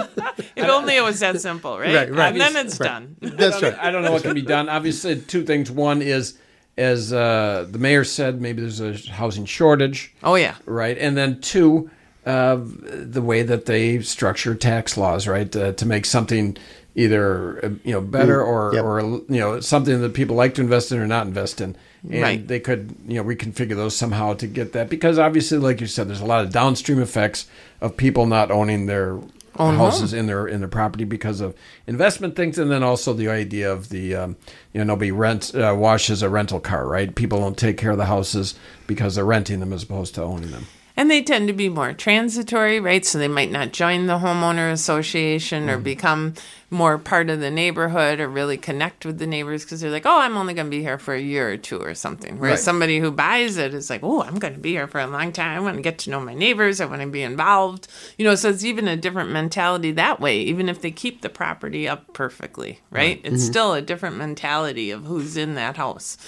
If 0.56 0.68
only 0.68 0.96
it 0.96 1.02
was 1.02 1.20
that 1.20 1.40
simple, 1.40 1.78
right? 1.78 1.94
Right, 1.94 2.10
right. 2.14 2.32
And 2.32 2.40
then 2.40 2.66
it's 2.66 2.78
Right. 2.78 2.86
done. 2.88 3.16
That's 3.20 3.62
right. 3.62 3.74
I 3.78 3.90
don't 3.90 4.02
know 4.02 4.12
what 4.12 4.22
can 4.22 4.34
be 4.34 4.42
done. 4.42 4.68
Obviously, 4.68 5.20
two 5.20 5.42
things. 5.44 5.70
One 5.70 6.02
is, 6.02 6.36
as 6.76 7.12
uh, 7.12 7.66
the 7.70 7.78
mayor 7.78 8.04
said, 8.04 8.40
maybe 8.40 8.60
there's 8.62 8.80
a 8.80 8.94
housing 9.12 9.44
shortage, 9.46 10.12
Oh, 10.22 10.34
yeah. 10.34 10.56
right? 10.66 10.96
And 10.98 11.16
then 11.16 11.40
two, 11.40 11.90
uh, 12.26 12.58
the 12.60 13.22
way 13.22 13.42
that 13.42 13.66
they 13.66 14.00
structure 14.02 14.54
tax 14.54 14.96
laws, 14.98 15.26
right, 15.26 15.54
uh, 15.56 15.72
to 15.72 15.86
make 15.86 16.04
something 16.04 16.56
either 16.96 17.64
uh, 17.64 17.68
you 17.84 17.92
know 17.92 18.00
better 18.00 18.42
or 18.42 18.74
Yep. 18.74 18.84
or 18.84 19.00
you 19.00 19.24
know 19.40 19.60
something 19.60 20.00
that 20.02 20.12
people 20.12 20.36
like 20.36 20.54
to 20.56 20.60
invest 20.60 20.90
in 20.92 20.98
or 20.98 21.06
not 21.06 21.26
invest 21.26 21.60
in. 21.60 21.76
And 22.08 22.22
Right. 22.22 22.48
they 22.48 22.60
could, 22.60 22.94
you 23.06 23.16
know, 23.16 23.24
reconfigure 23.24 23.76
those 23.76 23.94
somehow 23.94 24.32
to 24.34 24.46
get 24.46 24.72
that 24.72 24.88
because 24.88 25.18
obviously, 25.18 25.58
like 25.58 25.80
you 25.80 25.86
said, 25.86 26.08
there's 26.08 26.20
a 26.22 26.26
lot 26.26 26.44
of 26.44 26.50
downstream 26.50 27.00
effects 27.00 27.46
of 27.80 27.96
people 27.96 28.26
not 28.26 28.50
owning 28.50 28.86
their 28.86 29.18
Own 29.58 29.76
houses 29.76 30.14
in 30.14 30.26
their 30.26 30.46
in 30.46 30.60
their 30.60 30.68
property 30.68 31.04
because 31.04 31.40
of 31.42 31.54
investment 31.86 32.36
things, 32.36 32.56
and 32.56 32.70
then 32.70 32.82
also 32.82 33.12
the 33.12 33.28
idea 33.28 33.70
of 33.70 33.90
the 33.90 34.14
um, 34.14 34.36
you 34.72 34.78
know 34.78 34.84
nobody 34.84 35.10
rents 35.10 35.54
uh, 35.54 35.74
washes 35.76 36.22
a 36.22 36.28
rental 36.30 36.60
car, 36.60 36.86
right? 36.86 37.14
People 37.14 37.40
don't 37.40 37.58
take 37.58 37.76
care 37.76 37.90
of 37.90 37.98
the 37.98 38.06
houses 38.06 38.54
because 38.86 39.16
they're 39.16 39.24
renting 39.24 39.60
them 39.60 39.72
as 39.72 39.82
opposed 39.82 40.14
to 40.14 40.22
owning 40.22 40.52
them. 40.52 40.66
And 41.00 41.10
they 41.10 41.22
tend 41.22 41.48
to 41.48 41.54
be 41.54 41.70
more 41.70 41.94
transitory, 41.94 42.78
right? 42.78 43.02
So 43.06 43.16
they 43.16 43.26
might 43.26 43.50
not 43.50 43.72
join 43.72 44.04
the 44.04 44.18
homeowner 44.18 44.70
association 44.70 45.70
or 45.70 45.78
mm. 45.78 45.82
become 45.82 46.34
more 46.68 46.98
part 46.98 47.30
of 47.30 47.40
the 47.40 47.50
neighborhood 47.50 48.20
or 48.20 48.28
really 48.28 48.58
connect 48.58 49.06
with 49.06 49.18
the 49.18 49.26
neighbors 49.26 49.64
because 49.64 49.80
they're 49.80 49.90
like, 49.90 50.04
oh, 50.04 50.20
I'm 50.20 50.36
only 50.36 50.52
going 50.52 50.66
to 50.66 50.70
be 50.70 50.82
here 50.82 50.98
for 50.98 51.14
a 51.14 51.20
year 51.20 51.52
or 51.52 51.56
two 51.56 51.78
or 51.78 51.94
something. 51.94 52.38
Whereas 52.38 52.58
Right. 52.58 52.64
somebody 52.64 52.98
who 52.98 53.10
buys 53.10 53.56
it 53.56 53.72
is 53.72 53.88
like, 53.88 54.02
oh, 54.02 54.22
I'm 54.22 54.38
going 54.38 54.52
to 54.52 54.60
be 54.60 54.72
here 54.72 54.86
for 54.86 55.00
a 55.00 55.06
long 55.06 55.32
time. 55.32 55.56
I 55.56 55.60
want 55.60 55.76
to 55.76 55.82
get 55.82 55.96
to 56.00 56.10
know 56.10 56.20
my 56.20 56.34
neighbors. 56.34 56.82
I 56.82 56.84
want 56.84 57.00
to 57.00 57.08
be 57.08 57.22
involved. 57.22 57.88
You 58.18 58.26
know, 58.26 58.34
so 58.34 58.50
it's 58.50 58.62
even 58.62 58.86
a 58.86 58.94
different 58.94 59.30
mentality 59.30 59.92
that 59.92 60.20
way, 60.20 60.38
even 60.40 60.68
if 60.68 60.82
they 60.82 60.90
keep 60.90 61.22
the 61.22 61.30
property 61.30 61.88
up 61.88 62.12
perfectly, 62.12 62.80
right? 62.90 63.22
It's 63.24 63.36
mm-hmm. 63.36 63.50
still 63.50 63.72
a 63.72 63.80
different 63.80 64.18
mentality 64.18 64.90
of 64.90 65.06
who's 65.06 65.38
in 65.38 65.54
that 65.54 65.78
house. 65.78 66.18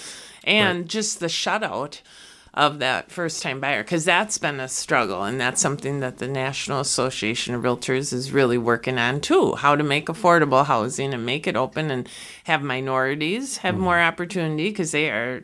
And 0.43 0.89
just 0.89 1.19
the 1.19 1.27
shutout 1.27 2.01
of 2.53 2.79
that 2.79 3.11
first 3.11 3.41
time 3.41 3.59
buyer 3.59 3.81
because 3.83 4.05
that's 4.05 4.37
been 4.37 4.59
a 4.59 4.67
struggle 4.67 5.23
and 5.23 5.41
that's 5.41 5.59
something 5.59 6.01
that 6.01 6.19
the 6.19 6.27
National 6.27 6.79
Association 6.79 7.55
of 7.55 7.63
Realtors 7.63 8.13
is 8.13 8.31
really 8.31 8.57
working 8.59 8.99
on 8.99 9.21
too 9.21 9.55
how 9.55 9.75
to 9.75 9.83
make 9.83 10.05
affordable 10.05 10.65
housing 10.65 11.13
and 11.13 11.25
make 11.25 11.47
it 11.47 11.55
open 11.55 11.89
and 11.89 12.07
have 12.43 12.61
minorities 12.61 13.57
have 13.57 13.77
more 13.77 13.99
opportunity 13.99 14.69
because 14.69 14.91
they 14.91 15.09
are 15.09 15.43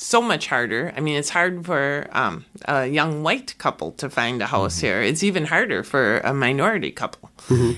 so 0.00 0.22
much 0.22 0.46
harder. 0.46 0.92
I 0.96 1.00
mean, 1.00 1.16
it's 1.16 1.30
hard 1.30 1.66
for 1.66 2.06
um, 2.12 2.44
a 2.66 2.86
young 2.86 3.22
white 3.22 3.56
couple 3.58 3.92
to 3.92 4.08
find 4.08 4.40
a 4.40 4.46
house 4.46 4.78
here. 4.78 5.02
It's 5.02 5.22
even 5.22 5.46
harder 5.46 5.82
for 5.82 6.18
a 6.18 6.32
minority 6.32 6.90
couple. 6.92 7.30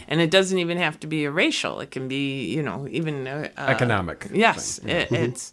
And 0.09 0.21
it 0.21 0.31
doesn't 0.31 0.59
even 0.59 0.79
have 0.79 0.99
to 1.01 1.07
be 1.07 1.25
a 1.25 1.31
racial. 1.31 1.81
It 1.81 1.91
can 1.91 2.09
be, 2.09 2.53
you 2.53 2.63
know, 2.63 2.89
even 2.91 3.27
uh, 3.27 3.49
Economic. 3.57 4.29
Yes, 4.33 4.79
it, 4.79 5.13
it's 5.13 5.53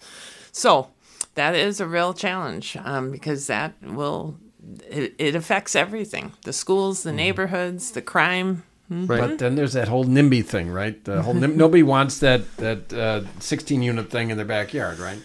so 0.52 0.89
that 1.38 1.56
is 1.56 1.80
a 1.80 1.88
real 1.88 2.13
challenge 2.13 2.78
um, 2.84 3.12
because 3.12 3.47
that 3.47 3.73
will 3.82 4.38
it, 4.89 5.15
it 5.17 5.34
affects 5.36 5.76
everything: 5.76 6.34
the 6.43 6.52
schools, 6.54 7.04
the 7.04 7.13
neighborhoods, 7.13 7.91
the 7.91 8.02
crime. 8.02 8.63
right. 8.89 9.08
But 9.08 9.38
then 9.39 9.56
there's 9.56 9.73
that 9.73 9.88
whole 9.88 10.06
NIMBY 10.06 10.43
thing, 10.45 10.69
right? 10.69 11.02
The 11.06 11.21
whole 11.23 11.34
NIM- 11.43 11.58
nobody 11.58 11.84
wants 11.84 12.19
that 12.19 12.41
that 12.58 12.91
uh, 12.93 13.21
16 13.39 13.82
unit 13.82 14.10
thing 14.12 14.30
in 14.30 14.38
their 14.38 14.45
backyard, 14.45 15.00
right? 15.00 15.19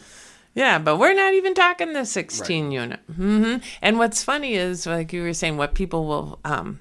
Yeah, 0.54 0.78
but 0.78 0.98
we're 0.98 1.14
not 1.14 1.32
even 1.34 1.54
talking 1.54 1.92
the 1.94 2.04
16 2.04 2.70
unit. 2.72 3.00
hmm 3.16 3.56
And 3.80 3.98
what's 3.98 4.22
funny 4.22 4.54
is, 4.54 4.86
like 4.86 5.12
you 5.12 5.22
were 5.22 5.32
saying, 5.34 5.56
what 5.56 5.74
people 5.74 6.06
will 6.06 6.38
um, 6.44 6.78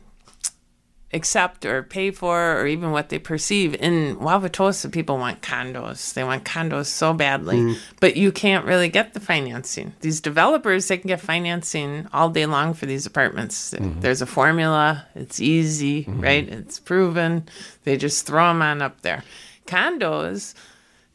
accept 1.13 1.65
or 1.65 1.83
pay 1.83 2.11
for, 2.11 2.59
or 2.59 2.67
even 2.67 2.91
what 2.91 3.09
they 3.09 3.19
perceive. 3.19 3.75
In 3.75 4.15
Wauwatosa, 4.17 4.91
people 4.91 5.17
want 5.17 5.41
condos. 5.41 6.13
They 6.13 6.23
want 6.23 6.45
condos 6.45 6.85
so 6.85 7.13
badly, 7.13 7.57
mm. 7.57 7.77
but 7.99 8.15
you 8.15 8.31
can't 8.31 8.65
really 8.65 8.89
get 8.89 9.13
the 9.13 9.19
financing. 9.19 9.93
These 10.01 10.21
developers, 10.21 10.87
they 10.87 10.97
can 10.97 11.07
get 11.07 11.21
financing 11.21 12.07
all 12.13 12.29
day 12.29 12.45
long 12.45 12.73
for 12.73 12.85
these 12.85 13.05
apartments. 13.05 13.71
Mm-hmm. 13.73 13.99
There's 13.99 14.21
a 14.21 14.25
formula. 14.25 15.05
It's 15.15 15.39
easy, 15.39 16.03
mm-hmm. 16.03 16.21
right? 16.21 16.47
It's 16.47 16.79
proven. 16.79 17.47
They 17.83 17.97
just 17.97 18.25
throw 18.25 18.47
them 18.47 18.61
on 18.61 18.81
up 18.81 19.01
there. 19.01 19.23
Condos 19.67 20.53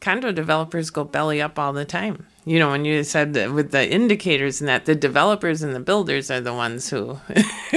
condo 0.07 0.31
developers 0.31 0.91
go 0.91 1.03
belly 1.03 1.43
up 1.43 1.59
all 1.59 1.73
the 1.73 1.85
time. 1.85 2.27
You 2.45 2.61
know, 2.61 2.71
when 2.71 2.85
you 2.85 3.03
said 3.03 3.35
that 3.35 3.53
with 3.53 3.73
the 3.73 3.91
indicators 3.91 4.61
and 4.61 4.69
that 4.69 4.85
the 4.85 4.95
developers 4.95 5.63
and 5.63 5.75
the 5.75 5.81
builders 5.81 6.31
are 6.31 6.41
the 6.41 6.55
ones 6.55 6.89
who 6.91 7.19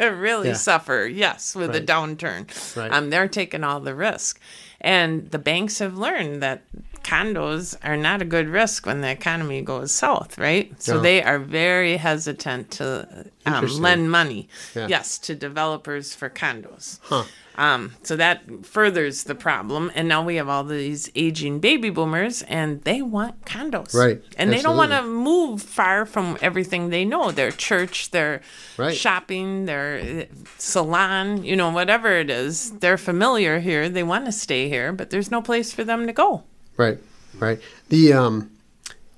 really 0.00 0.48
Yeah. 0.48 0.54
suffer, 0.54 1.06
yes, 1.10 1.54
with 1.54 1.72
the 1.72 1.78
Right. 1.78 1.86
downturn. 1.86 2.76
Right. 2.76 2.92
Um, 2.92 3.08
they're 3.08 3.28
taking 3.28 3.64
all 3.64 3.80
the 3.80 3.94
risk. 3.94 4.38
And 4.80 5.30
the 5.30 5.38
banks 5.38 5.78
have 5.78 5.96
learned 5.96 6.42
that 6.42 6.64
condos 7.02 7.74
are 7.82 7.96
not 7.96 8.20
a 8.20 8.26
good 8.26 8.48
risk 8.48 8.84
when 8.84 9.00
the 9.00 9.08
economy 9.10 9.62
goes 9.62 9.90
south, 9.92 10.36
right? 10.36 10.70
So 10.82 10.96
Yeah. 10.96 11.00
they 11.02 11.22
are 11.22 11.38
very 11.38 11.96
hesitant 11.96 12.70
to 12.72 13.24
um, 13.46 13.66
lend 13.80 14.10
money, 14.10 14.48
Yeah. 14.74 14.88
yes, 14.88 15.16
to 15.20 15.34
developers 15.34 16.14
for 16.14 16.28
condos. 16.28 16.98
Huh. 17.04 17.24
Um, 17.56 17.94
so 18.02 18.16
that 18.16 18.42
furthers 18.66 19.24
the 19.24 19.34
problem. 19.34 19.92
And 19.94 20.08
now 20.08 20.24
we 20.24 20.36
have 20.36 20.48
all 20.48 20.64
these 20.64 21.10
aging 21.14 21.60
baby 21.60 21.88
boomers 21.90 22.42
and 22.42 22.82
they 22.82 23.00
want 23.00 23.44
condos. 23.44 23.94
Right. 23.94 24.20
And 24.36 24.52
they 24.52 24.60
don't 24.60 24.76
want 24.76 24.90
to 24.90 25.02
move 25.02 25.62
far 25.62 26.04
from 26.04 26.36
everything 26.42 26.90
they 26.90 27.04
know 27.04 27.30
their 27.30 27.50
church, 27.52 28.10
their 28.10 28.40
Right. 28.76 28.96
shopping, 28.96 29.66
their 29.66 29.98
uh, 29.98 30.34
salon, 30.58 31.44
you 31.44 31.54
know, 31.54 31.70
whatever 31.70 32.10
it 32.12 32.28
is. 32.28 32.72
They're 32.72 32.98
familiar 32.98 33.60
here. 33.60 33.88
They 33.88 34.02
want 34.02 34.24
to 34.26 34.32
stay 34.32 34.68
here, 34.68 34.92
but 34.92 35.10
there's 35.10 35.30
no 35.30 35.40
place 35.40 35.72
for 35.72 35.84
them 35.84 36.06
to 36.08 36.12
go. 36.12 36.42
Right, 36.76 36.98
right. 37.38 37.60
The 37.88 38.12
um, 38.14 38.50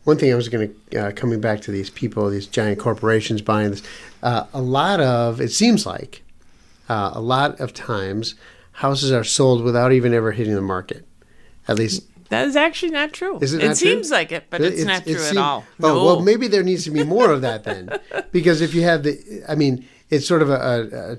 one 0.04 0.18
thing 0.18 0.30
I 0.30 0.36
was 0.36 0.50
going 0.50 0.74
to 0.90 0.98
uh, 1.06 1.12
coming 1.12 1.40
back 1.40 1.62
to 1.62 1.70
these 1.70 1.88
people, 1.88 2.28
these 2.28 2.46
giant 2.46 2.78
corporations 2.78 3.40
buying 3.40 3.70
this. 3.70 3.82
Uh, 4.22 4.44
a 4.52 4.60
lot 4.60 5.00
of 5.00 5.40
it 5.40 5.50
seems 5.52 5.86
like 5.86 6.22
uh, 6.88 7.10
a 7.14 7.20
lot 7.20 7.60
of 7.60 7.72
times 7.72 8.34
houses 8.72 9.10
are 9.12 9.24
sold 9.24 9.62
without 9.62 9.92
even 9.92 10.12
ever 10.14 10.32
hitting 10.32 10.54
the 10.54 10.60
market. 10.60 11.06
At 11.68 11.76
least 11.78 12.02
That 12.28 12.46
is 12.46 12.54
actually 12.56 12.92
not 12.92 13.12
true. 13.12 13.38
Is 13.40 13.52
it 13.54 13.62
it 13.62 13.66
not 13.68 13.76
true? 13.76 13.88
seems 13.90 14.10
like 14.10 14.30
it, 14.32 14.44
but 14.50 14.60
it's, 14.60 14.84
not 14.84 15.02
true 15.04 15.14
at 15.14 15.20
seem- 15.20 15.38
all. 15.38 15.64
Oh 15.82 15.94
no. 15.94 16.04
well, 16.04 16.20
maybe 16.20 16.46
there 16.48 16.62
needs 16.62 16.84
to 16.84 16.90
be 16.90 17.02
more 17.04 17.30
of 17.30 17.40
that 17.42 17.64
then, 17.64 17.90
because 18.32 18.60
if 18.60 18.74
you 18.74 18.82
have 18.82 19.02
the, 19.02 19.42
I 19.48 19.54
mean, 19.54 19.86
it's 20.10 20.26
sort 20.28 20.42
of 20.42 20.50
a, 20.50 20.54
a, 20.54 21.12
a 21.12 21.16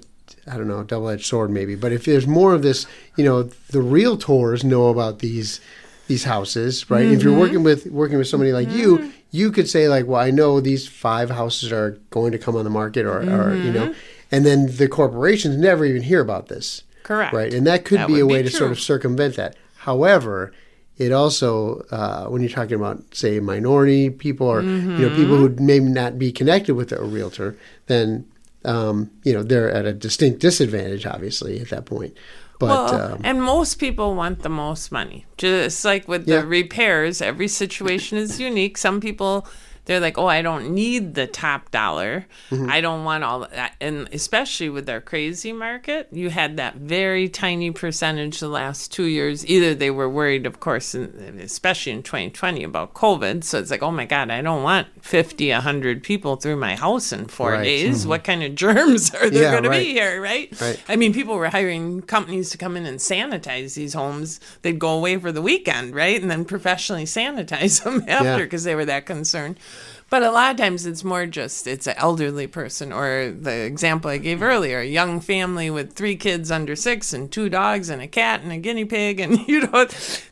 I 0.49 0.55
don't 0.57 0.67
know, 0.67 0.83
double-edged 0.83 1.25
sword 1.25 1.49
maybe. 1.49 1.75
But 1.75 1.91
if 1.91 2.05
there's 2.05 2.25
more 2.27 2.53
of 2.53 2.61
this, 2.61 2.85
you 3.17 3.25
know, 3.25 3.43
the 3.43 3.79
realtors 3.79 4.63
know 4.63 4.87
about 4.87 5.19
these 5.19 5.59
these 6.07 6.23
houses, 6.23 6.89
right? 6.89 7.05
If 7.05 7.19
Mm-hmm. 7.19 7.27
you're 7.29 7.37
working 7.39 7.63
with 7.63 7.87
working 7.87 8.17
with 8.17 8.27
somebody 8.29 8.53
like 8.53 8.69
you, 8.69 9.11
you 9.31 9.51
could 9.51 9.67
say 9.67 9.89
like, 9.89 10.05
well, 10.07 10.21
I 10.21 10.31
know 10.31 10.61
these 10.61 10.87
five 10.87 11.29
houses 11.31 11.71
are 11.73 11.99
going 12.11 12.31
to 12.31 12.37
come 12.37 12.55
on 12.55 12.63
the 12.63 12.69
market, 12.69 13.05
or, 13.05 13.17
or 13.19 13.55
you 13.55 13.71
know, 13.73 13.87
Mm-hmm. 13.87 13.99
And 14.31 14.45
then 14.45 14.75
the 14.77 14.87
corporations 14.87 15.57
never 15.57 15.85
even 15.85 16.01
hear 16.03 16.21
about 16.21 16.47
this. 16.47 16.83
Correct. 17.03 17.33
Right, 17.33 17.53
and 17.53 17.65
that 17.67 17.85
could 17.85 17.99
That 17.99 18.07
be 18.07 18.15
a 18.19 18.25
be 18.25 18.33
way 18.33 18.43
to 18.43 18.49
sort 18.49 18.71
of 18.71 18.79
circumvent 18.79 19.35
that. 19.37 19.55
However, 19.77 20.51
it 20.97 21.11
also, 21.13 21.85
uh, 21.91 22.25
when 22.25 22.41
you're 22.41 22.49
talking 22.49 22.75
about, 22.75 23.03
say, 23.15 23.39
minority 23.39 24.09
people 24.09 24.47
or 24.47 24.61
you 24.61 24.69
know 25.07 25.09
people 25.15 25.37
who 25.37 25.49
may 25.59 25.79
not 25.79 26.17
be 26.19 26.31
connected 26.31 26.75
with 26.75 26.91
a 26.91 27.01
realtor, 27.01 27.55
then 27.85 28.25
um, 28.65 29.09
you 29.23 29.31
know 29.33 29.43
they're 29.43 29.71
at 29.71 29.85
a 29.85 29.93
distinct 29.93 30.39
disadvantage, 30.39 31.05
obviously, 31.05 31.59
at 31.61 31.69
that 31.69 31.85
point. 31.85 32.15
But 32.59 32.67
well, 32.91 33.13
um, 33.13 33.21
and 33.23 33.41
most 33.43 33.75
people 33.75 34.15
want 34.15 34.41
the 34.41 34.49
most 34.49 34.91
money. 34.91 35.25
Just 35.37 35.85
like 35.85 36.07
with 36.07 36.27
Yeah. 36.27 36.41
the 36.41 36.47
repairs, 36.47 37.21
every 37.21 37.47
situation 37.47 38.17
is 38.17 38.39
unique. 38.39 38.77
Some 38.79 38.99
people, 38.99 39.45
they're 39.87 39.99
like, 39.99 40.17
oh, 40.17 40.27
I 40.27 40.41
don't 40.43 40.69
need 40.75 41.15
the 41.15 41.25
top 41.25 41.71
dollar. 41.71 42.27
Mm-hmm. 42.51 42.69
I 42.69 42.79
don't 42.81 43.03
want 43.03 43.23
all 43.23 43.39
that. 43.47 43.73
And 43.81 44.07
especially 44.13 44.69
with 44.69 44.87
our 44.89 45.01
crazy 45.01 45.51
market, 45.53 46.09
you 46.11 46.29
had 46.29 46.57
that 46.57 46.75
very 46.75 47.27
tiny 47.29 47.71
percentage 47.71 48.39
the 48.39 48.49
last 48.49 48.91
two 48.93 49.05
years. 49.05 49.45
Either 49.47 49.73
they 49.73 49.89
were 49.89 50.09
worried, 50.09 50.45
of 50.45 50.59
course, 50.59 50.93
in, 50.93 51.39
especially 51.41 51.93
in 51.93 52.03
2020 52.03 52.63
about 52.63 52.93
COVID. 52.93 53.43
So 53.43 53.57
it's 53.59 53.71
like, 53.71 53.81
oh 53.81 53.91
my 53.91 54.05
God, 54.05 54.29
I 54.29 54.41
don't 54.41 54.61
want 54.61 54.87
50, 55.03 55.51
100 55.51 56.03
people 56.03 56.35
through 56.35 56.57
my 56.57 56.75
house 56.75 57.11
in 57.11 57.25
four 57.25 57.47
Right. 57.53 57.65
Mm-hmm. 57.65 57.87
days. 57.87 58.05
What 58.05 58.23
kind 58.23 58.43
of 58.43 58.55
germs 58.55 59.13
are 59.15 59.29
there 59.29 59.43
Yeah, 59.43 59.51
going 59.51 59.63
to 59.63 59.69
be 59.69 59.85
here, 59.93 60.21
right? 60.21 60.49
Right. 60.61 60.79
I 60.89 60.97
mean, 60.97 61.13
people 61.13 61.35
were 61.35 61.47
hiring 61.49 62.01
companies 62.01 62.49
to 62.51 62.57
come 62.57 62.75
in 62.75 62.85
and 62.85 62.99
sanitize 62.99 63.75
these 63.75 63.93
homes. 63.93 64.41
They'd 64.63 64.77
go 64.79 64.89
away 64.97 65.17
for 65.17 65.31
the 65.31 65.41
weekend, 65.41 65.95
right? 65.95 66.21
And 66.21 66.29
then 66.29 66.43
professionally 66.43 67.05
sanitize 67.05 67.81
them 67.85 68.03
after 68.07 68.25
Yeah. 68.25 68.37
because 68.39 68.65
they 68.65 68.75
were 68.75 68.85
that 68.85 69.05
concerned. 69.05 69.57
But 70.09 70.23
a 70.23 70.31
lot 70.31 70.51
of 70.51 70.57
times 70.57 70.85
it's 70.85 71.03
more 71.03 71.25
just 71.25 71.67
it's 71.67 71.85
an 71.85 71.95
elderly 71.97 72.47
person, 72.47 72.93
or 72.93 73.29
the 73.29 73.65
example 73.65 74.09
I 74.09 74.17
gave 74.17 74.41
earlier, 74.41 74.79
a 74.79 74.85
young 74.85 75.19
family 75.19 75.69
with 75.69 75.93
three 75.95 76.15
kids 76.15 76.49
under 76.49 76.77
six 76.77 77.11
and 77.11 77.29
two 77.29 77.49
dogs 77.49 77.89
and 77.89 78.01
a 78.01 78.07
cat 78.07 78.41
and 78.41 78.51
a 78.53 78.57
guinea 78.57 78.85
pig, 78.85 79.19
and 79.19 79.37
you 79.47 79.67
know 79.67 79.85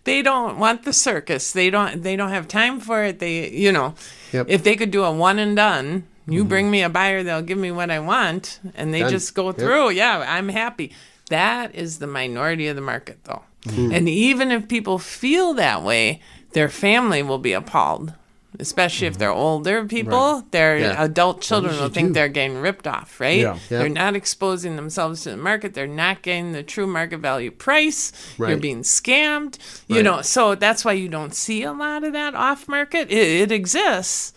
they 0.05 0.21
don't 0.21 0.57
want 0.59 0.83
the 0.83 0.93
circus. 0.93 1.51
They 1.51 1.69
don't 1.69 2.03
they 2.03 2.15
don't 2.15 2.29
have 2.29 2.47
time 2.47 2.79
for 2.79 3.03
it. 3.03 3.19
They 3.19 3.49
you 3.49 3.71
know 3.73 3.95
Yep. 4.31 4.47
if 4.49 4.63
they 4.63 4.75
could 4.75 4.91
do 4.91 5.03
a 5.03 5.11
one 5.11 5.39
and 5.39 5.55
done, 5.55 6.03
you 6.27 6.43
bring 6.45 6.71
me 6.71 6.81
a 6.81 6.89
buyer, 6.89 7.21
they'll 7.23 7.41
give 7.41 7.57
me 7.57 7.71
what 7.71 7.91
I 7.91 7.99
want, 7.99 8.59
and 8.75 8.93
they 8.93 9.01
Done. 9.01 9.09
just 9.11 9.35
go 9.35 9.47
Yep. 9.47 9.57
through. 9.57 9.89
Yeah, 9.91 10.23
I'm 10.27 10.49
happy. 10.49 10.93
That 11.29 11.75
is 11.75 11.99
the 11.99 12.07
minority 12.07 12.67
of 12.67 12.75
the 12.75 12.81
market, 12.81 13.19
though. 13.25 13.43
Mm-hmm. 13.65 13.91
And 13.93 14.09
even 14.09 14.51
if 14.51 14.67
people 14.67 14.99
feel 14.99 15.53
that 15.55 15.83
way, 15.83 16.21
their 16.53 16.69
family 16.69 17.21
will 17.23 17.39
be 17.39 17.53
appalled. 17.53 18.13
Especially 18.59 19.07
if 19.07 19.17
they're 19.17 19.31
older 19.31 19.85
people, 19.85 20.43
their 20.51 20.75
Mm-hmm. 20.77 20.83
Yeah. 20.93 21.03
adult 21.03 21.41
children 21.41 21.75
will 21.79 21.89
think 21.89 22.09
do? 22.09 22.13
they're 22.13 22.27
getting 22.29 22.57
ripped 22.57 22.87
off, 22.87 23.19
right? 23.19 23.39
Yeah. 23.39 23.57
Yeah. 23.69 23.79
They're 23.79 23.89
not 23.89 24.15
exposing 24.15 24.75
themselves 24.75 25.23
to 25.23 25.31
the 25.31 25.37
market. 25.37 25.73
They're 25.73 25.87
not 25.87 26.21
getting 26.21 26.51
the 26.51 26.63
true 26.63 26.87
market 26.87 27.19
value 27.19 27.51
price. 27.51 28.11
You're 28.37 28.57
being 28.57 28.81
scammed. 28.81 29.57
You 29.87 30.03
know, 30.03 30.21
so 30.21 30.55
that's 30.55 30.83
why 30.85 30.93
you 30.93 31.07
don't 31.09 31.33
see 31.35 31.63
a 31.63 31.71
lot 31.73 32.03
of 32.03 32.13
that 32.13 32.35
off 32.35 32.67
market. 32.67 33.09
It, 33.11 33.41
it 33.41 33.51
exists. 33.51 34.33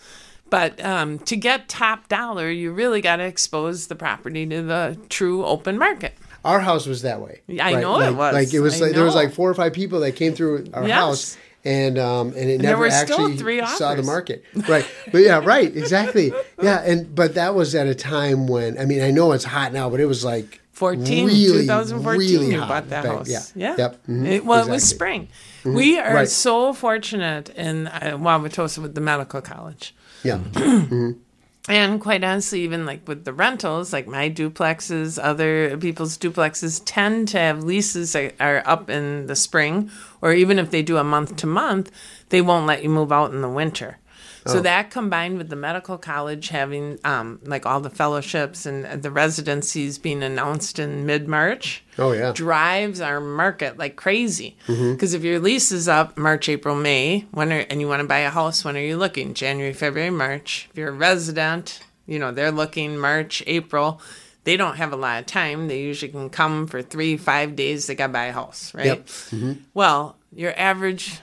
But 0.49 0.83
um, 0.83 1.19
to 1.19 1.35
get 1.35 1.69
top 1.69 2.07
dollar, 2.07 2.49
you 2.49 2.71
really 2.71 3.01
got 3.01 3.17
to 3.17 3.23
expose 3.23 3.85
the 3.87 3.95
property 3.95 4.47
to 4.47 4.63
the 4.63 4.97
true 5.09 5.45
open 5.45 5.77
market. 5.77 6.13
our 6.43 6.59
house 6.61 6.87
was 6.87 7.03
that 7.03 7.21
way. 7.21 7.41
I 7.61 7.73
know 7.81 7.99
it 7.99 8.15
was. 8.15 8.33
Like 8.33 8.53
it 8.53 8.59
was 8.59 8.81
I 8.81 8.85
like 8.85 8.95
there 8.95 9.03
was 9.03 9.13
like 9.13 9.31
four 9.33 9.49
or 9.49 9.53
five 9.53 9.73
people 9.73 9.99
that 9.99 10.13
came 10.13 10.33
through 10.33 10.67
our 10.73 10.87
Yes. 10.87 10.97
house. 10.97 11.37
And 11.65 11.97
um, 11.97 12.27
and 12.29 12.37
it 12.49 12.61
there 12.61 12.71
never 12.71 12.83
were 12.83 12.89
still 12.91 13.31
actually 13.31 13.65
saw 13.77 13.93
the 13.93 14.03
market, 14.03 14.45
right? 14.67 14.85
But 15.11 15.17
yeah, 15.19 15.41
right, 15.43 15.75
exactly, 15.75 16.31
yeah. 16.61 16.81
And 16.85 17.13
but 17.13 17.35
that 17.35 17.53
was 17.53 17.75
at 17.75 17.85
a 17.87 17.95
time 17.95 18.47
when 18.47 18.77
I 18.79 18.85
mean 18.85 19.01
I 19.01 19.11
know 19.11 19.33
it's 19.33 19.43
hot 19.43 19.73
now, 19.73 19.89
but 19.89 19.99
it 19.99 20.05
was 20.05 20.23
like 20.23 20.61
14, 20.71 21.27
really, 21.27 21.61
2014, 21.63 22.17
really 22.19 22.51
you 22.53 22.59
bought 22.61 22.87
that 22.89 23.03
house. 23.03 23.29
Yeah, 23.29 23.41
Yeah. 23.55 23.75
yep. 23.77 24.07
mhm, 24.07 24.25
It, 24.25 24.45
well, 24.45 24.59
it 24.65 24.69
was 24.71 24.83
exactly. 24.83 24.95
spring. 24.95 25.27
We 25.75 25.99
are 25.99 26.13
Right. 26.13 26.29
so 26.29 26.71
fortunate 26.71 27.49
in 27.49 27.87
uh, 27.87 28.17
Wauwatosa 28.17 28.77
with 28.81 28.95
the 28.95 29.01
medical 29.01 29.41
college. 29.41 29.93
Yeah, 30.23 30.39
And 31.69 32.01
quite 32.01 32.23
honestly, 32.23 32.61
even 32.61 32.87
like 32.87 33.07
with 33.07 33.25
the 33.25 33.31
rentals, 33.31 33.93
like 33.93 34.07
my 34.07 34.27
duplexes, 34.27 35.19
other 35.21 35.77
people's 35.77 36.17
duplexes 36.17 36.81
tend 36.83 37.27
to 37.27 37.37
have 37.37 37.63
leases 37.63 38.13
that 38.13 38.33
are 38.39 38.63
up 38.65 38.89
in 38.89 39.27
the 39.27 39.35
spring, 39.35 39.91
or 40.19 40.33
even 40.33 40.57
if 40.57 40.71
they 40.71 40.81
do 40.81 40.97
a 40.97 41.03
month 41.03 41.35
to 41.35 41.45
month, 41.45 41.91
they 42.29 42.41
won't 42.41 42.65
let 42.65 42.81
you 42.81 42.89
move 42.89 43.11
out 43.11 43.31
in 43.31 43.41
the 43.43 43.49
winter. 43.49 43.98
Oh. 44.45 44.53
So 44.53 44.61
that 44.61 44.89
combined 44.89 45.37
with 45.37 45.49
the 45.49 45.55
medical 45.55 45.97
college 45.97 46.49
having 46.49 46.97
um, 47.03 47.39
like 47.43 47.65
all 47.65 47.81
the 47.81 47.89
fellowships 47.89 48.65
and 48.65 49.03
the 49.03 49.11
residencies 49.11 49.97
being 49.97 50.23
announced 50.23 50.79
in 50.79 51.05
mid 51.05 51.27
March, 51.27 51.83
Oh, 51.97 52.13
yeah. 52.13 52.31
drives 52.31 53.01
our 53.01 53.19
market 53.19 53.77
like 53.77 53.95
crazy. 53.97 54.55
Mm-hmm. 54.67 54.93
Because 54.93 55.13
if 55.13 55.23
your 55.23 55.39
lease 55.39 55.71
is 55.71 55.87
up 55.87 56.17
March, 56.17 56.47
April, 56.47 56.75
May, 56.75 57.25
when 57.31 57.51
are, 57.51 57.65
and 57.69 57.81
you 57.81 57.87
want 57.87 58.01
to 58.01 58.07
buy 58.07 58.19
a 58.19 58.29
house, 58.29 58.63
when 58.63 58.77
are 58.77 58.81
you 58.81 58.95
looking? 58.97 59.33
January, 59.33 59.73
February, 59.73 60.09
March. 60.11 60.67
If 60.71 60.77
you're 60.77 60.89
a 60.89 60.93
resident, 60.93 61.81
you 62.07 62.17
know 62.19 62.31
they're 62.31 62.51
looking 62.51 62.97
March, 62.97 63.43
April. 63.45 64.01
They 64.45 64.55
don't 64.55 64.77
have 64.77 64.93
a 64.93 64.95
lot 64.95 65.19
of 65.19 65.25
time. 65.25 65.67
They 65.67 65.81
usually 65.81 66.11
can 66.11 66.29
come 66.29 66.65
for 66.65 66.81
three, 66.81 67.17
five 67.17 67.55
days. 67.57 67.87
They 67.87 67.93
got 67.95 68.07
to 68.07 68.13
buy 68.13 68.27
a 68.27 68.31
house, 68.33 68.73
right? 68.73 68.85
Yep. 68.85 69.05
Mm-hmm. 69.05 69.53
Well, 69.73 70.15
your 70.33 70.53
average 70.57 71.19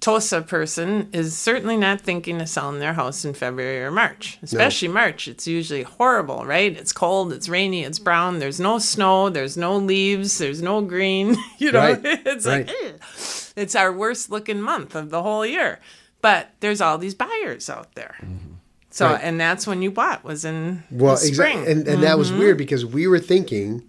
TOSA 0.00 0.42
person 0.46 1.08
is 1.12 1.36
certainly 1.36 1.76
not 1.76 2.00
thinking 2.00 2.40
of 2.40 2.48
selling 2.48 2.78
their 2.78 2.92
house 2.92 3.24
in 3.24 3.34
February 3.34 3.82
or 3.82 3.90
March, 3.90 4.38
especially 4.42 4.86
March. 4.88 5.26
It's 5.26 5.46
usually 5.48 5.82
horrible, 5.82 6.44
right? 6.46 6.76
It's 6.76 6.92
cold, 6.92 7.32
it's 7.32 7.48
rainy, 7.48 7.82
it's 7.82 7.98
brown. 7.98 8.38
There's 8.38 8.60
no 8.60 8.78
snow, 8.78 9.28
there's 9.28 9.56
no 9.56 9.76
leaves, 9.76 10.38
there's 10.38 10.62
no 10.62 10.82
green. 10.82 11.36
You 11.58 11.72
know, 11.72 11.80
Right, 11.80 12.00
it's 12.04 12.46
right. 12.46 12.66
like 12.68 12.76
"Ugh." 12.84 13.00
it's 13.56 13.74
our 13.74 13.92
worst 13.92 14.30
looking 14.30 14.60
month 14.60 14.94
of 14.94 15.10
the 15.10 15.22
whole 15.22 15.44
year. 15.44 15.80
But 16.22 16.50
there's 16.60 16.80
all 16.80 16.98
these 16.98 17.14
buyers 17.14 17.68
out 17.68 17.94
there. 17.96 18.16
So, 18.90 19.06
Right. 19.10 19.20
and 19.22 19.40
that's 19.40 19.66
when 19.66 19.82
you 19.82 19.90
bought 19.90 20.22
was 20.22 20.44
in 20.44 20.84
well, 20.92 21.14
exactly, 21.14 21.70
and 21.72 21.86
and 21.88 22.02
that 22.04 22.18
was 22.18 22.30
Mm-hmm. 22.30 22.38
weird 22.38 22.58
because 22.58 22.86
we 22.86 23.08
were 23.08 23.18
thinking. 23.18 23.82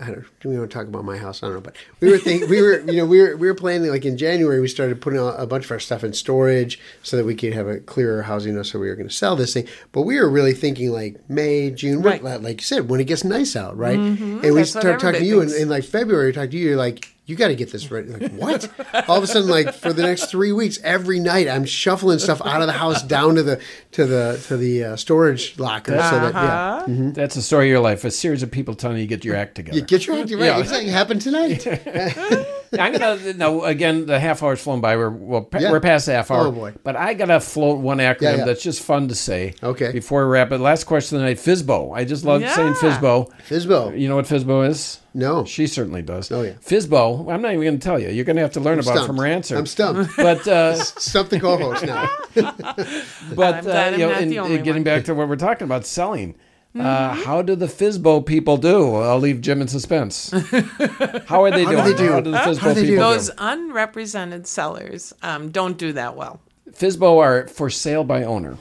I 0.00 0.06
don't. 0.06 0.24
Do 0.40 0.48
we 0.48 0.58
want 0.58 0.70
to 0.70 0.74
talk 0.76 0.86
about 0.86 1.04
my 1.04 1.18
house? 1.18 1.42
I 1.42 1.46
don't 1.46 1.56
know, 1.56 1.60
but 1.60 1.76
we 2.00 2.10
were 2.10 2.18
thinking 2.18 2.48
we 2.48 2.62
were 2.62 2.80
you 2.80 2.96
know 2.98 3.06
we 3.06 3.20
were 3.20 3.36
we 3.36 3.46
were 3.46 3.54
planning 3.54 3.90
like 3.90 4.04
in 4.04 4.16
January 4.16 4.60
we 4.60 4.68
started 4.68 5.00
putting 5.00 5.18
a 5.18 5.24
a 5.26 5.46
bunch 5.46 5.66
of 5.66 5.70
our 5.72 5.78
stuff 5.80 6.02
in 6.02 6.12
storage 6.12 6.80
so 7.02 7.16
that 7.16 7.24
we 7.24 7.34
could 7.34 7.52
have 7.52 7.68
a 7.68 7.78
clearer 7.80 8.22
housing. 8.22 8.52
You 8.52 8.56
know, 8.58 8.62
so 8.62 8.78
we 8.78 8.88
were 8.88 8.96
going 8.96 9.08
to 9.08 9.14
sell 9.14 9.36
this 9.36 9.52
thing, 9.54 9.68
but 9.92 10.02
we 10.02 10.18
were 10.18 10.28
really 10.30 10.54
thinking 10.54 10.90
like 10.90 11.20
May, 11.28 11.70
June, 11.70 12.02
Right. 12.02 12.22
like, 12.22 12.60
you 12.60 12.64
said, 12.64 12.88
when 12.88 13.00
it 13.00 13.04
gets 13.04 13.24
nice 13.24 13.54
out, 13.56 13.76
right? 13.76 13.98
And 13.98 14.18
we 14.18 14.26
Mm-hmm. 14.26 14.40
That's 14.40 14.54
what 14.54 14.66
started 14.82 15.00
talking 15.00 15.20
to 15.20 15.26
you 15.26 15.40
in, 15.40 15.48
thinks. 15.48 15.62
in 15.62 15.68
like 15.68 15.84
February. 15.84 16.26
We 16.26 16.32
talked 16.32 16.52
to 16.52 16.58
you. 16.58 16.68
You're 16.70 16.76
like, 16.76 17.14
you 17.30 17.36
got 17.36 17.48
to 17.48 17.54
get 17.54 17.70
this 17.70 17.90
ready. 17.90 18.08
Like 18.08 18.32
what? 18.32 18.68
All 19.08 19.16
of 19.16 19.22
a 19.22 19.26
sudden, 19.26 19.48
like 19.48 19.72
for 19.72 19.92
the 19.92 20.02
next 20.02 20.26
three 20.26 20.50
weeks, 20.50 20.80
every 20.82 21.20
night 21.20 21.46
I'm 21.48 21.64
shuffling 21.64 22.18
stuff 22.18 22.42
out 22.44 22.60
of 22.60 22.66
the 22.66 22.72
house 22.72 23.02
down 23.04 23.36
to 23.36 23.44
the 23.44 23.60
to 23.92 24.04
the 24.04 24.42
to 24.48 24.56
the 24.56 24.84
uh, 24.84 24.96
storage 24.96 25.58
locker. 25.58 25.92
So 25.92 25.96
that 25.96 26.34
yeah. 26.34 26.66
Uh-huh. 26.80 27.10
That's 27.14 27.36
the 27.36 27.42
story 27.42 27.66
of 27.66 27.70
your 27.70 27.80
life. 27.80 28.04
A 28.04 28.10
series 28.10 28.42
of 28.42 28.50
people 28.50 28.74
telling 28.74 28.96
you 28.98 29.04
to 29.04 29.08
get 29.08 29.24
your 29.24 29.36
act 29.36 29.54
together. 29.54 29.78
You 29.78 29.84
get 29.84 30.06
your 30.06 30.16
act 30.16 30.30
right. 30.32 30.40
Yeah. 30.40 30.58
Exactly. 30.58 30.90
Happened 30.90 31.22
tonight. 31.22 31.66
I'm 32.78 32.92
gonna 32.92 33.32
no 33.34 33.64
again. 33.64 34.06
The 34.06 34.20
half 34.20 34.42
hour's 34.42 34.60
flown 34.62 34.80
by. 34.80 34.96
We're 34.96 35.10
well, 35.10 35.42
pa- 35.42 35.58
Yeah. 35.58 35.70
we're 35.72 35.80
past 35.80 36.06
the 36.06 36.12
half 36.12 36.30
hour. 36.30 36.46
Oh, 36.46 36.52
boy. 36.52 36.74
But 36.84 36.94
I 36.96 37.14
gotta 37.14 37.40
float 37.40 37.80
one 37.80 37.98
acronym 37.98 38.20
Yeah, 38.22 38.36
yeah. 38.36 38.44
that's 38.44 38.62
just 38.62 38.82
fun 38.82 39.08
to 39.08 39.14
say. 39.14 39.54
Okay. 39.62 39.90
Before 39.92 40.24
we 40.24 40.30
wrap 40.32 40.52
it, 40.52 40.58
last 40.58 40.84
question 40.84 41.16
of 41.16 41.22
the 41.22 41.28
night. 41.28 41.38
FISBO. 41.38 41.92
I 41.96 42.04
just 42.04 42.24
love 42.24 42.42
saying 42.48 42.74
Yeah. 42.82 42.98
FISBO. 42.98 43.30
Fisbo. 43.48 43.98
You 43.98 44.08
know 44.08 44.16
what 44.16 44.26
FISBO 44.26 44.68
is? 44.68 45.00
No. 45.12 45.44
She 45.44 45.66
certainly 45.66 46.02
does. 46.02 46.30
Oh, 46.30 46.42
yeah. 46.42 46.52
FISBO. 46.64 47.28
I'm 47.32 47.42
not 47.42 47.48
even 47.52 47.64
going 47.64 47.78
to 47.80 47.84
tell 47.84 47.98
you. 47.98 48.10
You're 48.10 48.24
going 48.24 48.36
to 48.36 48.42
have 48.42 48.52
to 48.52 48.60
learn 48.60 48.78
about 48.78 48.98
it 48.98 49.06
from 49.06 49.16
her 49.16 49.26
answer. 49.26 49.56
I'm 49.56 49.66
stumped. 49.66 50.12
But 50.16 50.46
uh, 50.46 50.74
Stump 50.84 51.30
the 51.30 51.40
co-host 51.40 51.84
now. 51.84 52.08
but 52.34 52.54
I'm 52.60 53.34
glad 53.34 53.66
uh, 53.66 53.72
I'm 53.72 53.92
you 53.94 53.98
know, 54.06 54.12
not 54.12 54.22
in- 54.22 54.28
the 54.28 54.38
only 54.38 54.56
getting 54.58 54.74
one. 54.74 54.82
back 54.84 55.04
to 55.06 55.14
what 55.14 55.28
we're 55.28 55.34
talking 55.36 55.64
about, 55.64 55.84
selling. 55.84 56.36
Uh, 56.72 56.78
Mm-hmm. 56.82 57.22
how 57.24 57.42
do 57.42 57.56
the 57.56 57.66
Fizbo 57.66 58.24
people 58.24 58.56
do? 58.56 58.94
I'll 58.94 59.18
leave 59.18 59.40
Jim 59.40 59.60
in 59.60 59.66
suspense. 59.66 60.30
how 61.26 61.42
are 61.42 61.50
they 61.50 61.64
How 61.64 61.70
do 61.70 61.76
doing? 61.76 61.84
they 61.84 61.94
do? 61.96 62.12
How 62.12 62.20
do 62.20 62.30
the 62.30 62.38
How 62.38 62.52
do 62.52 62.74
they 62.74 62.82
do? 62.82 62.88
people 62.90 63.04
Those 63.10 63.30
unrepresented 63.38 64.46
sellers 64.46 65.12
um, 65.22 65.50
don't 65.50 65.76
do 65.78 65.92
that 65.94 66.14
well. 66.16 66.40
Fizbo 66.70 67.18
are 67.18 67.48
for 67.48 67.70
sale 67.70 68.04
by 68.04 68.22
owner. 68.22 68.56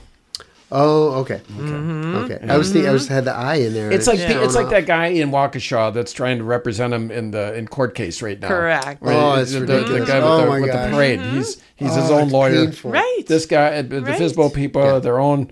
Oh, 0.72 1.14
okay. 1.22 1.41
Okay. 1.60 2.34
Okay. 2.36 2.47
I 2.47 2.55
was 2.57 2.72
thinking 2.72 2.89
I 2.89 2.93
was 2.93 3.07
had 3.07 3.26
the 3.26 3.34
I 3.34 3.55
in 3.55 3.74
there. 3.74 3.91
It's 3.91 4.05
like 4.05 4.20
thrown 4.20 4.43
it's 4.43 4.53
like 4.55 4.70
that 4.70 4.86
guy 4.86 5.07
in 5.07 5.32
Waukesha 5.32 5.91
that's 5.93 6.14
trying 6.14 6.38
to 6.38 6.43
represent 6.43 6.93
him 6.93 7.10
in 7.10 7.32
the 7.32 7.55
in 7.55 7.68
court 7.68 7.95
case 7.95 8.22
right 8.22 8.39
now. 8.39 8.47
Correct. 8.49 9.01
Right? 9.01 9.16
Oh, 9.16 9.34
it's 9.41 9.51
the, 9.51 9.62
the- 9.62 9.66
the 9.66 10.05
guy 10.05 10.20
with, 10.20 10.24
Oh, 10.28 10.41
the, 10.41 10.45
my 10.47 10.60
with 10.60 10.70
the 10.72 10.78
gosh. 10.78 10.93
parade. 10.93 11.22
He's 11.22 11.57
he's 11.76 11.95
his 11.95 12.12
Oh, 12.12 12.20
own 12.20 12.30
lawyer. 12.30 12.66
painful. 12.66 12.91
Right. 12.91 13.24
This 13.26 13.47
guy, 13.47 13.78
uh, 13.78 13.82
the 13.82 14.01
Right. 14.01 14.20
FISBO 14.22 14.53
people, 14.53 14.84
Yeah. 14.84 14.99
their 14.99 15.20
own. 15.20 15.51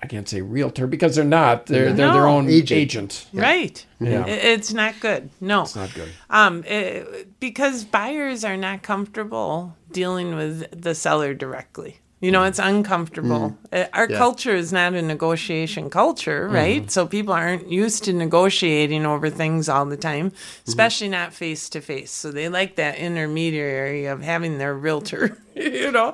I 0.00 0.06
can't 0.06 0.28
say 0.28 0.40
realtor 0.40 0.86
because 0.86 1.16
they're 1.16 1.24
not. 1.24 1.66
They're 1.66 1.92
they're 1.92 2.12
their 2.12 2.26
own 2.26 2.48
Agent. 2.48 2.78
agent. 2.78 3.26
Right. 3.32 3.84
Yeah. 4.00 4.26
It's 4.26 4.72
not 4.72 5.00
good. 5.00 5.30
No. 5.40 5.62
It's 5.62 5.74
not 5.74 5.92
good. 5.92 6.10
Um, 6.30 6.62
it, 6.64 7.40
because 7.40 7.84
buyers 7.84 8.44
are 8.44 8.56
not 8.56 8.82
comfortable 8.82 9.76
dealing 9.90 10.36
with 10.36 10.82
the 10.82 10.94
seller 10.94 11.34
directly. 11.34 11.98
You 12.20 12.32
know, 12.32 12.42
it's 12.42 12.58
uncomfortable. 12.58 13.56
Uh, 13.72 13.84
Our 13.92 14.08
Yeah. 14.10 14.18
culture 14.18 14.54
is 14.54 14.72
not 14.72 14.92
a 14.94 15.02
negotiation 15.02 15.88
culture, 15.88 16.48
right? 16.48 16.90
So 16.90 17.06
people 17.06 17.32
aren't 17.32 17.70
used 17.70 18.02
to 18.04 18.12
negotiating 18.12 19.06
over 19.06 19.30
things 19.30 19.68
all 19.68 19.86
the 19.86 19.96
time, 19.96 20.32
especially 20.66 21.08
not 21.08 21.32
face 21.32 21.68
to 21.70 21.80
face. 21.80 22.10
So 22.10 22.32
they 22.32 22.48
like 22.48 22.74
that 22.74 22.96
intermediary 22.98 24.06
of 24.06 24.22
having 24.22 24.58
their 24.58 24.74
realtor. 24.74 25.38
you 25.54 25.92
know, 25.92 26.12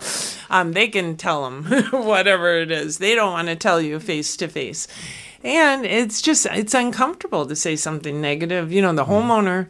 um, 0.50 0.72
they 0.72 0.88
can 0.88 1.16
tell 1.16 1.44
them 1.44 1.64
whatever 1.90 2.58
it 2.58 2.70
is. 2.70 2.98
They 2.98 3.14
don't 3.14 3.32
want 3.32 3.48
to 3.48 3.56
tell 3.56 3.80
you 3.80 3.98
face 3.98 4.36
to 4.38 4.48
face. 4.48 4.86
And 5.42 5.84
it's 5.86 6.20
just, 6.22 6.46
it's 6.46 6.74
uncomfortable 6.74 7.46
to 7.46 7.56
say 7.56 7.76
something 7.76 8.20
negative. 8.20 8.72
You 8.72 8.82
know, 8.82 8.92
the 8.94 9.04
homeowner 9.06 9.68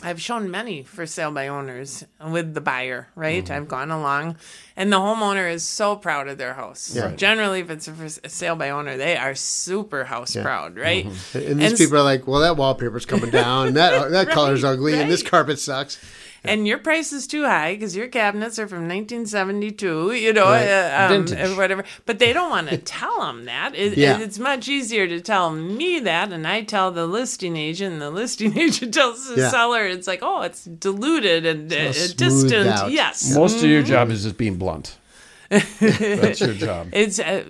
I've 0.00 0.20
shown 0.20 0.48
many 0.50 0.84
for 0.84 1.06
sale 1.06 1.32
by 1.32 1.48
owners 1.48 2.04
with 2.24 2.54
the 2.54 2.60
buyer, 2.60 3.08
right? 3.16 3.42
Mm-hmm. 3.44 3.52
I've 3.52 3.66
gone 3.68 3.90
along, 3.90 4.36
and 4.76 4.92
the 4.92 4.96
homeowner 4.98 5.50
is 5.52 5.64
so 5.64 5.96
proud 5.96 6.28
of 6.28 6.38
their 6.38 6.54
house. 6.54 6.94
Yeah. 6.94 7.16
Generally, 7.16 7.60
if 7.60 7.70
it's 7.70 7.88
a, 7.88 7.92
for 7.92 8.04
a 8.04 8.28
sale 8.28 8.54
by 8.54 8.70
owner, 8.70 8.96
they 8.96 9.16
are 9.16 9.34
super 9.34 10.04
house 10.04 10.36
proud, 10.36 10.76
right? 10.76 11.04
Mm-hmm. 11.06 11.50
And 11.52 11.60
these 11.60 11.72
s- 11.72 11.78
people 11.80 11.98
are 11.98 12.02
like, 12.04 12.28
well, 12.28 12.40
that 12.42 12.56
wallpaper's 12.56 13.06
coming 13.06 13.30
down, 13.30 13.66
and 13.68 13.76
that 13.76 14.10
that 14.12 14.28
color's 14.28 14.62
Right, 14.62 14.70
ugly, 14.70 15.00
and 15.00 15.10
this 15.10 15.22
carpet 15.24 15.58
sucks. 15.58 15.98
And 16.44 16.66
your 16.66 16.78
price 16.78 17.12
is 17.12 17.26
too 17.26 17.44
high 17.44 17.74
because 17.74 17.94
your 17.96 18.08
cabinets 18.08 18.58
are 18.58 18.68
from 18.68 18.88
1972, 18.88 20.12
you 20.12 20.32
know, 20.32 20.44
Right. 20.46 20.66
uh, 20.68 21.06
um, 21.14 21.26
Vintage. 21.26 21.50
or 21.50 21.56
whatever. 21.56 21.84
But 22.06 22.18
they 22.18 22.32
don't 22.32 22.50
want 22.50 22.68
to 22.70 22.78
tell 22.78 23.20
them 23.20 23.44
that. 23.46 23.74
It, 23.74 23.96
Yeah. 23.98 24.18
It's 24.20 24.38
much 24.38 24.68
easier 24.68 25.06
to 25.08 25.20
tell 25.20 25.50
me 25.50 26.00
that, 26.00 26.32
and 26.32 26.46
I 26.46 26.62
tell 26.62 26.90
the 26.92 27.06
listing 27.06 27.56
agent, 27.56 27.94
and 27.94 28.02
the 28.02 28.10
listing 28.10 28.56
agent 28.64 28.94
tells 28.94 29.28
the 29.28 29.36
Yeah. 29.42 29.50
seller. 29.50 29.86
It's 29.86 30.06
like, 30.06 30.20
oh, 30.22 30.42
it's 30.42 30.64
diluted 30.64 31.44
and 31.46 31.72
uh, 31.72 31.92
smoothed 31.92 32.18
distant. 32.18 32.68
out. 32.68 32.90
Yes. 32.92 33.34
Most 33.34 33.56
of 33.56 33.62
Mm-hmm. 33.62 33.70
your 33.70 33.82
job 33.82 34.10
is 34.10 34.22
just 34.24 34.36
being 34.36 34.56
blunt. 34.56 34.96
That's 35.48 36.40
your 36.40 36.54
job. 36.54 36.88
It's 36.92 37.18
uh, 37.18 37.44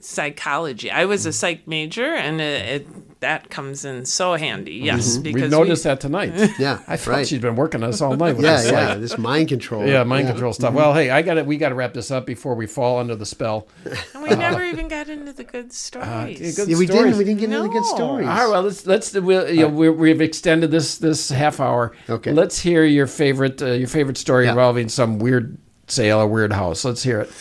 psychology. 0.00 0.90
I 0.90 1.04
was 1.04 1.26
a 1.26 1.32
psych 1.32 1.66
major, 1.68 2.06
and 2.14 2.40
it, 2.40 2.82
it 2.82 2.86
that 3.22 3.50
comes 3.50 3.84
in 3.84 4.04
so 4.04 4.34
handy. 4.34 4.76
Mm-hmm. 4.76 4.84
Yes, 4.86 5.16
because 5.16 5.42
We've 5.42 5.50
noticed 5.50 5.84
that 5.84 6.00
tonight. 6.00 6.32
Yeah, 6.58 6.80
I 6.86 6.96
thought 6.96 7.10
right. 7.10 7.26
she's 7.26 7.40
been 7.40 7.56
working 7.56 7.82
on 7.82 7.88
us 7.88 8.00
all 8.00 8.14
night 8.16 8.36
Yeah, 8.38 8.56
this. 8.58 8.70
yeah, 8.70 8.88
like- 8.90 9.00
this 9.00 9.18
mind 9.18 9.48
control. 9.48 9.86
Yeah, 9.86 10.04
mind 10.04 10.28
control 10.28 10.52
stuff. 10.52 10.68
Mm-hmm. 10.68 10.76
Well, 10.76 10.94
hey, 10.94 11.10
I 11.10 11.22
got 11.22 11.34
to 11.34 11.42
We 11.44 11.56
got 11.56 11.70
to 11.70 11.74
wrap 11.74 11.94
this 11.94 12.10
up 12.10 12.26
before 12.26 12.54
we 12.54 12.66
fall 12.66 12.98
under 12.98 13.16
the 13.16 13.26
spell. 13.26 13.66
and 14.14 14.22
we 14.22 14.28
never 14.30 14.62
uh, 14.62 14.70
even 14.70 14.88
got 14.88 15.08
into 15.08 15.32
the 15.32 15.44
good 15.44 15.66
uh, 15.66 15.72
stories. 15.72 16.56
good 16.56 16.68
Yeah, 16.68 16.76
we 16.78 16.86
stories. 16.86 17.02
didn't. 17.16 17.18
We 17.18 17.24
didn't 17.24 17.40
get 17.40 17.50
into 17.50 17.62
the 17.62 17.68
good 17.68 17.82
No. 17.82 17.94
stories. 17.96 18.28
All 18.28 18.34
right, 18.34 18.48
well, 18.50 18.62
let's 18.62 18.86
let's 18.86 19.12
we'll, 19.14 19.48
you 19.50 19.62
know, 19.62 19.68
we're, 19.68 19.92
we've 19.92 20.20
extended 20.20 20.70
this 20.70 20.98
this 20.98 21.30
half 21.30 21.58
hour. 21.60 21.92
Okay. 22.08 22.32
Let's 22.32 22.58
hear 22.60 22.84
your 22.84 23.06
favorite 23.06 23.62
uh, 23.62 23.66
your 23.72 23.88
favorite 23.88 24.18
story 24.18 24.44
Yeah. 24.44 24.50
involving 24.50 24.88
some 24.88 25.18
weird 25.18 25.56
sale 25.86 26.18
or 26.20 26.26
weird 26.26 26.52
house. 26.52 26.84
Let's 26.84 27.02
hear 27.02 27.20
it. 27.20 27.32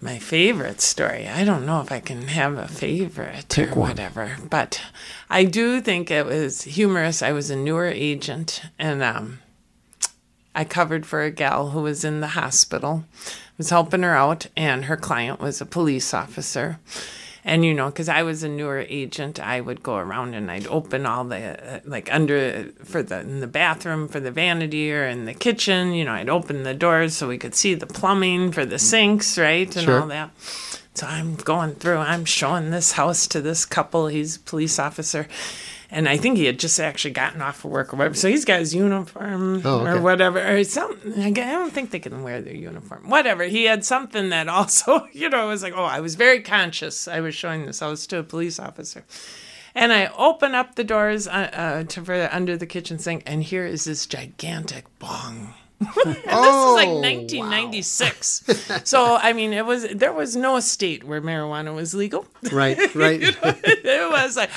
My 0.00 0.18
favorite 0.18 0.80
story. 0.82 1.26
I 1.26 1.42
don't 1.44 1.64
know 1.64 1.80
if 1.80 1.90
I 1.90 2.00
can 2.00 2.28
have 2.28 2.58
a 2.58 2.68
favorite 2.68 3.46
Pick 3.48 3.70
or 3.70 3.80
one. 3.80 3.88
whatever, 3.90 4.36
but 4.50 4.80
I 5.30 5.44
do 5.44 5.80
think 5.80 6.10
it 6.10 6.26
was 6.26 6.62
humorous. 6.62 7.22
I 7.22 7.32
was 7.32 7.50
a 7.50 7.56
newer 7.56 7.86
agent, 7.86 8.62
and 8.78 9.02
um, 9.02 9.38
I 10.54 10.64
covered 10.64 11.06
for 11.06 11.22
a 11.22 11.30
gal 11.30 11.70
who 11.70 11.80
was 11.80 12.04
in 12.04 12.20
the 12.20 12.28
hospital. 12.28 13.04
Was 13.56 13.70
helping 13.70 14.02
her 14.02 14.14
out, 14.14 14.48
and 14.54 14.84
her 14.84 14.98
client 14.98 15.40
was 15.40 15.62
a 15.62 15.66
police 15.66 16.12
officer. 16.12 16.78
And 17.48 17.64
you 17.64 17.72
know, 17.74 17.86
because 17.86 18.08
I 18.08 18.24
was 18.24 18.42
a 18.42 18.48
newer 18.48 18.84
agent, 18.88 19.38
I 19.38 19.60
would 19.60 19.80
go 19.80 19.94
around 19.96 20.34
and 20.34 20.50
I'd 20.50 20.66
open 20.66 21.06
all 21.06 21.22
the 21.22 21.76
uh, 21.76 21.80
like 21.84 22.12
under 22.12 22.64
for 22.84 23.04
the 23.04 23.20
in 23.20 23.38
the 23.38 23.46
bathroom 23.46 24.08
for 24.08 24.18
the 24.18 24.32
vanity 24.32 24.92
or 24.92 25.06
in 25.06 25.26
the 25.26 25.32
kitchen. 25.32 25.92
You 25.94 26.04
know, 26.06 26.12
I'd 26.12 26.28
open 26.28 26.64
the 26.64 26.74
doors 26.74 27.14
so 27.16 27.28
we 27.28 27.38
could 27.38 27.54
see 27.54 27.74
the 27.74 27.86
plumbing 27.86 28.50
for 28.50 28.66
the 28.66 28.80
sinks, 28.80 29.38
right, 29.38 29.74
and 29.76 29.84
Sure. 29.84 30.00
all 30.00 30.08
that. 30.08 30.30
So 30.94 31.06
I'm 31.06 31.36
going 31.36 31.74
through. 31.76 31.98
I'm 31.98 32.24
showing 32.24 32.70
this 32.70 32.92
house 32.92 33.28
to 33.28 33.40
this 33.40 33.64
couple. 33.64 34.08
He's 34.08 34.36
a 34.36 34.40
police 34.40 34.78
officer, 34.80 35.28
and 35.96 36.10
I 36.10 36.18
think 36.18 36.36
he 36.36 36.44
had 36.44 36.58
just 36.58 36.78
actually 36.78 37.12
gotten 37.12 37.40
off 37.40 37.64
of 37.64 37.70
work 37.70 37.94
or 37.94 37.96
whatever. 37.96 38.14
So 38.14 38.28
he's 38.28 38.44
got 38.44 38.60
his 38.60 38.74
uniform 38.74 39.62
Oh, 39.64 39.80
okay. 39.80 39.92
or 39.92 40.02
whatever, 40.02 40.38
or 40.46 40.62
something. 40.62 41.18
I 41.22 41.30
don't 41.30 41.72
think 41.72 41.90
they 41.90 41.98
can 41.98 42.22
wear 42.22 42.42
their 42.42 42.54
uniform. 42.54 43.08
Whatever. 43.08 43.44
He 43.44 43.64
had 43.64 43.82
something 43.82 44.28
that 44.28 44.46
also, 44.46 45.08
you 45.12 45.30
know, 45.30 45.46
it 45.46 45.48
was 45.48 45.62
like, 45.62 45.72
oh, 45.74 45.84
I 45.84 46.00
was 46.00 46.14
very 46.14 46.42
conscious. 46.42 47.08
I 47.08 47.20
was 47.20 47.34
showing 47.34 47.64
this 47.64 47.80
I 47.80 47.88
was 47.88 48.06
to 48.08 48.18
a 48.18 48.22
police 48.22 48.58
officer. 48.60 49.04
And 49.74 49.90
I 49.90 50.08
open 50.18 50.54
up 50.54 50.74
the 50.74 50.84
doors 50.84 51.26
uh, 51.26 51.30
uh, 51.52 51.84
to 51.84 52.04
for 52.04 52.28
under 52.30 52.58
the 52.58 52.66
kitchen 52.66 52.98
sink, 52.98 53.22
and 53.24 53.42
here 53.42 53.64
is 53.64 53.84
this 53.84 54.04
gigantic 54.04 54.84
bong. 54.98 55.54
and 55.80 56.16
Oh, 56.28 56.76
this 56.76 56.84
is 56.84 56.86
like 56.86 56.88
1996. 56.88 58.44
so 58.84 59.16
I 59.16 59.32
mean, 59.32 59.54
it 59.54 59.64
was 59.64 59.86
there 59.88 60.12
was 60.12 60.36
no 60.36 60.60
state 60.60 61.04
where 61.04 61.22
marijuana 61.22 61.74
was 61.74 61.94
legal. 61.94 62.26
Right, 62.52 62.76
right. 62.94 63.20
it 63.22 64.10
was 64.10 64.36
like. 64.36 64.50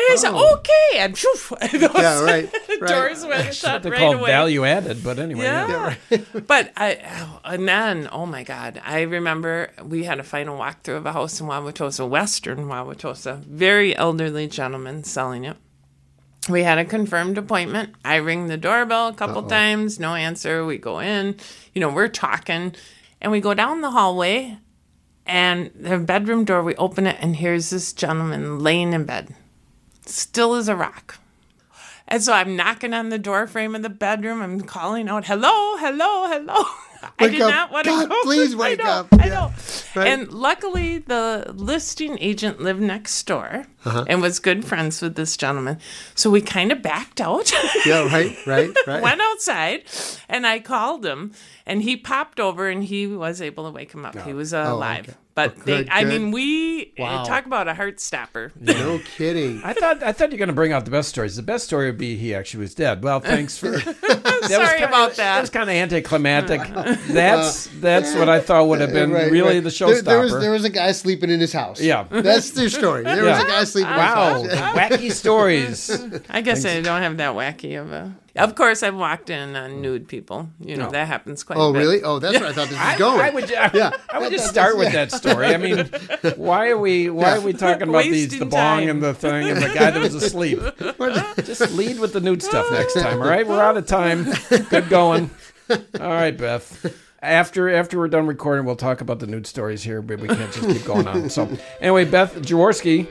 And 0.00 0.12
he 0.12 0.16
said, 0.16 0.32
oh. 0.34 0.54
"Okay," 0.56 0.98
and 0.98 1.16
phew, 1.18 1.32
those 1.60 1.90
Oh. 1.94 2.00
Yeah, 2.00 2.20
right, 2.22 2.52
right. 2.80 2.88
doors 2.88 3.24
went 3.26 3.54
shut 3.62 3.82
They're 3.82 3.92
right 3.92 3.98
called 3.98 4.16
away. 4.16 4.30
value 4.30 4.64
added, 4.64 5.04
but 5.04 5.18
anyway. 5.18 5.44
yeah. 5.44 5.94
Yeah. 6.10 6.18
but 6.46 6.72
I, 6.76 6.98
oh, 7.20 7.40
and 7.44 7.68
then, 7.68 8.08
oh 8.10 8.24
my 8.26 8.42
God, 8.42 8.80
I 8.84 9.02
remember 9.02 9.70
we 9.84 10.04
had 10.04 10.18
a 10.18 10.22
final 10.24 10.58
walkthrough 10.58 10.96
of 10.96 11.06
a 11.06 11.12
house 11.12 11.40
in 11.40 11.46
Wauwatosa, 11.46 12.08
Western 12.08 12.66
Wauwatosa. 12.66 13.38
Very 13.44 13.94
elderly 13.96 14.46
gentleman 14.48 15.04
selling 15.04 15.44
it. 15.44 15.56
We 16.48 16.62
had 16.62 16.78
a 16.78 16.84
confirmed 16.86 17.36
appointment. 17.36 17.94
I 18.04 18.16
ring 18.16 18.46
the 18.46 18.56
doorbell 18.56 19.08
a 19.08 19.14
couple 19.14 19.42
times, 19.42 20.00
no 20.00 20.14
answer. 20.14 20.64
We 20.64 20.78
go 20.78 20.98
in, 20.98 21.36
you 21.74 21.80
know, 21.80 21.90
we're 21.90 22.08
talking, 22.08 22.74
and 23.20 23.30
we 23.30 23.40
go 23.40 23.52
down 23.52 23.82
the 23.82 23.90
hallway, 23.90 24.56
and 25.26 25.70
the 25.74 25.98
bedroom 25.98 26.44
door, 26.46 26.62
we 26.62 26.74
open 26.76 27.06
it, 27.06 27.16
and 27.20 27.36
here's 27.36 27.68
this 27.70 27.92
gentleman 27.92 28.58
laying 28.58 28.94
in 28.94 29.04
bed, 29.04 29.34
still 30.10 30.54
as 30.54 30.68
a 30.68 30.76
rock. 30.76 31.18
And 32.08 32.22
so 32.22 32.32
I'm 32.32 32.56
knocking 32.56 32.92
on 32.92 33.08
the 33.10 33.18
door 33.18 33.46
frame 33.46 33.74
of 33.76 33.82
the 33.82 33.88
bedroom. 33.90 34.42
I'm 34.42 34.60
calling 34.62 35.08
out, 35.08 35.26
"Hello, 35.26 35.76
hello, 35.76 36.26
hello." 36.28 36.64
I 37.18 37.28
did 37.28 37.40
up. 37.40 37.50
not 37.50 37.72
want 37.72 37.84
to 37.86 38.06
go. 38.08 38.20
please 38.24 38.52
I 38.54 38.58
wake 38.58 38.78
know, 38.82 38.90
up. 38.90 39.06
I 39.12 39.26
Yeah. 39.26 39.32
know. 39.32 39.52
Right. 39.96 40.08
And 40.08 40.30
luckily, 40.32 40.98
the 40.98 41.50
listing 41.56 42.18
agent 42.20 42.60
lived 42.60 42.82
next 42.82 43.22
door 43.26 43.64
Uh-huh. 43.86 44.04
and 44.06 44.20
was 44.20 44.38
good 44.38 44.64
friends 44.66 45.00
with 45.00 45.14
this 45.14 45.34
gentleman. 45.36 45.78
So 46.14 46.28
we 46.30 46.42
kind 46.42 46.72
of 46.72 46.82
backed 46.82 47.20
out. 47.20 47.50
Yeah, 47.86 48.04
right, 48.12 48.36
right, 48.46 48.70
right. 48.86 49.02
went 49.02 49.20
outside 49.22 49.84
and 50.28 50.46
I 50.46 50.58
called 50.58 51.06
him 51.06 51.32
and 51.64 51.80
he 51.82 51.96
popped 51.96 52.38
over 52.38 52.68
and 52.68 52.84
he 52.84 53.06
was 53.06 53.40
able 53.40 53.64
to 53.64 53.70
wake 53.70 53.92
him 53.94 54.04
up. 54.04 54.14
He 54.20 54.34
was 54.34 54.52
uh, 54.52 54.64
alive. 54.66 55.08
okay. 55.08 55.16
But 55.48 55.64
they, 55.64 55.88
I 55.88 56.02
good. 56.04 56.08
mean, 56.08 56.30
we 56.32 56.92
uh, 56.98 57.02
Wow. 57.02 57.24
talk 57.24 57.46
about 57.46 57.68
a 57.68 57.74
heart 57.74 58.00
stopper. 58.00 58.52
No 58.60 59.00
kidding. 59.16 59.60
I 59.64 59.72
thought 59.72 60.02
I 60.02 60.12
thought 60.12 60.30
you 60.30 60.34
were 60.36 60.38
going 60.38 60.48
to 60.48 60.54
bring 60.54 60.72
out 60.72 60.84
the 60.84 60.90
best 60.90 61.08
stories. 61.08 61.36
The 61.36 61.42
best 61.42 61.64
story 61.66 61.86
would 61.86 61.98
be 61.98 62.16
he 62.16 62.34
actually 62.34 62.60
was 62.60 62.74
dead. 62.74 63.02
Well, 63.02 63.20
thanks 63.20 63.56
for. 63.58 63.70
that 63.78 64.38
was 64.42 64.50
Sorry 64.50 64.78
kinda- 64.78 64.88
about 64.88 65.10
That 65.10 65.16
that. 65.16 65.40
was 65.40 65.50
kind 65.50 65.68
of 65.68 65.74
anticlimactic. 65.76 66.60
That's 67.08 67.66
that's 67.80 68.14
what 68.14 68.28
I 68.28 68.40
thought 68.40 68.68
would 68.68 68.80
have 68.80 68.92
been 68.92 69.10
Right, 69.12 69.30
really 69.30 69.54
right. 69.56 69.64
the 69.64 69.70
There, 69.70 69.88
showstopper. 69.88 70.04
there 70.04 70.20
was 70.20 70.32
there 70.40 70.50
was 70.52 70.64
a 70.64 70.70
guy 70.70 70.92
sleeping 70.92 71.30
in 71.30 71.40
his 71.40 71.52
house. 71.52 71.80
Yeah. 71.80 72.04
that's 72.10 72.50
their 72.52 72.68
story. 72.68 73.04
There 73.04 73.24
was 73.24 73.38
Yeah. 73.38 73.42
a 73.44 73.46
guy 73.46 73.64
sleeping. 73.64 73.90
wow, 73.90 74.38
in 74.42 74.50
his 74.50 74.58
house. 74.58 74.76
wacky 74.76 75.12
stories. 75.12 75.90
I 76.28 76.40
guess 76.40 76.64
I 76.64 76.80
don't 76.80 77.02
have 77.02 77.16
that 77.18 77.34
wacky 77.34 77.80
of 77.80 77.92
a. 77.92 78.14
Of 78.36 78.54
course, 78.54 78.82
I've 78.82 78.94
walked 78.94 79.28
in 79.28 79.56
on 79.56 79.82
nude 79.82 80.06
people. 80.08 80.48
You 80.60 80.76
know, 80.76 80.84
No. 80.86 80.90
that 80.92 81.08
happens 81.08 81.42
quite 81.42 81.58
Oh, 81.58 81.70
a 81.70 81.72
bit. 81.72 81.78
really? 81.80 82.02
Oh, 82.02 82.18
that's 82.20 82.38
where 82.38 82.48
I 82.48 82.52
thought 82.52 82.68
this 82.68 82.78
was 82.78 82.98
going. 82.98 83.20
I 83.20 83.30
would, 83.30 83.52
I, 83.52 83.70
Yeah. 83.74 83.90
I 84.08 84.18
would 84.20 84.30
just 84.30 84.44
that- 84.44 84.50
start 84.50 84.76
with 84.78 84.92
that's- 84.92 85.20
that 85.20 85.30
story. 85.30 85.46
I 85.48 85.56
mean, 85.56 85.86
why 86.36 86.68
are 86.70 86.78
we 86.78 87.10
why 87.10 87.36
are 87.36 87.40
we 87.40 87.52
talking 87.52 87.88
about 87.88 88.04
these 88.04 88.28
the 88.28 88.36
Wasting 88.36 88.48
bong 88.50 88.78
time. 88.80 88.88
and 88.88 89.02
the 89.02 89.14
thing 89.14 89.48
and 89.50 89.60
the 89.62 89.68
guy 89.68 89.90
that 89.90 90.00
was 90.00 90.14
asleep? 90.14 90.60
just 91.44 91.72
lead 91.72 91.98
with 91.98 92.12
the 92.12 92.20
nude 92.20 92.42
stuff 92.42 92.70
next 92.70 92.94
time, 92.94 93.20
all 93.20 93.28
right? 93.28 93.46
We're 93.46 93.60
out 93.62 93.76
of 93.76 93.86
time. 93.86 94.26
Good 94.70 94.88
going. 94.88 95.30
All 95.70 95.78
right, 96.00 96.36
Beth. 96.36 96.94
After 97.22 97.68
after 97.70 97.98
we're 97.98 98.08
done 98.08 98.26
recording, 98.26 98.64
we'll 98.64 98.76
talk 98.76 99.00
about 99.00 99.18
the 99.20 99.26
nude 99.26 99.46
stories 99.46 99.82
here, 99.82 100.02
but 100.02 100.18
we 100.20 100.26
can't 100.28 100.52
just 100.52 100.66
keep 100.68 100.84
going 100.84 101.06
on. 101.06 101.28
So 101.30 101.48
anyway, 101.80 102.04
Beth 102.06 102.34
Jaworski. 102.36 103.06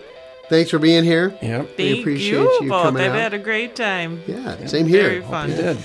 Thanks 0.50 0.72
for 0.72 0.80
being 0.80 1.04
here. 1.04 1.38
Yeah, 1.42 1.64
Thank 1.64 2.00
appreciate 2.00 2.32
you 2.32 2.60
you 2.64 2.70
coming 2.70 3.04
I've 3.04 3.12
out. 3.12 3.18
had 3.20 3.34
a 3.34 3.40
great 3.40 3.76
time. 3.76 4.22
Yeah, 4.28 4.66
same 4.66 4.88
here. 4.88 5.04
Very 5.04 5.14
here. 5.22 5.24
fun. 5.30 5.50
you 5.52 5.56
did. 5.56 5.78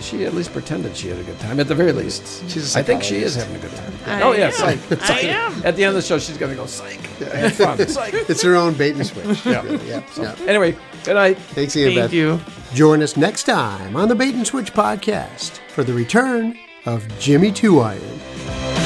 she 0.00 0.24
at 0.24 0.34
least 0.34 0.52
pretended 0.52 0.96
she 0.96 1.08
had 1.08 1.18
a 1.18 1.22
good 1.22 1.38
time. 1.40 1.60
At 1.60 1.68
the 1.68 1.74
very 1.74 1.92
least, 1.92 2.48
She's 2.50 2.74
a 2.74 2.78
I 2.78 2.82
think 2.82 3.02
she 3.02 3.16
is 3.16 3.34
having 3.34 3.56
a 3.56 3.58
good 3.58 3.72
time. 3.72 3.92
I 4.06 4.22
oh 4.22 4.32
yeah, 4.32 4.46
am. 4.46 4.52
psych. 4.52 5.10
I 5.10 5.20
am. 5.20 5.52
At 5.64 5.76
the 5.76 5.84
end 5.84 5.90
of 5.90 5.94
the 5.94 6.02
show, 6.02 6.18
she's 6.18 6.38
gonna 6.38 6.54
go 6.54 6.66
psych. 6.66 7.00
I 7.32 7.36
had 7.36 7.52
fun. 7.54 7.78
psych. 7.88 8.14
It's 8.14 8.42
her 8.42 8.54
own 8.56 8.74
bait 8.74 8.94
and 8.96 9.06
switch. 9.06 9.26
Yeah. 9.46 9.62
yeah, 9.64 10.02
yeah. 10.18 10.34
Anyway, 10.46 10.76
good 11.04 11.14
night. 11.14 11.38
Thanks 11.38 11.76
again, 11.76 11.88
Thank 11.88 12.00
Beth. 12.00 12.12
you. 12.12 12.40
Join 12.74 13.02
us 13.02 13.16
next 13.16 13.44
time 13.44 13.96
on 13.96 14.08
the 14.08 14.14
Bait 14.14 14.34
and 14.34 14.46
Switch 14.46 14.72
podcast 14.72 15.58
for 15.68 15.84
the 15.84 15.92
return 15.92 16.58
of 16.84 17.06
Jimmy 17.18 17.52
Two 17.52 17.80
Iron. 17.80 18.85